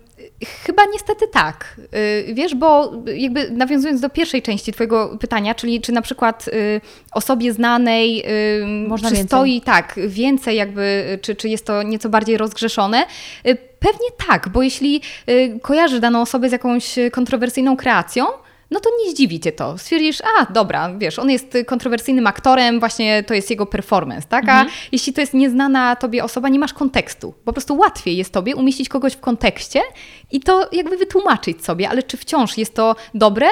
[0.66, 1.80] Chyba niestety tak.
[2.28, 6.80] Y, Wiesz, bo jakby nawiązując do pierwszej części Twojego pytania, czyli czy na przykład y,
[7.12, 8.24] osobie znanej
[8.62, 13.04] y, Można przystoi tak więcej, jakby, czy, czy jest to nieco bardziej rozgrzeszone?
[13.46, 18.24] Y, Pewnie tak, bo jeśli y, kojarzysz daną osobę z jakąś kontrowersyjną kreacją,
[18.70, 19.78] no to nie zdziwi cię to.
[19.78, 24.48] Stwierdzisz, a dobra, wiesz, on jest kontrowersyjnym aktorem, właśnie to jest jego performance, tak?
[24.48, 27.34] A jeśli to jest nieznana tobie osoba, nie masz kontekstu.
[27.44, 29.82] Po prostu łatwiej jest tobie umieścić kogoś w kontekście
[30.30, 33.46] i to jakby wytłumaczyć sobie, ale czy wciąż jest to dobre?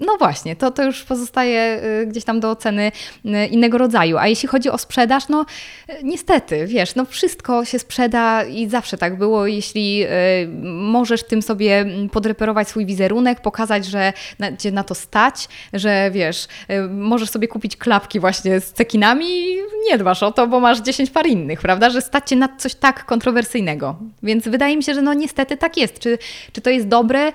[0.00, 2.92] No właśnie, to, to już pozostaje y, gdzieś tam do oceny
[3.24, 4.18] y, innego rodzaju.
[4.18, 5.46] A jeśli chodzi o sprzedaż, no
[5.90, 9.46] y, niestety, wiesz, no wszystko się sprzeda i zawsze tak było.
[9.46, 10.04] Jeśli
[10.64, 16.46] możesz tym sobie podreperować swój wizerunek, pokazać, że na, cię na to stać, że wiesz,
[16.90, 19.56] możesz sobie kupić klapki właśnie z cekinami i
[19.90, 21.90] nie dbasz o to, bo masz 10 par innych, prawda?
[21.90, 23.96] Że stać cię na coś tak kontrowersyjnego.
[24.22, 25.98] Więc wydaje mi się, że no niestety tak jest.
[25.98, 26.18] Czy,
[26.52, 27.32] czy to jest dobre?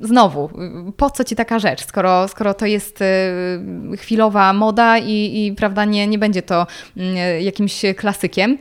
[0.00, 0.50] Znowu,
[0.96, 5.84] po co ci taka rzecz, skoro, skoro to jest y, chwilowa moda i, i prawda,
[5.84, 8.58] nie, nie będzie to y, jakimś klasykiem.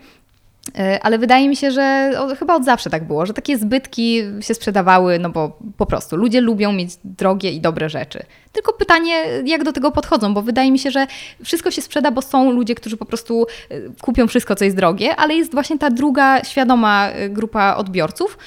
[0.78, 4.54] E, Ale wydaje mi się, że chyba od zawsze tak było, że takie zbytki się
[4.54, 8.24] sprzedawały, no bo po prostu ludzie lubią mieć drogie i dobre rzeczy.
[8.52, 9.16] Tylko pytanie,
[9.46, 11.08] jak do tego podchodzą, bo wydaje mi się, że
[11.44, 15.16] wszystko się sprzeda, bo są ludzie, którzy po prostu e, kupią wszystko, co jest drogie,
[15.16, 18.38] ale jest właśnie ta druga świadoma grupa odbiorców,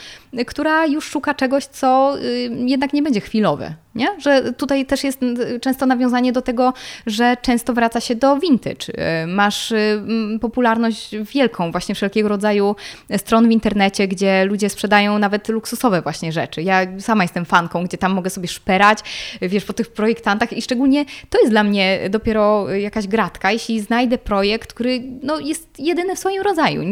[0.44, 3.74] która już szuka czegoś, co y, jednak nie będzie chwilowe.
[3.96, 4.08] Nie?
[4.18, 5.20] Że tutaj też jest
[5.60, 6.72] często nawiązanie do tego,
[7.06, 8.88] że często wraca się do vintage.
[9.22, 10.02] Y, Masz y,
[10.40, 12.76] popularność wielką właśnie wszelkiego rodzaju
[13.16, 16.62] stron w internecie, gdzie ludzie sprzedają nawet luksusowe właśnie rzeczy.
[16.62, 18.98] Ja sama jestem fanką, gdzie tam mogę sobie szperać,
[19.42, 24.18] wiesz, po tych projektantach i szczególnie to jest dla mnie dopiero jakaś gratka, jeśli znajdę
[24.18, 26.82] projekt, który no, jest jedyny w swoim rodzaju.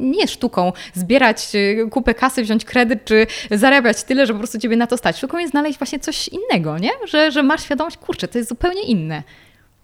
[0.00, 1.48] Nie sztuką zbierać
[1.90, 5.16] kupę kasy, wziąć kredyt, czy zarabiać tyle, że po prostu ciebie na to stać.
[5.16, 6.90] Sztuką jest znaleźć właśnie coś innego, nie?
[7.04, 9.22] Że, że masz świadomość, kurczę, to jest zupełnie inne.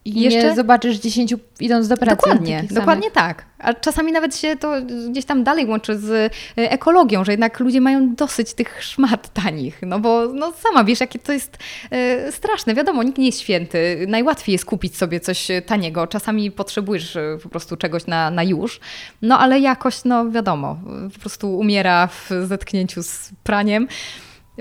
[0.06, 2.16] I Jeszcze- nie zobaczysz 10 idąc do pracy.
[2.16, 3.44] Dokładnie, dokładnie tak.
[3.58, 4.72] A czasami nawet się to
[5.10, 6.30] gdzieś tam dalej łączy z e,
[6.70, 11.18] ekologią, że jednak ludzie mają dosyć tych szmat tanich, no bo no sama wiesz, jakie
[11.18, 11.58] to jest
[11.90, 12.74] e, straszne.
[12.74, 14.06] Wiadomo, nikt nie jest święty.
[14.08, 16.06] Najłatwiej jest kupić sobie coś taniego.
[16.06, 18.80] Czasami potrzebujesz e, po prostu czegoś na, na już,
[19.22, 20.76] no ale jakoś, no wiadomo,
[21.14, 23.88] po prostu umiera w zetknięciu z praniem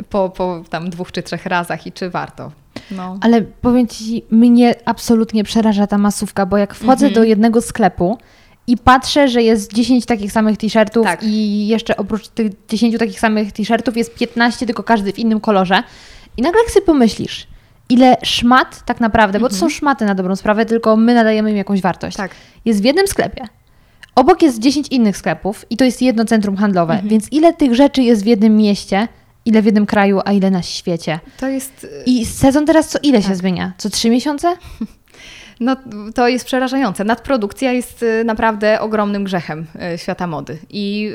[0.09, 2.51] po, po tam dwóch czy trzech razach i czy warto.
[2.91, 3.17] No.
[3.21, 7.13] Ale powiem Ci, mnie absolutnie przeraża ta masówka, bo jak wchodzę Mhm.
[7.13, 8.17] do jednego sklepu
[8.67, 11.23] i patrzę, że jest 10 takich samych t-shirtów Tak.
[11.23, 15.83] i jeszcze oprócz tych 10 takich samych t-shirtów jest 15, tylko każdy w innym kolorze.
[16.37, 17.47] I nagle jak sobie pomyślisz,
[17.89, 21.57] ile szmat tak naprawdę, bo to są szmaty na dobrą sprawę, tylko my nadajemy im
[21.57, 22.17] jakąś wartość.
[22.17, 22.31] Tak.
[22.65, 23.47] Jest w jednym sklepie.
[24.15, 28.01] Obok jest 10 innych sklepów i to jest jedno centrum handlowe, więc ile tych rzeczy
[28.03, 29.07] jest w jednym mieście,
[29.45, 31.19] ile w jednym kraju, a ile na świecie.
[31.39, 33.37] To jest I sezon teraz co ile się Tak.
[33.37, 33.73] zmienia?
[33.77, 34.55] Co trzy miesiące?
[35.59, 35.75] No,
[36.15, 37.03] to jest przerażające.
[37.03, 40.57] Nadprodukcja jest y, naprawdę ogromnym grzechem y, świata mody.
[40.69, 41.11] I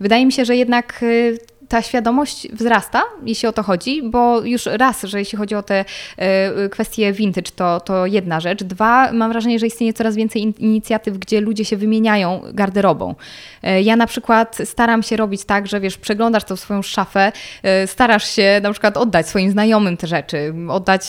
[0.00, 1.38] wydaje mi się, że jednak y,
[1.72, 5.84] ta świadomość wzrasta, jeśli o to chodzi, bo już raz, że jeśli chodzi o te
[6.16, 8.64] e, kwestie vintage, to, to jedna rzecz.
[8.64, 13.14] Dwa, mam wrażenie, że istnieje coraz więcej in, inicjatyw, gdzie ludzie się wymieniają garderobą.
[13.62, 17.86] E, ja na przykład staram się robić tak, że wiesz, przeglądasz tą swoją szafę, e,
[17.86, 21.02] starasz się na przykład oddać swoim znajomym te rzeczy, oddać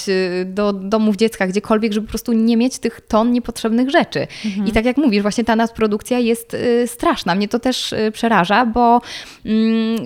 [0.46, 4.28] do domów dziecka, gdziekolwiek, żeby po prostu nie mieć tych ton niepotrzebnych rzeczy.
[4.66, 7.36] I tak jak mówisz, właśnie ta nadprodukcja jest straszna.
[7.36, 9.02] Mnie to też przeraża, bo
[9.46, 9.98] mm,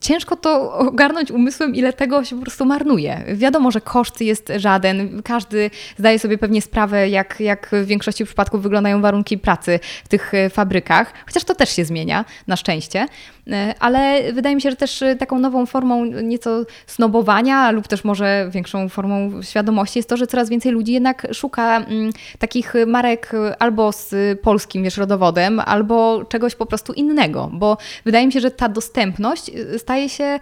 [0.00, 3.24] ciężko to ogarnąć umysłem, ile tego się po prostu marnuje.
[3.34, 5.22] Wiadomo, że koszt jest żaden.
[5.22, 10.34] Każdy zdaje sobie pewnie sprawę, jak, jak w większości przypadków wyglądają warunki pracy w tych
[10.34, 13.06] y, fabrykach, chociaż to też się zmienia, na szczęście.
[13.50, 18.04] E, Ale wydaje mi się, że też y, taką nową formą nieco snobowania, lub też
[18.04, 23.34] może większą formą świadomości jest to, że coraz więcej ludzi jednak szuka mm, takich marek
[23.34, 28.40] y, albo z polskim wiesz, rodowodem, albo czegoś po prostu innego, bo wydaje mi się,
[28.40, 30.38] że ta dostępność staje się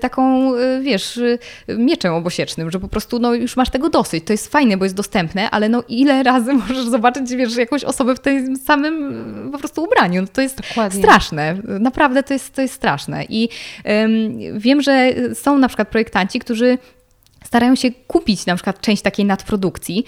[0.00, 0.52] taką,
[0.82, 1.20] wiesz,
[1.68, 4.24] mieczem obosiecznym, że po prostu no, już masz tego dosyć.
[4.24, 8.14] To jest fajne, bo jest dostępne, ale no ile razy możesz zobaczyć, wiesz, jakąś osobę
[8.14, 10.22] w tym samym po prostu ubraniu.
[10.22, 11.02] No, to jest Dokładnie.
[11.02, 11.56] straszne.
[11.80, 13.24] Naprawdę to jest, to jest straszne.
[13.28, 13.48] I
[14.54, 16.78] wiem, że są na przykład projektanci, którzy
[17.44, 20.04] starają się kupić na przykład część takiej nadprodukcji,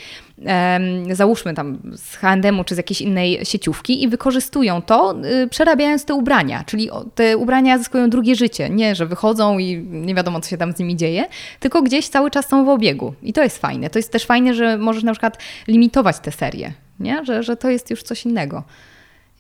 [1.12, 6.14] załóżmy tam z H&M czy z jakiejś innej sieciówki i wykorzystują to, y, przerabiając te
[6.14, 8.70] ubrania, czyli te ubrania zyskują drugie życie.
[8.70, 11.24] Nie, że wychodzą i nie wiadomo, co się tam z nimi dzieje,
[11.61, 13.14] tylko gdzieś cały czas są w obiegu.
[13.22, 13.91] I to jest fajne.
[13.91, 17.24] To jest też fajne, że możesz na przykład limitować te serie, nie?
[17.24, 18.62] Że, że to jest już coś innego.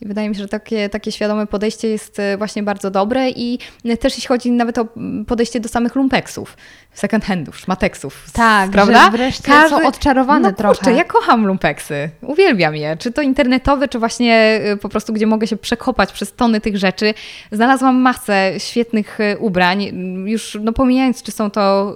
[0.00, 3.58] I wydaje mi się, że takie, takie świadome podejście jest e, właśnie bardzo dobre i
[3.84, 4.86] e, też jeśli chodzi nawet o
[5.26, 6.56] podejście do samych lumpeksów,
[6.92, 8.30] second handów, szmateksów.
[8.32, 9.04] Tak, prawda?
[9.04, 10.74] że wreszcie są odczarowane no, trochę.
[10.74, 12.96] Kurczę, ja kocham lumpeksy, uwielbiam je.
[12.96, 16.76] Czy to internetowe, czy właśnie y, po prostu, gdzie mogę się przekopać przez tony tych
[16.76, 17.14] rzeczy.
[17.52, 19.82] Znalazłam masę świetnych ubrań,
[20.26, 21.94] już no, pomijając, czy są to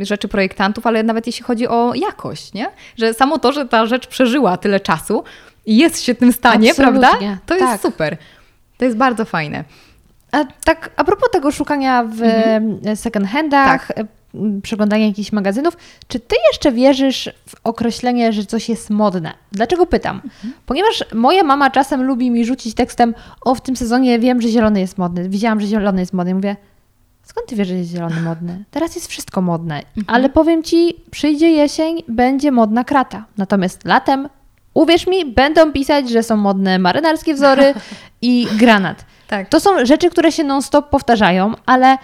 [0.00, 2.66] rzeczy projektantów, ale nawet jeśli chodzi o jakość, nie?
[2.96, 5.24] Że samo to, że ta rzecz przeżyła tyle czasu
[5.66, 7.38] i jest w świetnym stanie, Absolutnie, prawda?
[7.46, 7.80] To jest tak.
[7.80, 8.16] super.
[8.78, 9.64] To jest bardzo fajne.
[10.32, 12.96] A tak, a propos tego szukania w mhm.
[12.96, 13.98] second handach, Tak.
[13.98, 14.04] e,
[14.62, 15.76] przeglądania jakichś magazynów,
[16.08, 19.32] czy ty jeszcze wierzysz w określenie, że coś jest modne?
[19.52, 20.20] Dlaczego pytam?
[20.66, 24.80] Ponieważ moja mama czasem lubi mi rzucić tekstem, o w tym sezonie wiem, że zielony
[24.80, 26.34] jest modny, widziałam, że zielony jest modny.
[26.34, 26.56] Mówię,
[27.22, 28.64] skąd ty wiesz, że jest zielony modny?
[28.70, 33.24] Teraz jest wszystko modne, ale powiem ci, przyjdzie jesień, będzie modna krata.
[33.36, 34.28] Natomiast latem,
[34.76, 37.74] uwierz mi, będą pisać, że są modne marynarskie wzory
[38.22, 39.04] i granat.
[39.28, 39.48] Tak.
[39.48, 41.98] To są rzeczy, które się non-stop powtarzają, ale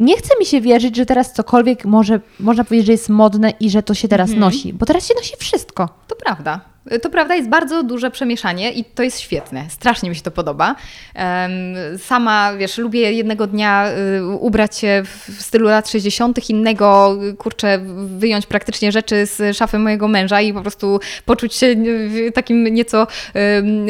[0.00, 3.70] nie chce mi się wierzyć, że teraz cokolwiek może, można powiedzieć, że jest modne i
[3.70, 5.88] że to się teraz nosi, bo teraz się nosi wszystko.
[6.08, 6.60] To prawda.
[7.02, 9.64] To prawda, jest bardzo duże przemieszanie i to jest świetne.
[9.68, 10.74] Strasznie mi się to podoba.
[11.98, 13.86] Sama, wiesz, lubię jednego dnia
[14.18, 17.78] y, ubrać się w stylu lat 60., innego, y, kurczę,
[18.18, 23.06] wyjąć praktycznie rzeczy z szafy mojego męża i po prostu poczuć się w takim nieco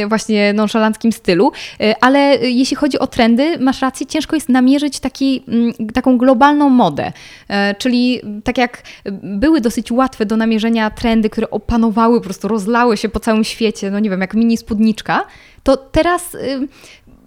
[0.09, 1.53] właśnie nonszalanckim stylu.
[1.81, 6.19] Y, Ale y, jeśli chodzi o trendy, masz rację, ciężko jest namierzyć taki, mm, taką
[6.19, 7.13] globalną modę.
[7.49, 8.83] E, Czyli tak jak
[9.23, 13.91] były dosyć łatwe do namierzenia trendy, które opanowały, po prostu rozlały się po całym świecie,
[13.91, 15.27] no nie wiem, jak mini spódniczka,
[15.63, 16.37] to teraz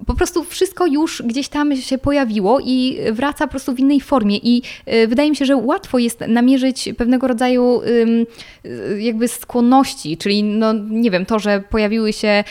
[0.06, 4.38] po prostu wszystko już gdzieś tam się pojawiło i wraca po prostu w innej formie.
[4.38, 4.62] I
[4.94, 10.74] y, wydaje mi się, że łatwo jest namierzyć pewnego rodzaju y, jakby skłonności, czyli no
[10.90, 12.44] nie wiem, to, że pojawiły się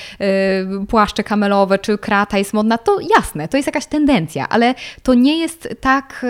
[0.83, 5.15] y, płaszcze kamelowe czy krata jest modna, to jasne, to jest jakaś tendencja, ale to
[5.15, 6.27] nie jest tak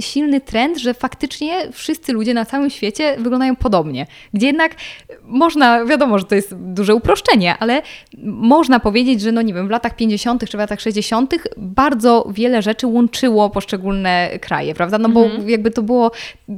[0.00, 4.06] silny trend, że faktycznie wszyscy ludzie na całym świecie wyglądają podobnie.
[4.34, 4.74] Gdzie jednak
[5.22, 7.82] można, wiadomo, że to jest duże uproszczenie, ale
[8.24, 10.50] można powiedzieć, że no nie wiem, w latach 50.
[10.50, 11.34] czy latach 60.
[11.56, 14.98] bardzo wiele rzeczy łączyło poszczególne kraje, prawda?
[14.98, 16.10] No bo jakby to było,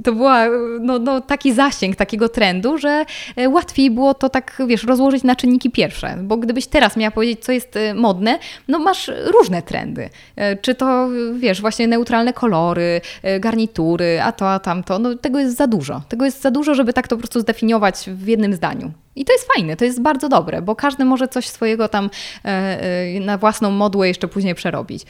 [0.05, 0.46] to była
[0.80, 3.05] no, no, taki zasięg takiego trendu, że
[3.36, 7.44] e, łatwiej było to tak, wiesz, rozłożyć na czynniki pierwsze, bo gdybyś teraz miała powiedzieć,
[7.44, 8.38] co jest e, modne,
[8.68, 10.11] no masz różne trendy.
[10.36, 13.00] E, Czy to, wiesz, właśnie neutralne kolory,
[13.40, 16.03] garnitury, a to, a tamto, no tego jest za dużo.
[16.09, 18.92] Tego jest za dużo, żeby tak to po prostu zdefiniować w jednym zdaniu.
[19.16, 22.10] I to jest fajne, to jest bardzo dobre, bo każdy może coś swojego tam
[22.44, 25.04] e, e, na własną modłę jeszcze później przerobić.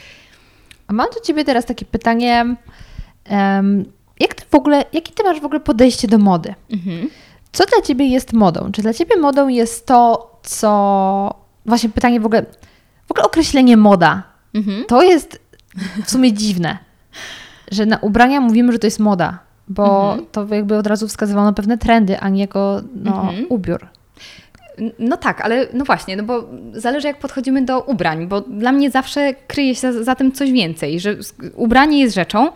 [0.86, 2.56] A mam do Ciebie teraz takie pytanie,
[4.20, 6.54] jak ty w ogóle, jakie Ty masz w ogóle podejście do mody?
[7.52, 8.72] Co dla Ciebie jest modą?
[8.72, 11.34] Czy dla Ciebie modą jest to, co...
[11.66, 12.42] Właśnie pytanie w ogóle,
[13.06, 14.22] w ogóle określenie moda.
[14.88, 15.40] To jest
[16.04, 16.78] w sumie dziwne,
[17.70, 19.38] że na ubrania mówimy, że to jest moda,
[19.74, 23.86] bo to jakby od razu wskazywano pewne trendy, a nie jako no, ubiór.
[24.98, 28.90] No tak, ale no właśnie, no bo zależy jak podchodzimy do ubrań, bo dla mnie
[28.90, 31.16] zawsze kryje się za, za tym coś więcej, że
[31.54, 32.48] ubranie jest rzeczą,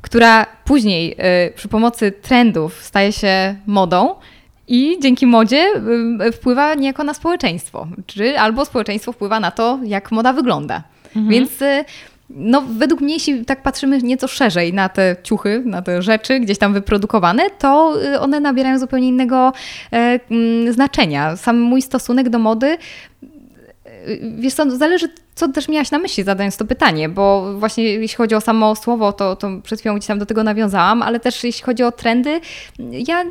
[0.00, 1.12] która później
[1.48, 4.14] y, przy pomocy trendów staje się modą
[4.68, 5.66] i dzięki modzie
[6.28, 10.82] y, wpływa niejako na społeczeństwo, czy albo społeczeństwo wpływa na to, jak moda wygląda.
[11.28, 11.84] Więc y,
[12.30, 16.58] no, według mnie, jeśli tak patrzymy nieco szerzej na te ciuchy, na te rzeczy gdzieś
[16.58, 19.52] tam wyprodukowane, to y, one nabierają zupełnie innego
[19.92, 21.36] e, mm, znaczenia.
[21.36, 22.78] Sam mój stosunek do mody
[23.22, 25.08] y, Wiesz co, zależy,
[25.38, 29.12] co też miałaś na myśli, zadając to pytanie, bo właśnie jeśli chodzi o samo słowo,
[29.12, 32.40] to, to przed chwilą gdzieś tam do tego nawiązałam, ale też jeśli chodzi o trendy,
[32.78, 33.24] ja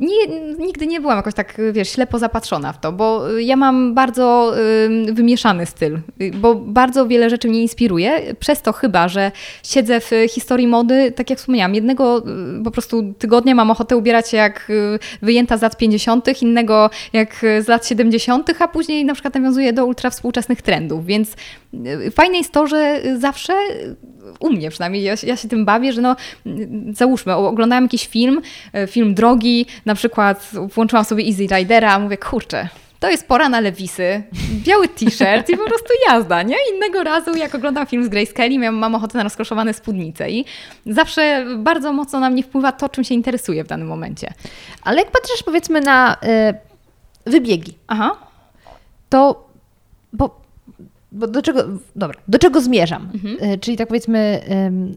[0.00, 0.26] nie,
[0.58, 4.54] nigdy nie byłam jakoś tak, wiesz, ślepo zapatrzona w to, bo ja mam bardzo
[4.84, 10.00] ym, wymieszany styl, y, bo bardzo wiele rzeczy mnie inspiruje, przez to chyba, że siedzę
[10.00, 14.36] w historii mody, tak jak wspomniałam, jednego y, po prostu tygodnia mam ochotę ubierać się
[14.36, 19.12] jak y, wyjęta z lat 50., innego jak y, z lat 70., a później na
[19.12, 21.15] przykład nawiązuję do ultra współczesnych trendów, więc
[22.06, 23.96] y, fajne jest to, że zawsze y,
[24.40, 28.06] u mnie przynajmniej, ja, się- ja się tym bawię, że no y, załóżmy, oglądałam jakiś
[28.06, 28.42] film,
[28.84, 32.68] y, film drogi, na przykład włączyłam sobie Easy Ridera, a mówię, kurczę,
[33.00, 34.22] to jest pora na lewisy,
[34.64, 36.56] biały t-shirt i po prostu jazda, nie?
[36.74, 40.44] Innego razu, jak oglądam film z Grace Kelly, miałam, mam ochotę na rozkroszowane spódnice i
[40.86, 44.32] zawsze bardzo mocno na mnie wpływa to, czym się interesuję w danym momencie.
[44.82, 48.16] Ale jak patrzysz powiedzmy na y, wybiegi, Aha.
[49.08, 49.46] to
[50.12, 50.40] bo,
[51.16, 51.64] bo do czego,
[51.96, 53.10] dobra, do czego zmierzam?
[53.54, 54.40] Y, czyli tak powiedzmy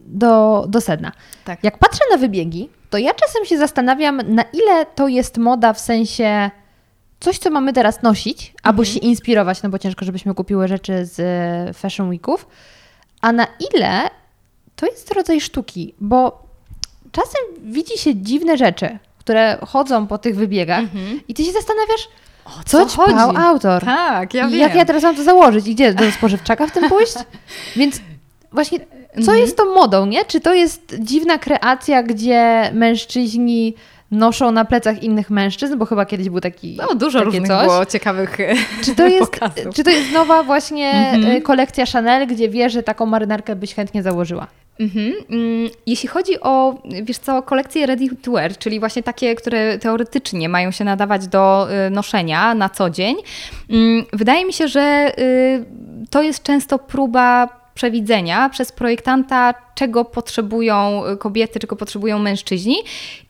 [0.06, 1.12] do, do sedna.
[1.46, 1.64] Tak.
[1.64, 5.80] Jak patrzę na wybiegi, to ja czasem się zastanawiam, na ile to jest moda w
[5.80, 6.52] sensie
[7.20, 11.20] coś, co mamy teraz nosić, albo się inspirować, no bo ciężko, żebyśmy kupiły rzeczy z
[11.20, 12.48] e, Fashion Weeków,
[13.22, 14.10] a na ile
[14.76, 16.44] to jest rodzaj sztuki, bo
[17.12, 17.42] czasem
[17.72, 20.84] widzi się dziwne rzeczy, które chodzą po tych wybiegach
[21.28, 22.08] i ty się zastanawiasz,
[22.66, 23.38] co, co ćpał chodzi?
[23.38, 23.84] autor.
[23.86, 24.60] Tak, ja I wiem.
[24.60, 25.68] jak ja teraz mam to założyć?
[25.68, 25.94] I gdzie?
[25.94, 27.14] Do spożywczaka w tym pójść?
[27.76, 28.02] Więc
[28.52, 28.80] właśnie,
[29.26, 30.26] co jest tą modą, nie?
[30.26, 33.76] Czy to jest dziwna kreacja, gdzie mężczyźni
[34.12, 37.66] noszą na plecach innych mężczyzn, bo chyba kiedyś był taki No, dużo różnych coś.
[37.68, 38.38] było ciekawych
[38.86, 39.76] Czy to, jest, pokazów.
[39.76, 41.36] czy to jest nowa właśnie Mhm.
[41.38, 44.48] y, kolekcja Chanel, gdzie wie, że taką marynarkę byś chętnie założyła?
[44.80, 45.14] Mhm.
[45.30, 50.50] Mm, Jeśli chodzi o, wiesz co, kolekcje ready to wear, czyli właśnie takie, które teoretycznie
[50.50, 53.16] mają się nadawać do y, noszenia na co dzień,
[53.70, 55.66] mm, wydaje mi się, że y,
[56.10, 62.76] to jest często próba przewidzenia przez projektanta, czego potrzebują y, kobiety, czego potrzebują mężczyźni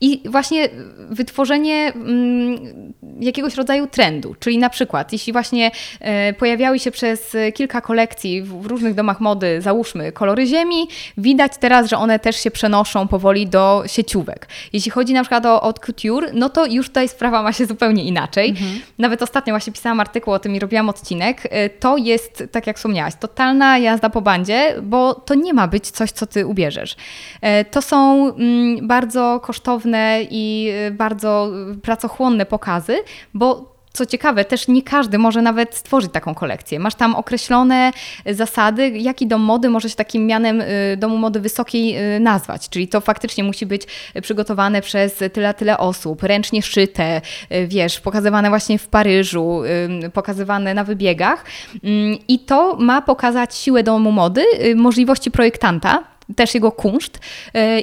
[0.02, 0.70] i właśnie
[1.10, 4.36] wytworzenie mm, jakiegoś rodzaju trendu.
[4.40, 9.62] Czyli na przykład, jeśli właśnie e, pojawiały się przez kilka kolekcji w, różnych domach mody,
[9.62, 10.88] załóżmy kolory ziemi,
[11.18, 14.48] widać teraz, że one też się przenoszą powoli do sieciówek.
[14.74, 18.04] Jeśli chodzi na przykład o haute couture, no to już tutaj sprawa ma się zupełnie
[18.04, 18.56] inaczej.
[18.98, 21.42] Nawet ostatnio właśnie pisałam artykuł o tym i robiłam odcinek.
[21.50, 25.92] E, To jest, tak jak wspomniałaś, totalna jazda po bandzie, bo to nie ma być
[25.92, 26.96] coś, co ty ubierzesz.
[27.42, 32.98] E, To są mm, bardzo kosztowne i e, bardzo e, pracochłonne pokazy,
[33.34, 36.80] bo co ciekawe, też nie każdy może nawet stworzyć taką kolekcję.
[36.80, 37.92] Masz tam określone
[38.26, 40.64] zasady, jaki dom mody może się takim mianem
[40.98, 42.70] domu mody wysokiej nazwać.
[42.70, 43.84] Czyli to faktycznie musi być
[44.22, 47.22] przygotowane przez tyle, tyle osób, ręcznie szyte,
[47.68, 49.62] wiesz, pokazywane właśnie w Paryżu,
[50.14, 51.46] pokazywane na wybiegach.
[51.74, 54.44] Ym, I to ma pokazać siłę domu mody,
[54.76, 56.04] możliwości projektanta,
[56.36, 57.20] też jego kunszt y,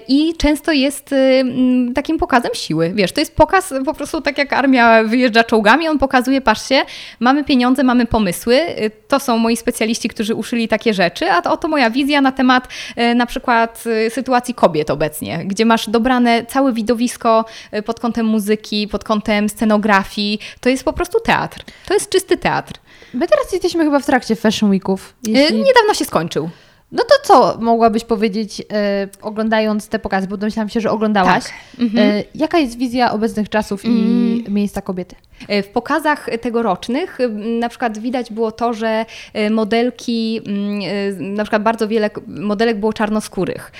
[0.09, 2.93] i często jest y, mm, takim pokazem siły.
[2.95, 6.85] Wiesz, to jest pokaz po prostu tak jak armia wyjeżdża czołgami, on pokazuje, patrzcie,
[7.21, 11.53] mamy pieniądze, mamy pomysły, y, to są moi specjaliści, którzy uszyli takie rzeczy, a to
[11.53, 12.69] oto moja wizja na temat
[13.15, 17.45] na przykład sytuacji kobiet obecnie, gdzie masz dobrane całe widowisko
[17.85, 21.65] pod kątem muzyki, pod kątem scenografii, to jest po prostu teatr.
[21.87, 22.73] To jest czysty teatr.
[23.15, 25.15] My teraz jesteśmy chyba w trakcie Fashion Weeków.
[25.27, 25.63] Jeśli...
[25.63, 26.51] Niedawno się skończył.
[26.93, 31.45] No to co mogłabyś powiedzieć, e, oglądając te pokazy, bo domyślałam się, że oglądałaś.
[31.45, 31.53] Tak.
[31.79, 32.11] Mhm.
[32.11, 35.17] E, jaka jest wizja obecnych czasów i miejsca kobiety?
[35.49, 37.19] E, W pokazach tegorocznych
[37.61, 42.81] na przykład widać było to, że e, modelki, mm, e, na przykład bardzo wiele modelek
[42.81, 43.73] było czarnoskórych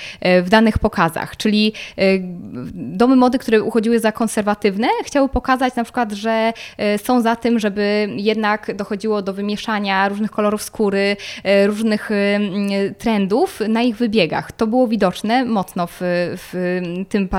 [0.43, 1.73] w danych pokazach, czyli
[2.73, 6.53] domy mody, które uchodziły za konserwatywne, chciały pokazać na przykład, że
[7.03, 11.17] są za tym, żeby jednak dochodziło do wymieszania różnych kolorów skóry,
[11.65, 14.51] różnych mm, trendów na ich wybiegach.
[14.51, 17.29] To było widoczne mocno w, w tym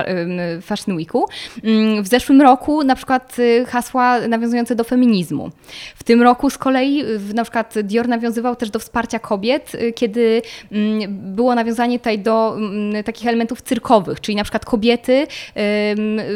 [0.62, 1.26] Fashion Weeku.
[1.64, 5.50] Mm, W zeszłym roku na przykład y, hasła nawiązujące do feminizmu.
[5.96, 7.04] W tym roku z kolei
[7.34, 10.42] na przykład Dior nawiązywał też do wsparcia kobiet, y, kiedy
[10.72, 15.26] mm, było nawiązanie tutaj do mm, takich elementów cyrkowych, czyli na przykład kobiety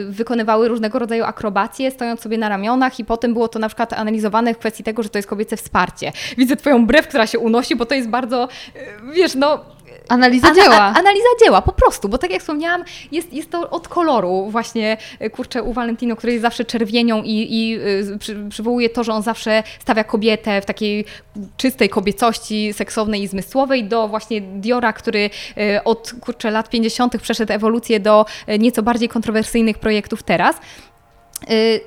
[0.09, 4.55] wykonywały różnego rodzaju akrobacje, stojąc sobie na ramionach i potem było to na przykład analizowane
[4.55, 6.13] w kwestii tego, że to jest kobiece wsparcie.
[6.39, 8.49] Widzę twoją brew, która się unosi, bo to jest bardzo,
[9.13, 9.65] wiesz, no...
[10.09, 10.77] Analiza ana- dzieła.
[10.77, 14.97] a- analiza dzieła, po prostu, bo tak jak wspomniałam, jest, jest to od koloru właśnie,
[15.23, 17.79] y, kurczę, u Valentino, który jest zawsze czerwienią i, i
[18.15, 21.05] y, przy, przywołuje to, że on zawsze stawia kobietę w takiej
[21.57, 27.23] czystej kobiecości, seksownej i zmysłowej, do właśnie Diora, który y, od, kurczę, lat 50.
[27.23, 28.27] przeszedł ewolucję do
[28.59, 30.57] nieco bardziej kontrowersyjnych projektów teraz.
[31.51, 31.81] Y,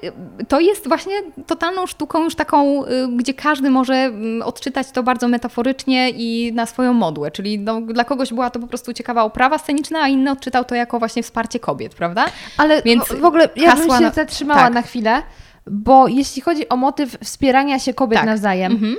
[0.47, 1.13] To jest właśnie
[1.47, 6.65] totalną sztuką, już taką, y, gdzie każdy może mm, odczytać to bardzo metaforycznie i na
[6.65, 7.31] swoją modłę.
[7.31, 10.75] Czyli no, dla kogoś była to po prostu ciekawa oprawa sceniczna, a inny odczytał to
[10.75, 12.25] jako właśnie wsparcie kobiet, prawda?
[12.57, 14.73] Ale Więc w, w ogóle ja bym się na- zatrzymała tak.
[14.73, 15.21] na chwilę,
[15.67, 18.25] bo jeśli chodzi o motyw wspierania się kobiet Tak.
[18.25, 18.95] nawzajem, Mhm.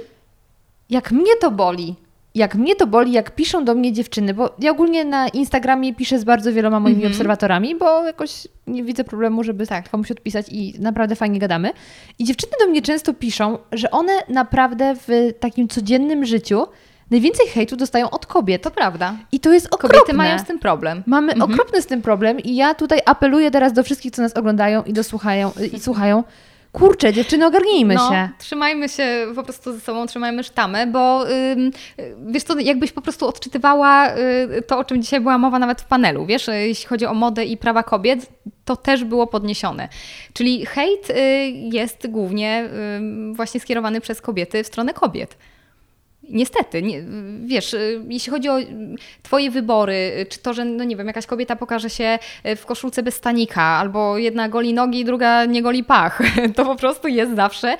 [0.91, 1.95] jak mnie to boli,
[2.37, 6.19] jak mnie to boli, jak piszą do mnie dziewczyny, bo ja ogólnie na Instagramie piszę
[6.19, 7.13] z bardzo wieloma moimi Mhm.
[7.13, 9.91] obserwatorami, bo jakoś nie widzę problemu, żeby Tak.
[9.91, 11.71] komuś odpisać i naprawdę fajnie gadamy.
[12.19, 16.67] I dziewczyny do mnie często piszą, że one naprawdę w takim codziennym życiu
[17.11, 18.63] najwięcej hejtu dostają od kobiet.
[18.63, 19.15] To prawda.
[19.33, 19.99] I to jest okropne.
[19.99, 21.03] Kobiety mają z tym problem.
[21.07, 21.53] Mamy Mhm.
[21.53, 24.93] okropny z tym problem i ja tutaj apeluję teraz do wszystkich, co nas oglądają i
[24.93, 26.25] dosłuchają i słuchają.
[26.77, 28.29] Kurczę, dziewczyny, ogarnijmy no, się.
[28.39, 31.71] Trzymajmy się po prostu ze sobą, trzymajmy sztamę, bo ym,
[32.01, 35.81] y, wiesz co, jakbyś po prostu odczytywała y, to, o czym dzisiaj była mowa nawet
[35.81, 38.33] w panelu, wiesz, y, jeśli chodzi o modę i prawa kobiet,
[38.65, 39.89] to też było podniesione.
[40.33, 41.15] Czyli hejt y,
[41.73, 42.69] jest głównie
[43.33, 45.37] właśnie skierowany przez kobiety w stronę kobiet.
[46.29, 47.03] Niestety, nie,
[47.45, 48.67] wiesz, y, jeśli chodzi o y,
[49.23, 52.19] Twoje wybory, y, czy to, że, no nie wiem, jakaś kobieta pokaże się
[52.57, 56.23] w koszulce bez stanika, albo jedna goli nogi, druga nie goli pach,
[56.57, 57.77] to po prostu jest zawsze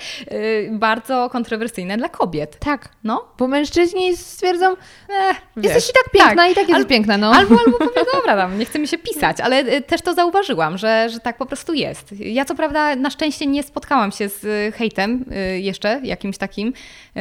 [0.71, 2.57] bardzo kontrowersyjne dla kobiet.
[2.59, 7.17] Tak, No, bo mężczyźni stwierdzą, eh, jesteś i tak piękna i tak jesteś Al- piękna,
[7.17, 7.31] no.
[7.31, 11.09] Albo, albo powie, dobra, tam, nie chce mi się pisać, ale też to zauważyłam, że,
[11.09, 12.11] że tak po prostu jest.
[12.19, 15.25] Ja co prawda na szczęście nie spotkałam się z hejtem
[15.57, 16.73] jeszcze, jakimś takim,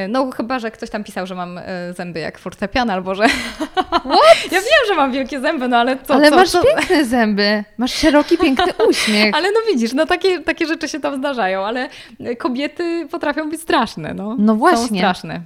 [0.08, 1.62] no chyba, że ktoś tam pisał, że mam y,
[1.96, 3.22] zęby jak fortepian, albo że...
[4.52, 6.14] ja wiem, że mam wielkie zęby, no ale co...
[6.14, 6.62] Ale co, masz co...
[6.62, 9.34] piękne zęby, masz szeroki, piękny uśmiech.
[9.34, 11.88] Ale no widzisz, no takie, takie rzeczy się tam zdarzają, ale
[12.20, 14.36] y, kobiety potrafią być straszne, no.
[14.38, 14.98] No Są właśnie.
[14.98, 15.40] straszne.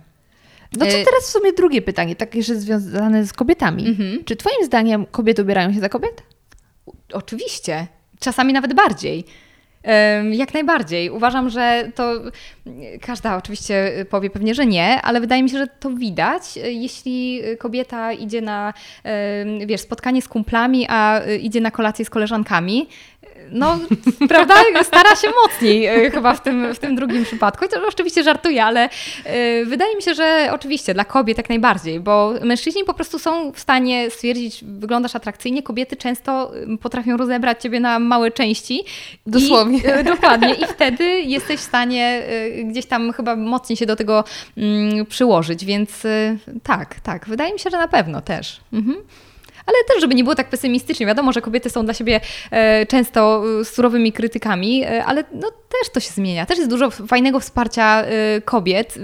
[0.76, 3.88] No to Y- teraz w sumie drugie pytanie, takie jeszcze związane z kobietami.
[3.88, 4.24] Mhm.
[4.24, 6.22] Czy twoim zdaniem kobiety ubierają się za kobiet?
[7.12, 7.86] Oczywiście.
[8.20, 9.24] Czasami nawet bardziej.
[10.32, 11.10] Jak najbardziej.
[11.10, 12.12] Uważam, że to
[13.00, 18.12] każda oczywiście powie pewnie, że nie, ale wydaje mi się, że to widać, jeśli kobieta
[18.12, 18.74] idzie na
[19.66, 22.88] wiesz, spotkanie z kumplami, a y, idzie na kolację z koleżankami.
[23.50, 23.78] No,
[24.28, 24.54] prawda?
[24.82, 27.68] Stara się mocniej e, chyba w tym, w tym drugim przypadku.
[27.68, 28.88] To oczywiście żartuję, ale
[29.24, 33.52] e, wydaje mi się, że oczywiście dla kobiet jak najbardziej, bo mężczyźni po prostu są
[33.52, 38.84] w stanie stwierdzić, wyglądasz atrakcyjnie, kobiety często potrafią rozebrać ciebie na małe części.
[39.26, 39.78] Dosłownie.
[39.78, 40.54] I, e, dokładnie.
[40.54, 42.22] I wtedy jesteś w stanie
[42.64, 44.24] gdzieś tam chyba mocniej się do tego
[44.56, 46.02] mm, przyłożyć, więc
[46.62, 47.28] tak, tak.
[47.28, 48.60] Wydaje mi się, że na pewno też.
[48.72, 48.96] Mhm.
[49.70, 51.06] Ale też, żeby nie było tak pesymistycznie.
[51.06, 55.92] Wiadomo, że kobiety są dla siebie e, często e, surowymi krytykami, e, ale no, też
[55.92, 56.46] to się zmienia.
[56.46, 58.04] Też jest dużo fajnego wsparcia
[58.44, 58.94] kobiet.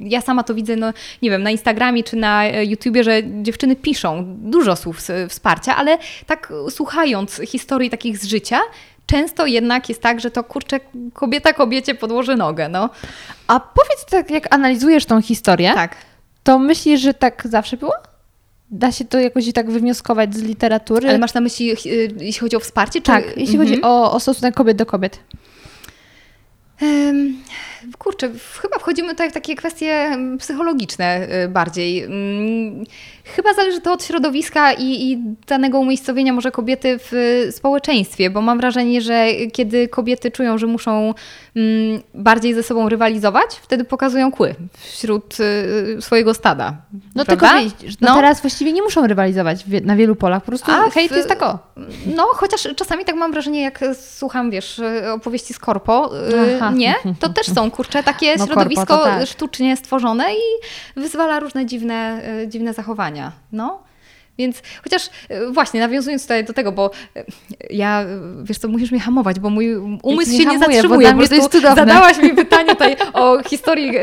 [0.00, 0.92] Ja sama to widzę, no,
[1.22, 4.98] nie wiem, na Instagramie czy na YouTubie, że dziewczyny piszą dużo słów
[5.28, 8.60] wsparcia, ale tak słuchając historii takich z życia,
[9.06, 10.80] często jednak jest tak, że to kurczę,
[11.12, 12.90] kobieta kobiecie podłoży nogę, no.
[13.46, 15.96] A powiedz tak, jak analizujesz tą historię, Tak.
[16.42, 17.92] to myślisz, że tak zawsze było?
[18.70, 21.08] Da się to jakoś tak wywnioskować z literatury?
[21.08, 21.74] Ale masz na myśli, e,
[22.20, 23.00] jeśli chodzi o wsparcie?
[23.00, 23.06] Czy...
[23.06, 23.92] Tak, jeśli chodzi Mhm.
[23.92, 25.18] o, o stosunek kobiet do kobiet.
[27.98, 28.30] Kurczę,
[28.62, 32.08] chyba wchodzimy tutaj w takie kwestie em, psychologiczne y, bardziej.
[33.24, 37.12] Chyba zależy to od środowiska i, i danego umiejscowienia może kobiety w
[37.50, 41.14] społeczeństwie, bo mam wrażenie, że kiedy kobiety czują, że muszą
[41.56, 46.76] mm, bardziej ze sobą rywalizować, wtedy pokazują kły wśród y, swojego stada.
[47.14, 47.48] No prawda?
[47.48, 51.12] tylko widzisz, no, teraz właściwie nie muszą rywalizować na wielu polach, po prostu A hejt
[51.12, 51.58] w- jest tak o.
[52.16, 53.80] No, chociaż czasami tak mam wrażenie, jak
[54.16, 54.80] słucham, wiesz,
[55.14, 56.72] opowieści z korpo, y, Aha.
[56.76, 56.94] nie?
[57.20, 59.26] To też są, kurczę, takie No, korpo środowisko to tak.
[59.26, 60.40] sztucznie stworzone i
[61.00, 63.13] wyzwala różne dziwne, y, dziwne zachowania,
[63.52, 63.84] no.
[64.38, 67.24] Więc chociaż y, właśnie, nawiązując tutaj do tego, bo y,
[67.70, 68.06] ja, y,
[68.44, 71.14] wiesz co, musisz mnie hamować, bo mój umysł nie się nie hamuję, bo zatrzymuje.
[71.14, 71.76] mnie to jest cudowne.
[71.76, 74.02] Zadałaś mi pytanie tutaj o historii e,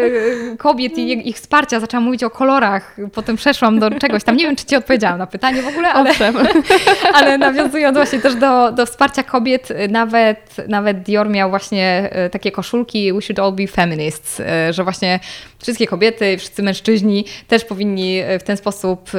[0.58, 4.38] kobiet i ich- wsparcia, zaczęłam mówić o kolorach, potem przeszłam do czegoś tam.
[4.38, 6.12] Nie wiem, czy Ci odpowiedziałam na pytanie w ogóle, ale,
[7.14, 12.30] ale nawiązując właśnie też do, do wsparcia kobiet, e, nawet, nawet Dior miał właśnie e,
[12.30, 15.20] takie koszulki We should all be feminists, e, że właśnie
[15.62, 19.10] wszystkie kobiety, wszyscy mężczyźni też powinni e, w ten sposób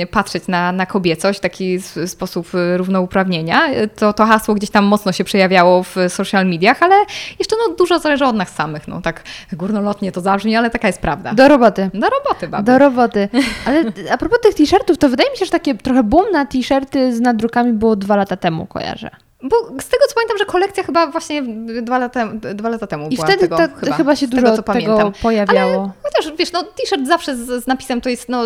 [0.00, 3.62] e, patrzeć na, na kobiecość, w taki sposób e, równouprawnienia.
[3.96, 6.94] To, to hasło gdzieś tam mocno się przejawiało w social mediach, ale
[7.38, 8.88] jeszcze no, dużo zależy od nas samych.
[8.88, 9.22] No, tak
[9.52, 11.34] górnolotnie to zabrzmi, ale taka jest prawda.
[11.34, 11.90] Do roboty.
[11.94, 12.64] Do roboty, baby.
[12.64, 13.28] Do roboty.
[13.64, 17.16] Ale a propos tych t-shirtów, to wydaje mi się, że takie trochę boom na t-shirty
[17.16, 19.10] z nadrukami było dwa lata temu, kojarzę.
[19.42, 21.42] Bo z tego co pamiętam, że kolekcja chyba właśnie
[21.82, 24.56] dwa lata, dwa lata temu I była wtedy tego, to, chyba, chyba się dużo tego,
[24.56, 25.92] co tego pojawiało.
[26.02, 28.42] Chociaż wiesz, no t-shirt zawsze z, z napisem to jest no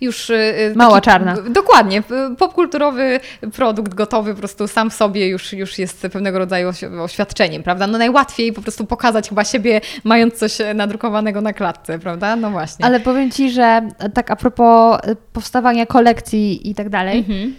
[0.00, 0.30] już...
[0.30, 1.34] y, taki- Mała czarna.
[1.50, 2.02] Dokładnie.
[2.38, 3.20] Popkulturowy
[3.54, 7.86] produkt gotowy po prostu sam w sobie już, już jest pewnego rodzaju oś- oświadczeniem, prawda?
[7.86, 12.36] No najłatwiej po prostu pokazać chyba siebie mając coś nadrukowanego na klatce, prawda?
[12.36, 12.84] No właśnie.
[12.84, 15.00] Ale powiem Ci, że tak a propos
[15.32, 17.54] powstawania kolekcji i tak dalej, Mhm.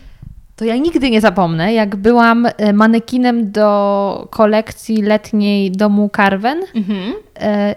[0.55, 6.99] To ja nigdy nie zapomnę, jak byłam y, manekinem do kolekcji letniej domu Carven Mhm.
[7.01, 7.13] y,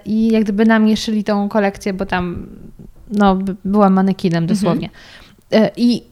[0.05, 2.47] i jak gdyby na mnie szyli tą kolekcję, bo tam
[3.11, 4.91] no, by- byłam manekinem dosłownie.
[5.55, 6.03] Y, I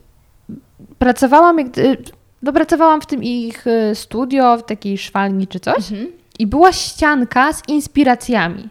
[0.98, 1.96] pracowałam, jak, gdy-
[2.42, 6.08] no, pracowałam w tym ich studio, w takiej szwalni czy coś Mhm.
[6.38, 8.68] i była ścianka z inspiracjami.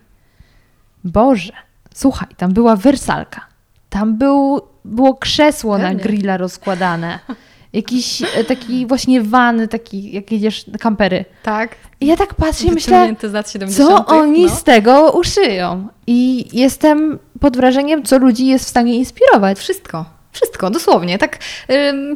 [1.04, 1.54] Boże,
[1.94, 3.42] słuchaj, tam była wersalka.
[3.90, 6.04] Tam był, było krzesło na Pewnie.
[6.04, 7.20] grilla rozkładane.
[7.74, 11.26] Jakiś e, taki właśnie van, taki jak jedziesz kampery.
[11.44, 11.76] Tak.
[12.02, 13.90] I ja tak patrzę i myślę, Wyciągnięte z lat 70.
[13.90, 14.50] co oni no.
[14.50, 15.88] z tego uszyją?
[16.08, 19.60] I jestem pod wrażeniem, co ludzi jest w stanie inspirować.
[19.60, 20.06] Wszystko.
[20.34, 21.18] Wszystko, dosłownie.
[21.18, 21.38] Tak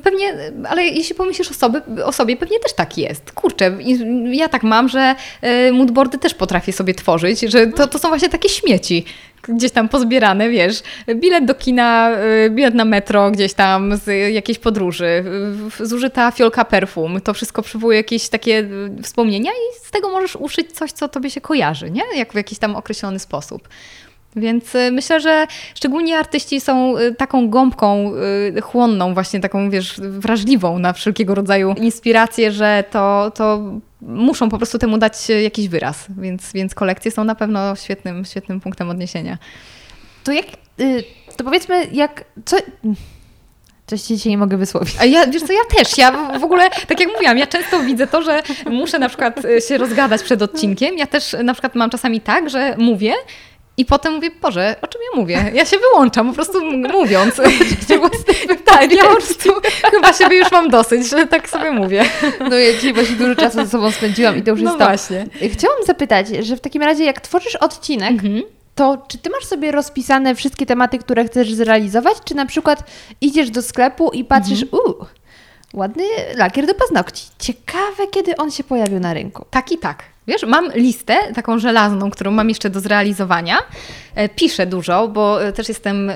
[0.04, 0.34] pewnie,
[0.70, 3.32] ale jeśli pomyślisz o sobie, o sobie, pewnie też tak jest.
[3.32, 3.78] Kurczę,
[4.32, 5.16] ja tak mam, że
[5.68, 9.06] y, moodboardy też potrafię sobie tworzyć, że to, to są właśnie takie śmieci.
[9.44, 10.84] Gdzieś tam pozbierane, wiesz,
[11.16, 12.12] bilet do kina,
[12.46, 15.24] y, bilet na metro gdzieś tam z jakiejś podróży,
[15.80, 18.60] zużyta fiolka perfum, to wszystko przywołuje jakieś takie
[19.00, 22.04] y, wspomnienia i z tego możesz uszyć coś, co tobie się kojarzy, nie?
[22.16, 23.68] Jak w jakiś tam określony sposób.
[24.38, 28.12] Więc y, myślę, że szczególnie artyści są y, taką gąbką
[28.58, 33.64] y, chłonną, właśnie taką, wiesz, wrażliwą na wszelkiego rodzaju inspiracje, że to, to
[34.02, 36.06] muszą po prostu temu dać jakiś wyraz.
[36.18, 39.38] Więc, więc kolekcje są na pewno świetnym, świetnym punktem odniesienia.
[40.24, 40.46] To jak,
[41.38, 42.58] to powiedzmy, jak, co...
[43.96, 44.96] Ci dzisiaj nie mogę wysłowić.
[45.00, 48.08] A ja, wiesz co, ja też, ja w- ogóle, tak jak mówiłam, ja często widzę
[48.08, 50.98] to, że muszę na przykład się rozgadać przed odcinkiem.
[50.98, 53.14] Ja też na przykład mam czasami tak, że mówię
[53.78, 55.52] i potem mówię, Boże, o czym ja mówię?
[55.54, 57.36] Ja się wyłączam, po prostu mówiąc.
[58.66, 59.50] tak, ja po prostu
[59.92, 62.06] chyba siebie już mam dosyć, że tak sobie mówię.
[62.50, 64.86] No ja dzisiaj właśnie dużo czasu ze sobą spędziłam i to już No jest to.
[64.86, 65.26] właśnie.
[65.54, 68.42] Chciałam zapytać, że w takim razie jak tworzysz odcinek, Mhm.
[68.76, 72.84] to czy ty masz sobie rozpisane wszystkie tematy, które chcesz zrealizować, czy na przykład
[73.22, 74.82] idziesz do sklepu i patrzysz, Mhm.
[74.84, 75.06] uuu,
[75.74, 76.04] ładny
[76.36, 77.26] lakier do paznokci.
[77.40, 79.46] Ciekawe, kiedy on się pojawił na rynku.
[79.50, 80.04] Tak i tak.
[80.28, 83.58] Wiesz, mam listę taką żelazną, którą mam jeszcze do zrealizowania.
[84.16, 86.16] E, Piszę dużo, bo e, też jestem e,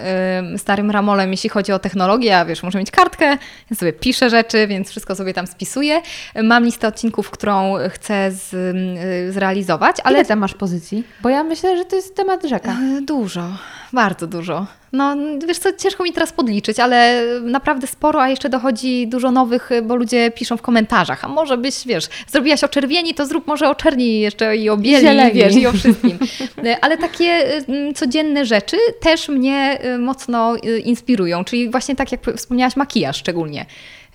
[0.58, 3.26] starym ramolem, jeśli chodzi o technologię, a wiesz, muszę mieć kartkę,
[3.70, 6.02] ja sobie piszę rzeczy, więc wszystko sobie tam spisuję.
[6.44, 11.04] Mam listę odcinków, którą chcę z, e, zrealizować, Ale ale tam masz pozycji?
[11.22, 12.78] Bo ja myślę, że to jest temat rzeka.
[13.02, 13.48] Dużo,
[13.94, 14.66] bardzo dużo.
[14.94, 15.16] No,
[15.48, 19.96] wiesz co, ciężko mi teraz podliczyć, ale naprawdę sporo, a jeszcze dochodzi dużo nowych, bo
[19.96, 23.76] ludzie piszą w komentarzach, a może byś, wiesz, zrobiłaś o czerwieni, to zrób może o
[23.76, 25.34] czerni jeszcze i o bieli, zieleni.
[25.34, 26.20] wiesz, i o wszystkim.
[26.82, 32.22] Ale takie mm, codzienne rzeczy też mnie e, mocno e, inspirują, czyli właśnie tak jak
[32.36, 33.66] wspomniałaś, makijaż szczególnie.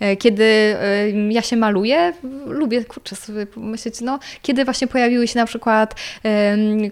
[0.01, 2.13] E, Kiedy e, ja się maluję,
[2.47, 5.95] lubię, kurczę, sobie pomyśleć, no, kiedy właśnie pojawiły się na przykład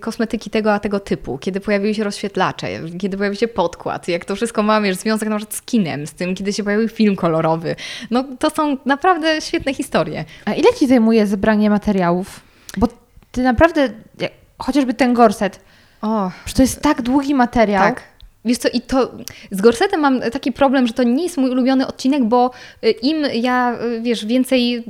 [0.01, 4.37] kosmetyki tego a tego typu, kiedy pojawiły się rozświetlacze, kiedy pojawił się podkład, jak to
[4.37, 7.77] wszystko ma, wiesz, związek na przykład z kinem, z tym, kiedy się pojawił film kolorowy.
[8.11, 10.25] No, to są naprawdę świetne historie.
[10.45, 12.41] A ile ci zajmuje zebranie materiałów?
[12.77, 12.89] Bo
[13.33, 13.89] ty naprawdę,
[14.59, 15.61] chociażby ten gorset,
[16.05, 17.83] O, to jest tak długi materiał.
[17.83, 18.03] Tak.
[18.45, 19.13] Wiesz co, i to
[19.51, 22.51] z gorsetem mam taki problem, że to nie jest mój ulubiony odcinek, bo
[22.85, 24.83] y, im ja, y, wiesz, więcej y,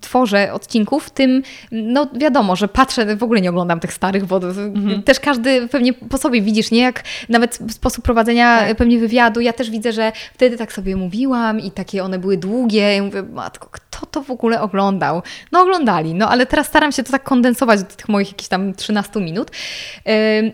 [0.00, 1.42] tworzę odcinków, tym,
[1.72, 5.92] no wiadomo, że patrzę, w ogóle nie oglądam tych starych, bo y, też każdy pewnie
[5.92, 6.80] po sobie widzisz, nie?
[6.80, 8.76] Jak nawet sposób prowadzenia Tak.
[8.76, 12.96] pewnie wywiadu, ja też widzę, że wtedy tak sobie mówiłam i takie one były długie,
[12.96, 15.22] i mówię, matko, kto to w ogóle oglądał?
[15.52, 18.74] No oglądali, no ale teraz staram się to tak kondensować do tych moich jakichś tam
[18.74, 19.50] 13 minut.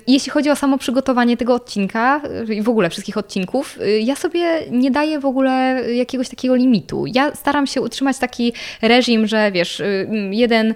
[0.07, 4.63] Jeśli chodzi o samo przygotowanie tego odcinka i w ogóle wszystkich odcinków, y, ja sobie
[4.71, 7.05] nie daję w ogóle jakiegoś takiego limitu.
[7.07, 10.75] Ja staram się utrzymać taki reżim, że wiesz, y, jeden, ym,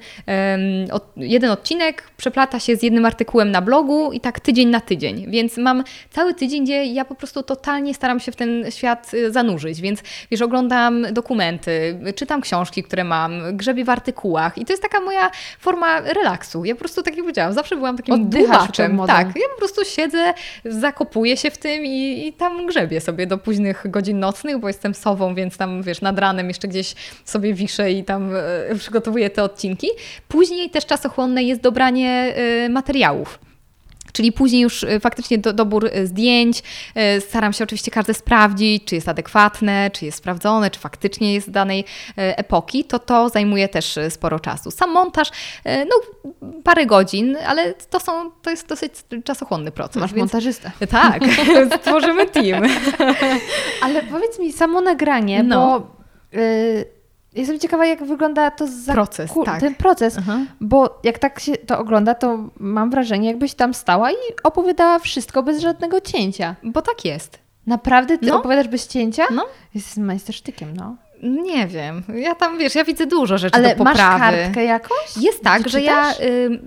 [0.92, 5.30] od, jeden odcinek przeplata się z jednym artykułem na blogu i tak tydzień na tydzień,
[5.30, 9.32] więc mam cały tydzień, gdzie ja po prostu totalnie staram się w ten świat y,
[9.32, 10.00] zanurzyć, więc
[10.30, 15.30] wiesz, oglądam dokumenty, czytam książki, które mam, grzebię w artykułach i to jest taka moja
[15.58, 16.64] forma relaksu.
[16.64, 19.12] Ja po prostu, tak jak powiedziałam, zawsze byłam takim Oddychasz modą.
[19.12, 23.38] Tak, ja po prostu siedzę, zakopuję się w tym i, i tam grzebię sobie do
[23.38, 26.94] późnych godzin nocnych, bo jestem sową, więc tam, wiesz, nad ranem jeszcze gdzieś
[27.24, 28.30] sobie wiszę i tam
[28.70, 29.88] e, przygotowuję te odcinki.
[30.28, 33.51] Później też czasochłonne jest dobranie e, materiałów.
[34.12, 36.62] Czyli później już y, faktycznie do, dobór y, zdjęć.
[37.16, 41.46] y, Staram się oczywiście każde sprawdzić, czy jest adekwatne, czy jest sprawdzone, czy faktycznie jest
[41.46, 41.84] z danej
[42.16, 42.84] epoki.
[42.84, 44.70] To to zajmuje też sporo czasu.
[44.70, 45.30] Sam montaż,
[45.64, 46.24] no
[46.64, 48.92] parę godzin, ale to, są, to jest dosyć
[49.24, 49.96] czasochłonny proces.
[49.96, 50.70] Masz więc- montażystę.
[50.90, 51.22] Tak,
[51.80, 52.62] stworzymy team.
[53.82, 55.80] Ale powiedz mi, samo nagranie, No.
[55.80, 55.96] bo
[56.38, 56.84] y,
[57.34, 59.60] jestem ciekawa, jak wygląda to za Proces, tak.
[59.60, 60.16] ten proces.
[60.18, 60.38] Aha.
[60.60, 65.42] Bo jak tak się to ogląda, to mam wrażenie, jakbyś tam stała i opowiadała wszystko
[65.42, 66.56] bez żadnego cięcia.
[66.62, 67.38] Bo tak jest.
[67.66, 68.36] Naprawdę ty No.
[68.38, 69.22] opowiadasz bez cięcia?
[69.34, 69.44] No.
[69.74, 70.96] Jesteś majstersztykiem, no.
[71.22, 72.02] Nie wiem.
[72.14, 74.36] Ja tam, wiesz, ja widzę dużo rzeczy Ale do masz poprawy.
[74.36, 75.16] kartkę jakąś?
[75.20, 76.60] Jest tak, że ja y,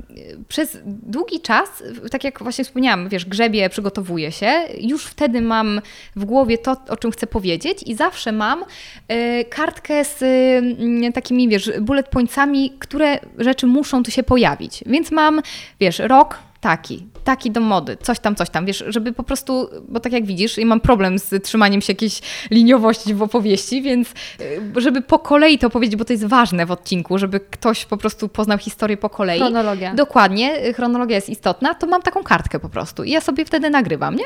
[0.48, 5.82] przez długi czas, tak jak właśnie wspomniałam, wiesz, grzebie, przygotowuję się, już wtedy mam
[6.16, 8.64] w głowie to, o czym chcę powiedzieć i zawsze mam
[9.12, 14.84] y, kartkę z y, takimi, wiesz, bullet pointsami, które rzeczy muszą tu się pojawić.
[14.86, 15.42] Więc mam,
[15.80, 20.00] wiesz, rok taki, taki do mody, coś tam, coś tam, wiesz, żeby po prostu, bo
[20.00, 22.22] tak jak widzisz, ja mam problem z trzymaniem się jakiejś
[22.52, 24.10] liniowości w opowieści, więc
[24.42, 27.98] y, żeby po kolei to powiedzieć, bo to jest ważne w odcinku, żeby ktoś po
[27.98, 29.40] prostu poznał historię po kolei.
[29.40, 29.94] Chronologia.
[29.94, 33.70] Dokładnie, y, chronologia jest istotna, to mam taką kartkę po prostu i ja sobie wtedy
[33.70, 34.26] nagrywam, nie?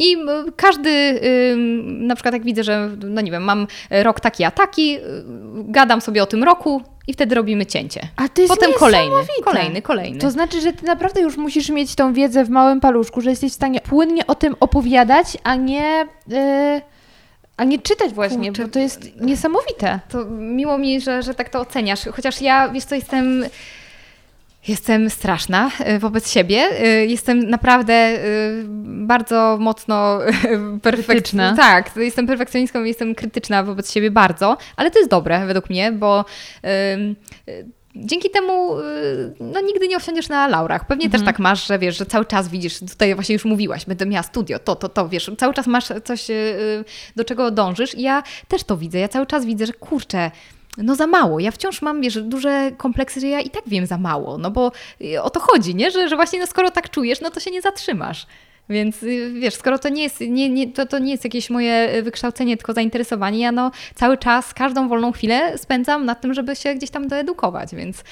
[0.00, 1.54] I y, każdy, y,
[1.86, 5.00] na przykład jak widzę, że, no nie wiem, mam rok taki a taki, y,
[5.54, 8.00] gadam sobie o tym roku i wtedy robimy cięcie.
[8.16, 10.18] A jest Potem kolejny, kolejny, kolejny.
[10.18, 13.52] To znaczy, że ty naprawdę już musisz mieć tą wiedzę w małym paluszku, że jesteś
[13.52, 16.80] w stanie płynnie o tym opowiadać, a nie, yy,
[17.56, 18.62] a nie czytać właśnie, Kurczę.
[18.62, 20.00] bo to jest niesamowite.
[20.08, 22.00] To miło mi, że, że tak to oceniasz.
[22.12, 23.44] Chociaż ja, wiesz co, jestem...
[24.68, 26.68] Jestem straszna y, wobec siebie.
[26.86, 30.18] Y, Jestem naprawdę y, bardzo mocno
[30.82, 31.56] perfektyczna.
[31.56, 35.92] Tak, jestem perfekcjonistką i jestem krytyczna wobec siebie bardzo, ale to jest dobre według mnie,
[35.92, 36.24] bo
[37.96, 38.76] dzięki temu
[39.40, 40.86] no, nigdy nie osiądziesz na laurach.
[40.86, 44.06] Pewnie też tak masz, że wiesz, że cały czas widzisz, tutaj właśnie już mówiłaś, będę
[44.06, 46.26] miała studio, to, to, to, wiesz, cały czas masz coś,
[47.16, 48.98] do czego dążysz i ja też to widzę.
[48.98, 50.30] Ja cały czas widzę, że kurczę,
[50.76, 51.40] no za mało.
[51.40, 54.72] Ja wciąż mam, wiesz, duże kompleksy, że ja i tak wiem za mało, no bo
[55.00, 55.90] y, o to chodzi, nie?
[55.90, 58.26] Że, że właśnie no, skoro tak czujesz, no to się nie zatrzymasz.
[58.68, 61.94] Więc y, wiesz, skoro to nie jest, nie, nie, to, to nie jest jakieś moje
[61.94, 66.56] y, wykształcenie, tylko zainteresowanie, ja no cały czas, każdą wolną chwilę spędzam na tym, żeby
[66.56, 68.04] się gdzieś tam doedukować, więc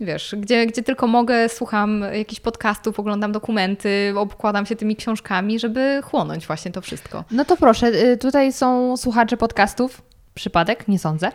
[0.00, 6.00] wiesz, gdzie, gdzie tylko mogę, słucham jakichś podcastów, oglądam dokumenty, obkładam się tymi książkami, żeby
[6.04, 7.24] chłonąć właśnie to wszystko.
[7.30, 10.02] No to proszę, tutaj są słuchacze podcastów.
[10.40, 10.88] Przypadek?
[10.88, 11.28] Nie sądzę.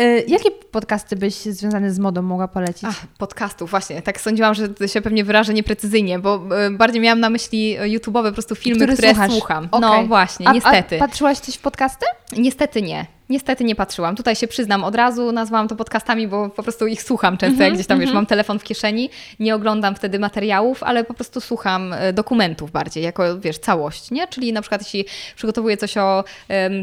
[0.00, 2.84] Y, Jakie podcasty byś związane z modą mogła polecić?
[2.86, 4.02] Ach, podcastów, właśnie.
[4.02, 7.82] Tak sądziłam, że to się pewnie wyrażę nieprecyzyjnie, bo e, bardziej miałam na myśli e,
[7.82, 9.32] YouTube'owe po prostu filmy, Który które słuchasz?
[9.32, 9.68] słucham.
[9.70, 9.80] Okej.
[10.00, 10.96] No właśnie, A- niestety.
[10.96, 12.06] A patrzyłaś coś w podcasty?
[12.36, 13.06] Niestety nie.
[13.28, 14.16] Niestety nie patrzyłam.
[14.16, 17.74] Tutaj się przyznam od razu, nazwałam to podcastami, bo po prostu ich słucham często, jak
[17.74, 19.10] gdzieś tam, wiesz, mam telefon w kieszeni,
[19.40, 24.28] nie oglądam wtedy materiałów, ale po prostu słucham e, dokumentów bardziej, jako, wiesz, całość, nie?
[24.28, 25.04] Czyli na przykład jeśli
[25.36, 26.24] przygotowuję coś o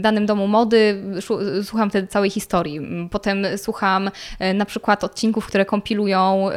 [0.02, 1.04] danym domu mody,
[1.64, 2.78] słucham wtedy całej historii.
[2.78, 6.50] M, Potem słucham e, na przykład odcinków, które kompilują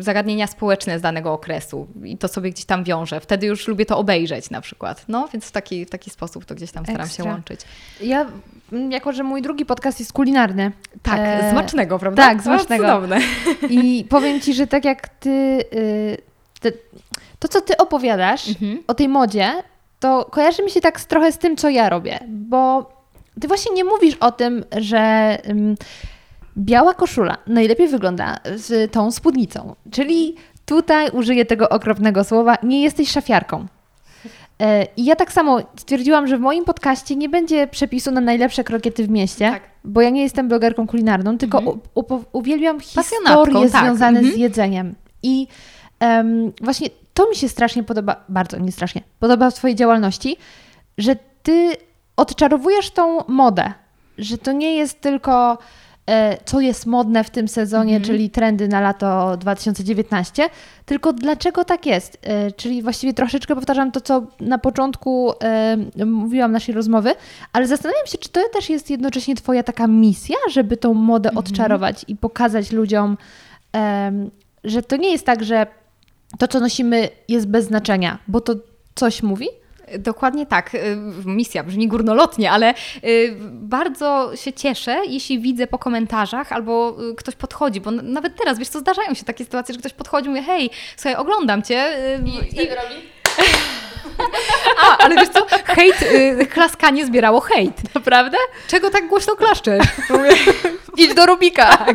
[0.00, 3.20] zagadnienia społeczne z danego okresu i to sobie gdzieś tam wiążę.
[3.20, 5.04] Wtedy już lubię to obejrzeć na przykład.
[5.08, 7.24] No, więc w taki, w taki sposób to gdzieś tam staram Ekstra.
[7.24, 7.60] się łączyć.
[8.00, 8.40] Ja, mm,
[8.90, 10.72] jako że mój drugi podcast jest kulinarny.
[11.02, 12.22] Tak, e, smacznego, prawda?
[12.22, 12.84] tak, smacznego.
[12.84, 13.18] Cudowne.
[13.70, 15.30] I powiem Ci, że tak jak Ty,
[15.74, 16.72] y,
[17.38, 18.78] to co Ty opowiadasz Mhm.
[18.86, 19.52] o tej modzie,
[20.00, 22.90] to kojarzy mi się tak trochę z tym, co ja robię, bo
[23.40, 25.38] Ty właśnie nie mówisz o tym, że
[26.58, 30.34] biała koszula najlepiej wygląda z tą spódnicą, czyli
[30.66, 33.66] tutaj użyję tego okropnego słowa, nie jesteś szafiarką.
[34.60, 38.64] E, I ja tak samo stwierdziłam, że w moim podcaście nie będzie przepisu na najlepsze
[38.64, 39.62] krokiety w mieście, Tak.
[39.84, 41.78] bo ja nie jestem blogerką kulinarną, tylko Mhm.
[42.32, 43.82] uwielbiam historie tak.
[43.84, 44.34] związane Mhm.
[44.36, 44.94] z jedzeniem.
[45.22, 45.46] I
[46.00, 50.36] em, właśnie to mi się strasznie podoba, bardzo nie strasznie, podoba w Twojej działalności,
[50.98, 51.76] że Ty
[52.16, 53.72] odczarowujesz tą modę,
[54.18, 55.58] że to nie jest tylko
[56.44, 58.04] co jest modne w tym sezonie, Mhm.
[58.12, 60.48] czyli trendy na lato 2019,
[60.86, 62.18] tylko dlaczego tak jest.
[62.22, 67.14] E, Czyli właściwie troszeczkę powtarzam to, co na początku e, mówiłam naszej rozmowy,
[67.52, 71.38] ale zastanawiam się, czy to też jest jednocześnie Twoja taka misja, żeby tą modę Mhm.
[71.46, 73.16] odczarować i pokazać ludziom,
[74.64, 75.66] że to nie jest tak, że
[76.38, 78.54] to, co nosimy, jest bez znaczenia, bo to
[78.94, 79.48] coś mówi.
[79.98, 80.74] Dokładnie tak.
[80.74, 82.74] Y, Misja brzmi górnolotnie, ale
[83.04, 88.58] y, bardzo się cieszę, jeśli widzę po komentarzach albo y, ktoś podchodzi, bo nawet teraz,
[88.58, 91.98] wiesz co, zdarzają się takie sytuacje, że ktoś podchodzi i mówi, hej, słuchaj, oglądam Cię.
[92.16, 92.68] y, I,
[94.82, 97.94] A, ale wiesz co, hejt, y, klaskanie zbierało hejt.
[97.94, 98.36] Naprawdę?
[98.68, 99.84] Czego tak głośno klaszczesz?
[100.96, 101.86] Idź do Rubika!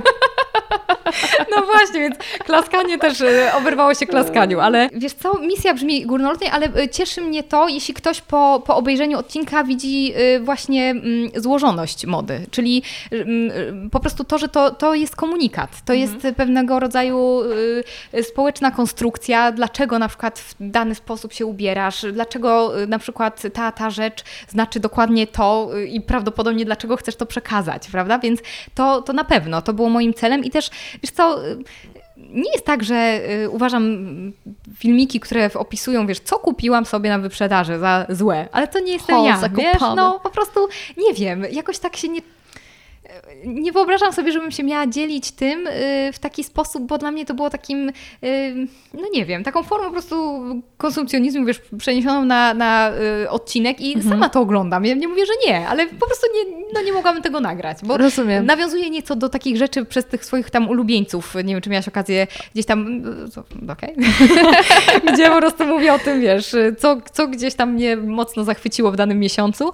[1.56, 6.52] No właśnie, więc klaskanie też e, oberwało się klaskaniu, ale wiesz co, misja brzmi górnolotnie,
[6.52, 11.30] ale e, cieszy mnie to, jeśli ktoś po, po obejrzeniu odcinka widzi e, właśnie mm,
[11.36, 16.80] złożoność mody, czyli mm, po prostu to, że to, to jest komunikat, to jest pewnego
[16.80, 17.42] rodzaju
[18.24, 23.72] społeczna konstrukcja, dlaczego na przykład w dany sposób się ubierasz, dlaczego e, na przykład ta,
[23.72, 28.20] ta rzecz znaczy dokładnie to e, i prawdopodobnie dlaczego chcesz to przekazać, prawda?
[28.20, 28.40] Więc
[28.76, 30.70] to, to na pewno, to było moim celem i też,
[31.04, 31.58] wiesz co, y,
[32.18, 34.34] nie jest tak, że y, uważam mm,
[34.78, 39.16] filmiki, które opisują, wiesz, co kupiłam sobie na wyprzedaży za złe, ale to nie jestem
[39.16, 39.72] Ho, ja, zakopane.
[39.74, 42.22] wiesz, no po prostu, nie wiem, jakoś tak się nie...
[43.46, 45.72] Nie wyobrażam sobie, żebym się miała dzielić tym y,
[46.14, 47.90] w taki sposób, bo dla mnie to było takim,
[48.24, 50.42] y, no nie wiem, taką formą po prostu
[50.78, 52.92] konsumpcjonizmu, wiesz, przeniesioną na, na
[53.24, 54.86] y, odcinek i sama to oglądam.
[54.86, 57.98] Ja nie mówię, że nie, ale po prostu nie, no nie mogłam tego nagrać, bo
[57.98, 58.46] Rozumiem.
[58.46, 61.36] nawiązuje nieco do takich rzeczy przez tych swoich tam ulubieńców.
[61.36, 63.04] Nie wiem, czy miałaś okazję gdzieś tam,
[63.72, 63.96] okej,
[65.14, 68.96] gdzie po prostu mówię o tym, wiesz, co, co gdzieś tam mnie mocno zachwyciło w
[68.96, 69.72] danym miesiącu.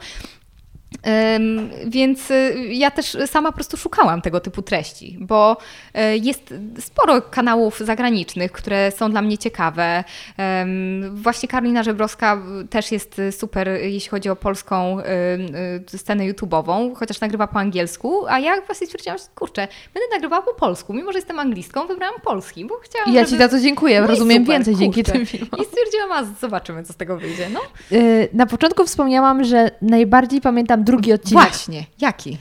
[1.87, 5.57] Więc y, ja też sama po prostu szukałam tego typu treści, bo
[6.13, 10.03] y, jest sporo kanałów zagranicznych, które są dla mnie ciekawe.
[11.11, 14.99] Właśnie Karolina Żebrowska też jest super, jeśli chodzi o polską
[15.93, 20.41] y, scenę YouTube'ową, chociaż nagrywa po angielsku, a ja właśnie stwierdziłam, że kurczę, będę nagrywała
[20.41, 23.31] po polsku, mimo że jestem anglistką, wybrałam polski, bo chciałam, Ja żeby...
[23.31, 25.11] Ci za to dziękuję, No rozumiem super, więcej dzięki kurczę.
[25.11, 25.49] tym filmom.
[25.61, 27.47] I stwierdziłam, a zobaczymy, co z tego wyjdzie.
[27.53, 27.59] No
[28.33, 32.37] Na początku wspomniałam, że najbardziej pamiętam drugi odcinek właśnie, jaki?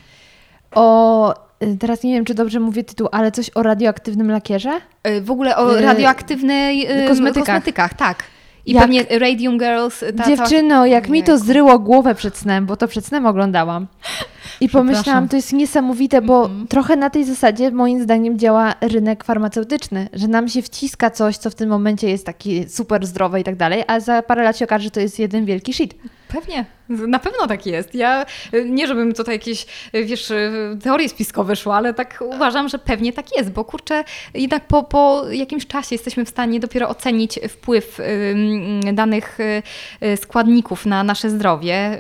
[0.74, 4.80] o, y, teraz nie wiem, czy dobrze mówię tytuł, ale coś o radioaktywnym lakierze?
[5.08, 7.44] Y, W ogóle o Y, radioaktywnej y, kosmetykach.
[7.46, 8.24] kosmetykach tak.
[8.66, 10.04] I Jak- pewnie Radium Girls.
[10.16, 10.26] Ta.
[10.26, 13.86] Dziewczyno, jak mi to zryło głowę przed snem, bo to przed snem oglądałam.
[14.60, 16.66] I pomyślałam, to jest niesamowite, bo Mhm.
[16.68, 21.50] trochę na tej zasadzie moim zdaniem działa rynek farmaceutyczny, że nam się wciska coś, co
[21.50, 24.64] w tym momencie jest takie super zdrowe i tak dalej, a za parę lat się
[24.64, 25.94] okaże, że to jest jeden wielki shit.
[26.34, 27.94] Pewnie, na pewno tak jest.
[27.94, 32.68] Ja y, nie, żebym tutaj jakieś, y, wiesz, y, teorie spiskowe szła, ale tak uważam,
[32.68, 34.04] że pewnie tak jest, bo kurczę,
[34.34, 38.00] jednak po, po jakimś czasie jesteśmy w stanie dopiero ocenić wpływ
[38.92, 39.38] danych
[40.16, 41.98] składników na nasze zdrowie,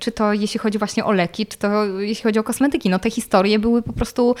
[0.00, 2.90] czy to jeśli chodzi właśnie o leki, czy to jeśli chodzi o kosmetyki.
[2.90, 4.34] No te historie były po prostu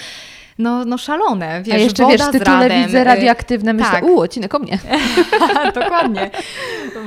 [0.58, 1.62] no, no szalone.
[1.62, 4.04] Wiesz, a jeszcze woda wiesz, tytule radem, widzę y, radioaktywne, myślę, tak.
[4.04, 4.78] u, odcinek o mnie.
[5.74, 6.30] Dokładnie.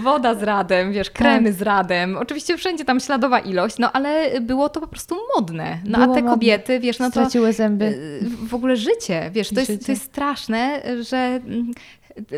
[0.03, 2.17] Woda z radem, wiesz, kremy z radem.
[2.17, 5.77] Oczywiście wszędzie tam śladowa ilość, no ale było to po prostu modne.
[5.85, 6.31] No Było a te modne.
[6.31, 7.85] kobiety, wiesz, no to Straciły zęby.
[7.85, 9.85] y, w ogóle życie, wiesz, to jest, Życie.
[9.85, 11.71] to jest straszne, że mm,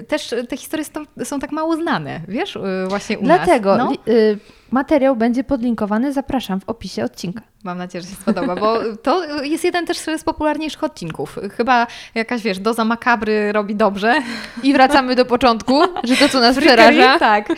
[0.07, 3.85] też te historie są, są tak mało znane, wiesz, y, właśnie u Dlatego nas.
[3.87, 3.91] No.
[3.91, 4.37] li- y,
[4.71, 7.41] materiał będzie podlinkowany, zapraszam w opisie odcinka.
[7.63, 11.39] Mam nadzieję, że się spodoba, bo to jest jeden też z popularniejszych odcinków.
[11.57, 14.21] Chyba jakaś, wiesz, doza makabry robi dobrze.
[14.63, 17.49] I wracamy do początku, że to, co nas przeraża, Tak,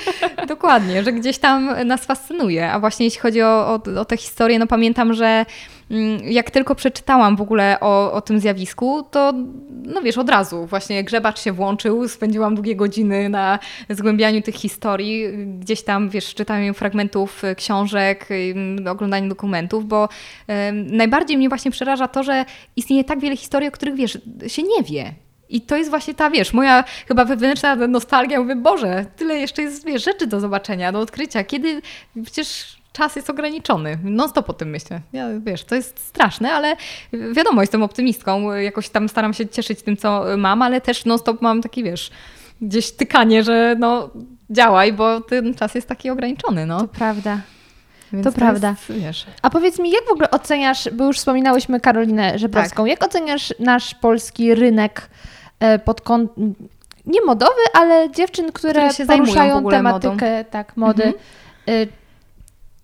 [0.47, 2.71] dokładnie, że gdzieś tam nas fascynuje.
[2.71, 3.47] A właśnie jeśli chodzi o,
[3.95, 5.45] o, o tę historię, no pamiętam, że
[6.23, 9.33] jak tylko przeczytałam w ogóle o, o tym zjawisku, to
[9.69, 15.25] no wiesz, od razu właśnie grzebacz się włączył, spędziłam długie godziny na zgłębianiu tych historii,
[15.59, 20.09] gdzieś tam, wiesz, czytaniu fragmentów e, książek, ym, oglądaniu dokumentów, bo
[20.85, 24.17] najbardziej mnie właśnie przeraża to, że istnieje tak wiele historii, o których, wiesz,
[24.47, 25.13] się nie wie.
[25.49, 28.41] I to jest właśnie ta, wiesz, moja chyba wewnętrzna nostalgia.
[28.41, 31.43] Mówię, Boże, tyle jeszcze jest, wiesz, rzeczy do zobaczenia, do odkrycia.
[31.43, 31.81] Kiedy
[32.23, 33.97] przecież czas jest ograniczony.
[34.03, 34.99] Non stop o tym myślę.
[35.13, 36.75] Ja, wiesz, to jest straszne, ale
[37.31, 38.51] wiadomo, jestem optymistką.
[38.53, 42.11] Jakoś tam staram się cieszyć tym, co mam, ale też non stop mam taki, wiesz,
[42.61, 44.09] gdzieś tykanie, że no
[44.49, 46.79] działaj, bo ten czas jest taki ograniczony, no.
[46.81, 47.37] to prawda.
[48.13, 48.75] Więc to prawda.
[48.89, 52.89] Jest, A powiedz mi, jak w ogóle oceniasz, bo już wspominałyśmy Karolinę Żebrowską, Tak.
[52.89, 55.09] jak oceniasz nasz polski rynek
[55.59, 56.55] e, pod kątem,
[57.05, 61.03] nie modowy, ale dziewczyn, które, Które poruszają tematykę tak, mody.
[61.03, 61.23] Mhm.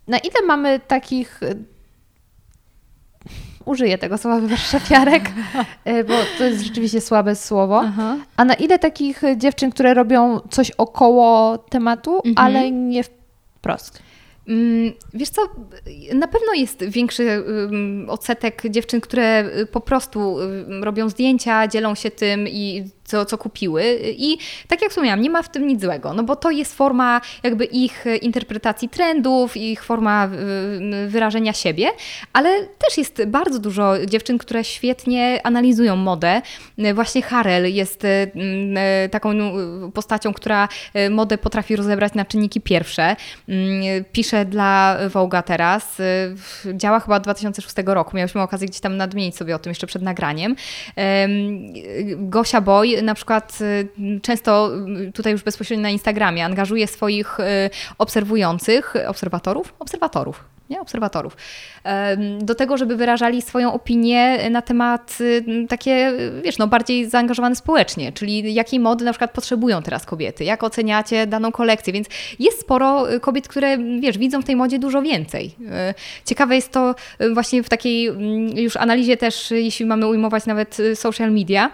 [0.08, 1.54] Na ile mamy takich e,
[3.64, 5.30] użyję tego słowa wywarszawiarek,
[5.84, 7.80] e, bo to jest rzeczywiście słabe słowo.
[7.84, 8.16] Aha.
[8.36, 12.34] A na ile takich e, dziewczyn, które robią coś około tematu, Mhm.
[12.46, 14.02] ale nie wprost?
[14.48, 15.42] Mm, Wiesz co,
[16.14, 17.44] na pewno jest większy
[18.08, 20.36] odsetek dziewczyn, które y, po prostu
[20.82, 23.98] robią zdjęcia, dzielą się tym i co, co kupiły.
[24.02, 24.38] I
[24.68, 27.64] tak jak wspomniałam, nie ma w tym nic złego, no bo to jest forma jakby
[27.64, 30.28] ich interpretacji trendów, ich forma
[31.08, 31.88] wyrażenia siebie,
[32.32, 36.42] ale też jest bardzo dużo dziewczyn, które świetnie analizują modę.
[36.94, 38.30] Właśnie Harel jest y,
[39.10, 39.30] taką
[39.94, 43.16] postacią, która y, modę potrafi rozebrać na czynniki pierwsze.
[43.48, 45.94] Mm, Pisze dla Vogue'a teraz.
[46.36, 48.16] w- Działa chyba od 2006 roku.
[48.16, 50.56] Miałyśmy okazję gdzieś tam nadmienić sobie o tym jeszcze przed nagraniem.
[50.96, 51.32] Em,
[52.30, 54.70] Gosia Boy na przykład y, często
[55.08, 57.44] y, tutaj już bezpośrednio na Instagramie angażuje swoich y,
[57.98, 59.74] obserwujących, obserwatorów?
[59.78, 60.44] Obserwatorów.
[60.70, 61.36] Nie, obserwatorów.
[62.38, 65.18] Do tego, żeby wyrażali swoją opinię na temat
[65.68, 66.12] takie,
[66.44, 71.26] wiesz, no bardziej zaangażowane społecznie, czyli jakiej mody na przykład potrzebują teraz kobiety, jak oceniacie
[71.26, 72.06] daną kolekcję, więc
[72.38, 75.54] jest sporo kobiet, które, wiesz, widzą w tej modzie dużo więcej.
[76.24, 76.94] Ciekawe jest to
[77.34, 81.70] właśnie w takiej mm, już analizie też, jeśli mamy ujmować nawet social media,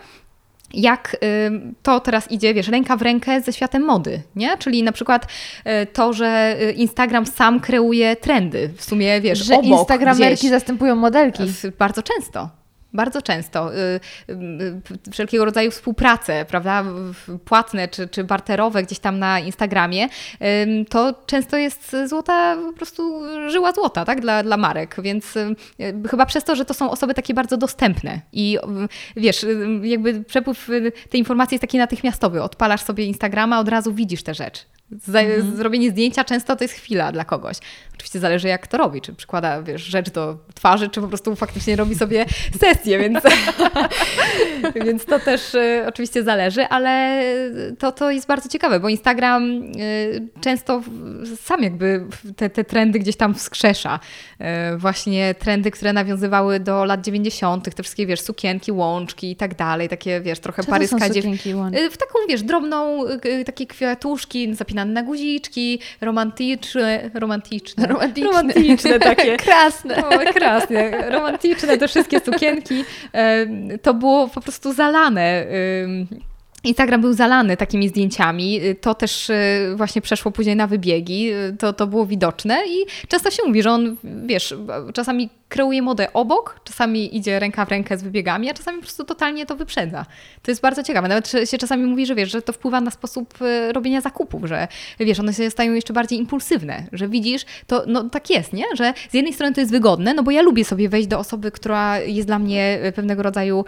[0.74, 1.50] jak y,
[1.82, 4.58] to teraz idzie, wiesz, ręka w rękę ze światem mody, nie?
[4.58, 5.26] Czyli na przykład
[5.82, 10.50] y, to, że y, Instagram sam kreuje trendy, w sumie, wiesz, Że obok instagramerki gdzieś.
[10.50, 11.42] zastępują modelki.
[11.78, 12.63] Bardzo często.
[12.94, 13.74] Bardzo często.
[13.74, 14.32] Y, y,
[15.06, 16.84] y, Wszelkiego rodzaju współprace, prawda,
[17.44, 20.08] płatne czy, czy barterowe gdzieś tam na Instagramie,
[20.88, 25.34] to często jest złota, po prostu żyła złota, tak, dla, dla marek, więc
[26.10, 28.58] chyba przez to, że to są osoby takie bardzo dostępne i
[29.16, 29.46] wiesz,
[29.82, 30.68] jakby przepływ
[31.10, 32.42] tej informacji jest taki natychmiastowy.
[32.42, 34.66] Odpalasz sobie Instagrama, od razu widzisz tę rzecz.
[35.06, 35.18] Za,
[35.56, 37.56] Zrobienie zdjęcia często to jest chwila dla kogoś.
[37.94, 41.76] Oczywiście zależy jak to robi, czy przykłada wiesz, rzecz do twarzy, czy po prostu faktycznie
[41.76, 42.26] robi sobie
[42.60, 43.18] sesję, więc,
[44.86, 47.22] więc to też y, oczywiście zależy, ale
[47.78, 50.82] to, to jest bardzo ciekawe, bo Instagram y, często
[51.40, 52.06] sam jakby
[52.36, 54.00] te, te trendy gdzieś tam wskrzesza.
[54.74, 59.54] Y, właśnie trendy, które nawiązywały do lat 90., te wszystkie wiesz, sukienki, łączki i tak
[59.54, 61.24] dalej, takie wiesz, trochę paryska dziew-?
[61.74, 63.06] Y, W taką, wiesz, drobną,
[63.40, 68.26] y, takie kwiatuszki zapinane na guziczki, romantyczne, romantyczne, Romantyczne.
[68.30, 69.36] romantyczne takie.
[69.46, 70.06] Krasne.
[70.08, 72.84] O, krasne, romantyczne te wszystkie sukienki.
[73.82, 75.46] To było po prostu zalane.
[76.64, 78.60] Instagram był zalany takimi zdjęciami.
[78.80, 79.34] To też y,
[79.76, 81.32] właśnie przeszło później na wybiegi.
[81.32, 83.96] Y, To, to było widoczne i często się mówi, że on,
[84.26, 84.54] wiesz,
[84.94, 89.04] czasami kreuje modę obok, czasami idzie ręka w rękę z wybiegami, a czasami po prostu
[89.04, 90.06] totalnie to wyprzedza.
[90.42, 91.08] To jest bardzo ciekawe.
[91.08, 94.68] Nawet się czasami mówi, że wiesz, że to wpływa na sposób y, robienia zakupów, że
[95.00, 98.64] wiesz, one się stają jeszcze bardziej impulsywne, że widzisz, to no tak jest, nie?
[98.74, 101.50] Że z jednej strony to jest wygodne, no bo ja lubię sobie wejść do osoby,
[101.50, 103.64] która jest dla mnie y, pewnego rodzaju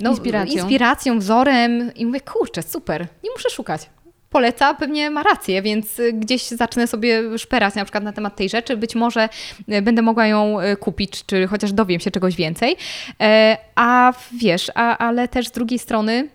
[0.00, 0.54] no, Inspiracją.
[0.54, 3.90] inspiracją, wzorem i mówię, kurczę, super, nie muszę szukać.
[4.36, 8.48] Poleca, pewnie ma rację, więc y, gdzieś zacznę sobie szperać na przykład na temat tej
[8.48, 8.76] rzeczy.
[8.76, 9.28] Być może
[9.72, 12.76] y, będę mogła ją y, kupić, czy chociaż dowiem się czegoś więcej.
[13.20, 16.28] E, A wiesz, a, ale też z drugiej strony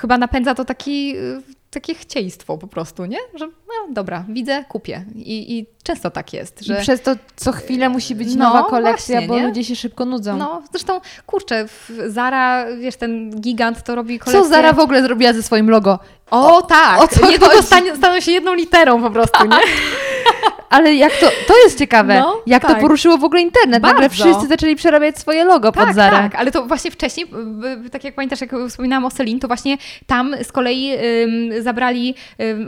[0.00, 1.14] chyba napędza to taki,
[1.70, 3.18] takie chcieństwo po prostu, nie?
[3.34, 5.04] Że no dobra, widzę, kupię.
[5.14, 6.78] I, i często tak jest, że...
[6.78, 9.46] I przez to co chwilę musi być No, nowa kolekcja, właśnie, bo nie?
[9.46, 10.36] ludzie się szybko nudzą.
[10.36, 11.66] No, zresztą, kurczę,
[12.06, 14.42] Zara, wiesz, ten gigant to robi kolekcję...
[14.42, 15.98] Co Zara w ogóle zrobiła ze swoim logo?
[16.30, 17.02] O, tak!
[17.02, 17.62] o co Niedługo
[17.96, 19.56] staną się jedną literą po prostu, nie?
[20.70, 22.74] Ale jak to, to jest ciekawe, No, jak tak.
[22.74, 23.82] to poruszyło w ogóle internet.
[23.82, 24.24] Nagle Bardzo.
[24.24, 26.16] wszyscy zaczęli przerabiać swoje logo pod Tak, Zarę.
[26.16, 27.26] tak, ale to właśnie wcześniej,
[27.92, 30.92] tak jak pamiętasz, jak wspominałam o Celine, to właśnie tam z kolei
[31.60, 32.14] zabrali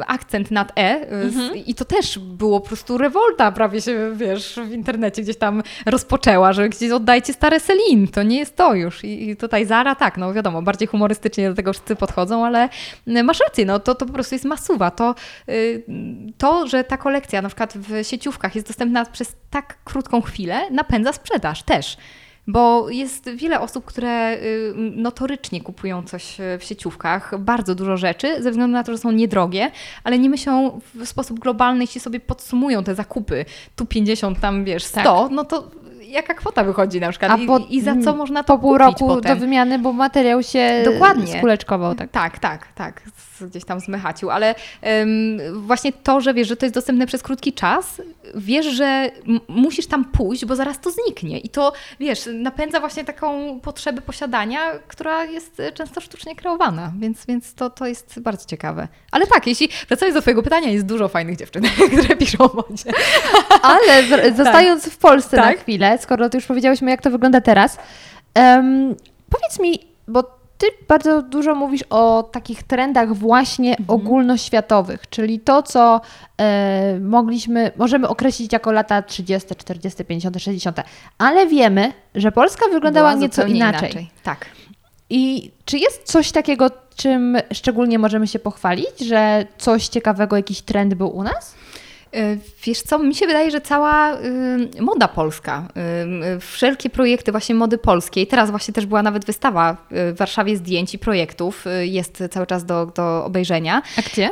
[0.07, 4.61] akcent nad E y, z, i to też było po prostu rewolta prawie się, wiesz,
[4.69, 9.05] w internecie gdzieś tam rozpoczęła, że gdzieś oddajcie stare Celine, to nie jest to już.
[9.05, 12.69] I, i tutaj Zara, tak, no wiadomo, bardziej humorystycznie do tego wszyscy podchodzą, ale
[13.09, 14.91] y, masz rację, no to, to po prostu jest masuwa.
[14.91, 15.15] To,
[15.49, 15.85] y,
[16.39, 21.13] to, że ta kolekcja na przykład w sieciówkach jest dostępna przez tak krótką chwilę, napędza
[21.13, 21.97] sprzedaż też.
[22.47, 28.43] Bo jest wiele osób, które y, notorycznie kupują coś y, w sieciówkach, bardzo dużo rzeczy,
[28.43, 29.71] ze względu na to, że są niedrogie,
[30.05, 33.45] ale nie myślą w sposób globalny, jeśli sobie podsumują te zakupy,
[33.77, 35.71] tu 50, tam wiesz, 100, no to
[36.11, 39.07] jaka kwota wychodzi na przykład i, po- i za co można to Po pół roku
[39.09, 39.35] potem.
[39.35, 41.39] do wymiany, bo materiał się Dokładnie.
[41.39, 41.95] skuleczkował.
[41.95, 42.11] Tak.
[42.11, 43.03] Tak, tak, tak.
[43.41, 44.55] Gdzieś tam zmechacił, ale
[45.53, 48.03] właśnie to, że wiesz, że to jest dostępne przez krótki czas,
[48.35, 49.11] wiesz, że
[49.49, 51.39] musisz tam pójść, bo zaraz to zniknie.
[51.39, 57.27] I to, wiesz, napędza właśnie taką potrzebę posiadania, która jest e, często sztucznie kreowana, więc,
[57.27, 58.89] więc to, to jest bardzo ciekawe.
[59.13, 61.63] Ale tak, jeśli wracając do Twojego pytania, jest dużo fajnych dziewczyn,
[61.99, 62.91] które piszą o modzie.
[63.63, 65.61] Ale wr- zostając w Polsce na Tak.
[65.61, 67.79] chwilę, skoro to już powiedziałyśmy, jak to wygląda teraz,
[68.35, 68.95] em,
[69.31, 69.79] powiedz mi,
[70.09, 70.23] bo
[70.59, 73.91] ty bardzo dużo mówisz o takich trendach właśnie Mhm.
[73.91, 76.01] ogólnoświatowych, czyli to, co
[76.41, 80.81] e, mogliśmy, możemy określić jako lata 30., 40., 50., 60.,
[81.19, 84.11] ale wiemy, że Polska wyglądała Była nieco zupełnie inaczej.
[84.23, 84.47] Tak.
[85.11, 90.95] I czy jest coś takiego, czym szczególnie możemy się pochwalić, że coś ciekawego, jakiś trend
[90.95, 91.55] był u nas?
[92.15, 97.31] E, Wiesz co, mi się wydaje, że cała y, moda polska, y, y, wszelkie projekty
[97.33, 101.67] właśnie mody polskiej, teraz właśnie też była nawet wystawa y, w Warszawie zdjęć i projektów,
[101.67, 103.83] y, jest cały czas do, do obejrzenia.
[103.99, 104.31] A gdzie?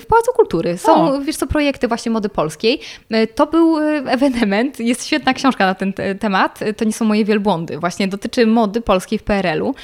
[0.00, 1.20] W Pałacu Kultury są, O.
[1.20, 2.80] wiesz co, projekty właśnie mody polskiej.
[3.14, 6.92] Y, To był y, ewenement, jest świetna książka na ten te- temat, Y, to nie
[6.92, 9.74] są moje wielbłądy, właśnie dotyczy mody polskiej w PRL-u,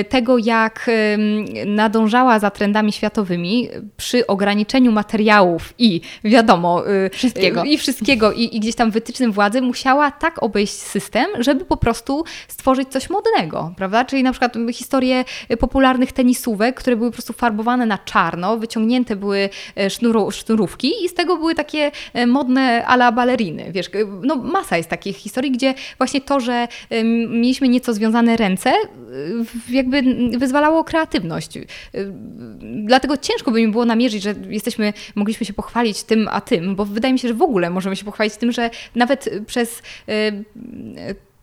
[0.00, 0.90] y, tego jak
[1.66, 6.81] nadążała za trendami światowymi przy ograniczeniu materiałów i wiadomo...
[7.12, 7.64] Wszystkiego.
[7.64, 11.76] y, I wszystkiego i, i gdzieś tam wytycznym władzy musiała tak obejść system, żeby po
[11.76, 14.04] prostu stworzyć coś modnego, prawda?
[14.04, 15.24] Czyli na przykład historie
[15.58, 21.08] popularnych tenisówek, które były po prostu farbowane na czarno, wyciągnięte były e, sznuru, sznurówki i
[21.08, 23.72] z tego były takie e, modne ala baleriny.
[23.72, 26.68] Wiesz, y, no masa jest takich historii, gdzie właśnie to, że
[27.28, 28.72] mieliśmy nieco związane ręce,
[29.70, 30.02] jakby
[30.38, 31.58] wyzwalało kreatywność.
[32.84, 36.84] Dlatego ciężko by mi było namierzyć, że jesteśmy, mogliśmy się pochwalić tym, a tym, bo
[36.84, 40.44] wydaje mi się, że w ogóle możemy się pochwalić tym, że nawet przez y,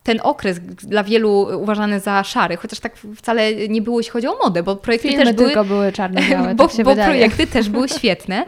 [0.04, 4.38] ten okres dla wielu uważany za szary, chociaż tak wcale nie było, jeśli chodzi o
[4.44, 7.70] modę, bo projekty Filmy też były tylko były czarno-białe, bo, tak się bo projekty też
[7.70, 8.46] były świetne.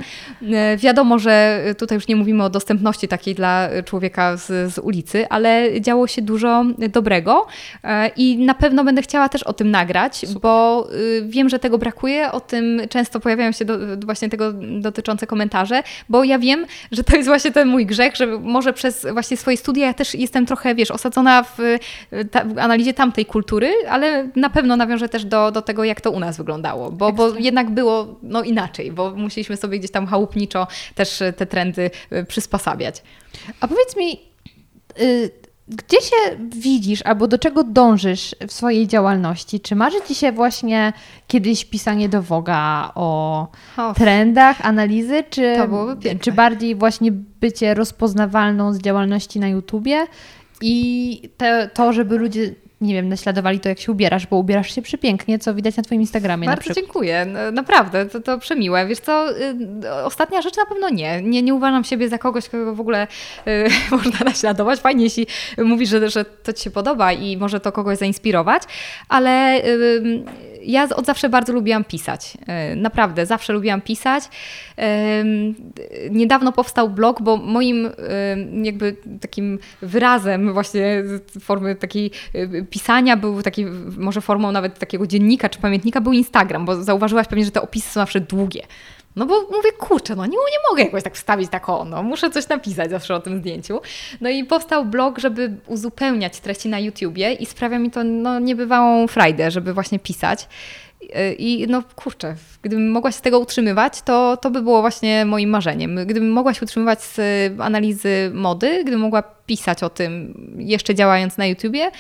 [0.54, 5.30] E, Wiadomo, że tutaj już nie mówimy o dostępności takiej dla człowieka z, z ulicy,
[5.30, 7.48] ale działo się dużo dobrego
[7.84, 11.78] e, i na pewno będę chciała też o tym nagrać, bo y, wiem, że tego
[11.78, 17.04] brakuje, o tym często pojawiają się do, właśnie tego dotyczące komentarze, bo ja wiem, że
[17.04, 20.46] to jest właśnie ten mój grzech, że może przez właśnie swoje studia ja też jestem
[20.46, 21.80] trochę, wiesz, osadzona w, y,
[22.32, 26.12] ta, w analizie tamtej kultury, ale na pewno nawiążę też do, do tego, jak to
[26.12, 30.68] u nas wyglądało, bo, bo jednak było no, inaczej, bo musieliśmy sobie gdzieś tam chałupniczo
[30.96, 33.04] też y, te trendy y, przysposabiać.
[33.60, 34.20] A powiedz mi,
[35.00, 36.16] y, gdzie się
[36.50, 39.60] widzisz albo do czego dążysz w swojej działalności?
[39.60, 40.94] Czy marzy Ci się właśnie
[41.28, 43.48] kiedyś pisanie do Woga o
[43.96, 45.56] trendach, analizy, czy,
[46.22, 50.08] czy bardziej właśnie bycie rozpoznawalną z działalności na YouTubie
[50.62, 54.82] i te, to, żeby ludzie, nie wiem, naśladowali to, jak się ubierasz, bo ubierasz się
[54.82, 58.86] przepięknie, co widać na Twoim Instagramie Bardzo dziękuję, No, naprawdę, to, to przemiłe.
[58.88, 59.56] Wiesz co, y,
[60.04, 61.22] ostatnia rzecz na pewno nie.
[61.22, 63.08] Nie, nie uważam siebie za kogoś, kogo w ogóle
[63.48, 63.68] y,
[64.04, 64.80] można naśladować.
[64.80, 65.28] Fajnie, jeśli
[65.58, 68.64] mówisz, że, że to Ci się podoba i może to kogoś zainspirować,
[69.10, 70.24] ale y,
[70.64, 72.38] ja od zawsze bardzo lubiłam pisać.
[72.72, 74.24] Y, naprawdę, zawsze lubiłam pisać.
[75.22, 75.56] Ym,
[76.12, 81.04] Niedawno powstał blog, bo moim ym, jakby takim wyrazem właśnie
[81.42, 82.12] formy takiej
[82.70, 83.66] pisania był taki,
[83.98, 87.90] może formą nawet takiego dziennika czy pamiętnika był Instagram, bo zauważyłaś pewnie, że te opisy
[87.90, 88.62] są zawsze długie.
[89.16, 92.30] No bo mówię, kurczę, no nie, nie mogę jakoś tak wstawić tak o, no muszę
[92.30, 93.82] coś napisać zawsze o tym zdjęciu.
[94.22, 99.08] No i powstał blog, żeby uzupełniać treści na YouTubie i sprawia mi to no, niebywałą
[99.08, 100.48] frajdę, żeby właśnie pisać.
[101.38, 105.50] I no kurczę, gdybym mogła się z tego utrzymywać, to, to by było właśnie moim
[105.50, 105.96] marzeniem.
[106.06, 107.20] Gdybym mogła się utrzymywać z
[107.60, 111.92] analizy mody, gdybym mogła pisać o tym jeszcze działając na YouTubie,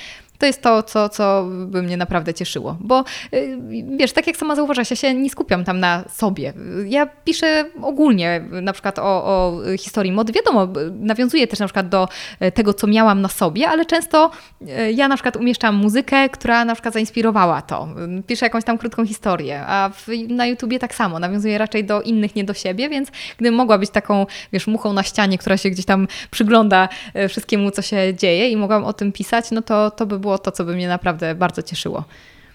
[0.42, 2.78] to jest to, co, co by mnie naprawdę cieszyło.
[2.80, 3.04] Bo
[3.34, 3.58] y,
[3.98, 6.54] wiesz, tak jak sama zauważasz, ja się nie skupiam tam na sobie.
[6.86, 10.34] Ja piszę ogólnie na przykład o, o historii mody.
[10.34, 12.08] Wiadomo, nawiązuję też na przykład do
[12.40, 14.32] e, tego, co miałam na sobie, ale często
[14.68, 17.88] e, ja na przykład umieszczam muzykę, która na przykład zainspirowała to.
[18.28, 21.20] Piszę jakąś tam krótką historię, a w, na YouTubie tak samo.
[21.20, 25.04] Nawiązuję raczej do innych, nie do siebie, więc gdybym mogła być taką, wiesz, muchą na
[25.04, 29.12] ścianie, która się gdzieś tam przygląda e, wszystkiemu, co się dzieje i mogłam o tym
[29.12, 32.04] pisać, no to, to by było to, co by mnie naprawdę bardzo cieszyło.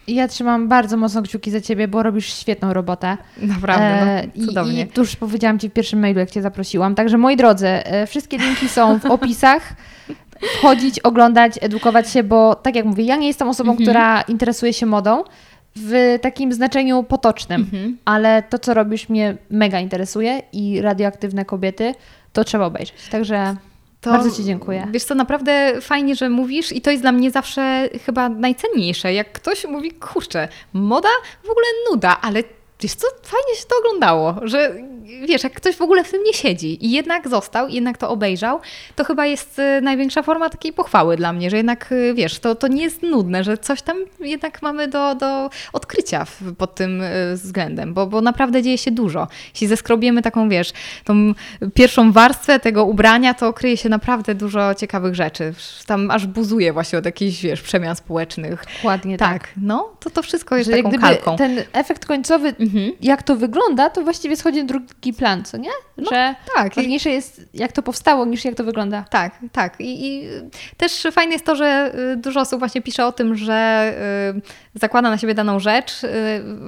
[0.07, 3.17] I Ja trzymam bardzo mocno kciuki za Ciebie, bo robisz świetną robotę.
[3.39, 4.81] Naprawdę, E, no, cudownie.
[4.81, 6.95] I, I tuż powiedziałam Ci w pierwszym mailu, jak Cię zaprosiłam.
[6.95, 9.63] Także moi drodzy, e, wszystkie linki są w opisach.
[10.59, 13.85] Wchodzić, oglądać, edukować się, bo tak jak mówię, ja nie jestem osobą, Mhm.
[13.89, 15.25] która interesuje się modą
[15.77, 17.99] w takim znaczeniu potocznym, Mhm.
[18.05, 21.95] ale to, co robisz, mnie mega interesuje i radioaktywne kobiety,
[22.33, 23.09] to trzeba obejrzeć.
[23.11, 23.57] Także
[24.07, 24.87] To, Bardzo Ci dziękuję.
[24.91, 29.13] Wiesz co, naprawdę fajnie, że mówisz i to jest dla mnie zawsze chyba najcenniejsze.
[29.13, 31.09] Jak ktoś mówi, kurczę, moda
[31.43, 32.43] w ogóle nuda, ale
[32.81, 34.75] wiesz co, fajnie się to oglądało, że
[35.27, 38.61] wiesz, jak ktoś w ogóle w tym nie siedzi i jednak został, jednak to obejrzał,
[38.97, 42.55] to chyba jest y, największa forma takiej pochwały dla mnie, że jednak, y, wiesz, to,
[42.55, 46.27] to nie jest nudne, że coś tam jednak mamy do, do odkrycia
[46.59, 49.29] pod tym y, względem, bo, bo naprawdę dzieje się dużo.
[49.55, 50.73] Jeśli zeskrobiemy taką, wiesz,
[51.05, 51.33] tą
[51.75, 55.55] pierwszą warstwę tego ubrania, to kryje się naprawdę dużo ciekawych rzeczy.
[55.87, 58.65] Tam aż buzuje właśnie od jakichś, wiesz, przemian społecznych.
[58.77, 59.33] Dokładnie tak.
[59.33, 61.37] Tak, no, to to wszystko jest Że taką kalką.
[61.37, 62.93] ten efekt końcowy, Mhm.
[63.01, 65.71] jak to wygląda, to właściwie schodzi na drugi plan, co nie?
[65.99, 66.75] Że tak.
[66.75, 69.05] Ważniejsze jest, jak to powstało, niż jak to wygląda.
[69.11, 69.81] Tak, tak.
[69.81, 70.29] I, I
[70.77, 73.93] też fajne jest to, że y, dużo osób właśnie pisze o tym, że
[74.37, 76.09] y, zakłada na siebie daną rzecz, y,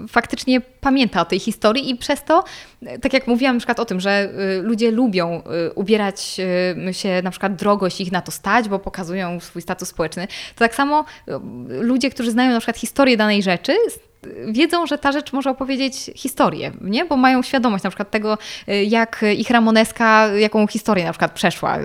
[0.08, 2.44] faktycznie pamięta o tej historii i przez to,
[3.02, 4.28] tak jak mówiłam na przykład o tym, że
[4.62, 5.42] ludzie lubią
[5.74, 6.40] ubierać
[6.92, 10.58] się na przykład drogo, jeśli ich na to stać, bo pokazują swój status społeczny, to
[10.58, 11.04] tak samo
[11.68, 13.76] ludzie, którzy znają na przykład historię danej rzeczy,
[14.48, 17.04] wiedzą, że ta rzecz może opowiedzieć historię, nie?
[17.04, 18.38] bo mają świadomość na przykład tego,
[18.68, 21.82] y, jak ich Ramoneska, jaką historię na przykład przeszła, y,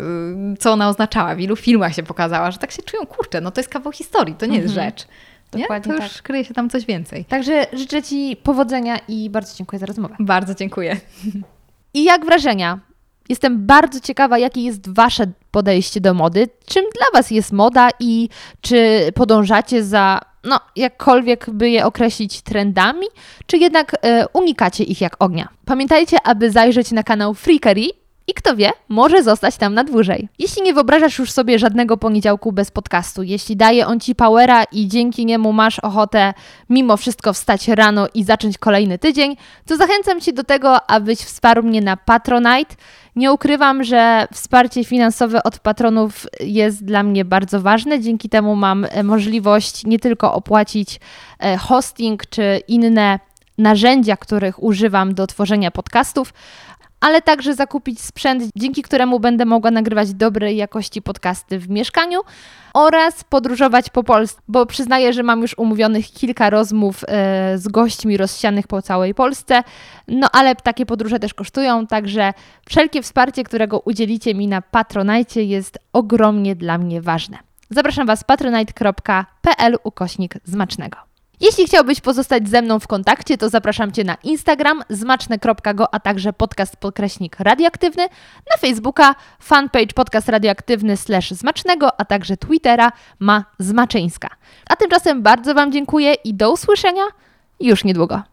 [0.60, 3.60] co ona oznaczała, w ilu filmach się pokazała, że tak się czują, kurczę, no to
[3.62, 5.08] jest kawał historii, to nie jest rzecz.
[5.54, 5.62] Nie?
[5.62, 7.26] Dokładnie to już kryje się tam coś więcej.
[7.26, 10.16] Także życzę Ci powodzenia i bardzo dziękuję za rozmowę.
[10.20, 10.98] Bardzo dziękuję.
[11.94, 12.80] I jak wrażenia?
[13.30, 16.48] Jestem bardzo ciekawa, jakie jest Wasze podejście do mody.
[16.66, 18.30] Czym dla Was jest moda i
[18.62, 23.08] czy podążacie za, no, jakkolwiek by je określić, trendami,
[23.46, 25.48] czy jednak e, unikacie ich jak ognia?
[25.66, 30.30] Pamiętajcie, aby zajrzeć na kanał Freakery i kto wie, może zostać tam na dłużej.
[30.40, 34.88] Jeśli nie wyobrażasz już sobie żadnego poniedziałku bez podcastu, jeśli daje on Ci powera i
[34.88, 36.34] dzięki niemu masz ochotę
[36.70, 39.36] mimo wszystko wstać rano i zacząć kolejny tydzień,
[39.66, 42.76] to zachęcam Cię do tego, abyś wsparł mnie na Patronite.
[43.16, 48.00] Nie ukrywam, że wsparcie finansowe od patronów jest dla mnie bardzo ważne.
[48.00, 51.00] Dzięki temu mam e, możliwość nie tylko opłacić
[51.40, 53.20] e, hosting czy inne
[53.58, 56.34] narzędzia, których używam do tworzenia podcastów,
[57.04, 62.22] ale także zakupić sprzęt, dzięki któremu będę mogła nagrywać dobrej jakości podcasty w mieszkaniu
[62.74, 68.18] oraz podróżować po Polsce, bo przyznaję, że mam już umówionych kilka rozmów e, z gośćmi
[68.18, 69.64] rozsianych po całej Polsce,
[70.08, 72.34] no ale takie podróże też kosztują, także
[72.70, 77.38] wszelkie wsparcie, którego udzielicie mi na Patronite jest ogromnie dla mnie ważne.
[77.70, 81.13] Zapraszam Was patronite.pl ukośnik zmacznego.
[81.42, 86.34] Jeśli chciałbyś pozostać ze mną w kontakcie, to zapraszam Cię na Instagram zmaczne.go, a także
[86.34, 88.04] podcast podkreśnik radioaktywny,
[88.52, 94.30] na Facebooka fanpage podcast radioaktywny slash zmacznego, a także Twittera ma zmaczyńska.
[94.70, 97.04] A tymczasem bardzo Wam dziękuję i do usłyszenia
[97.60, 98.33] już niedługo.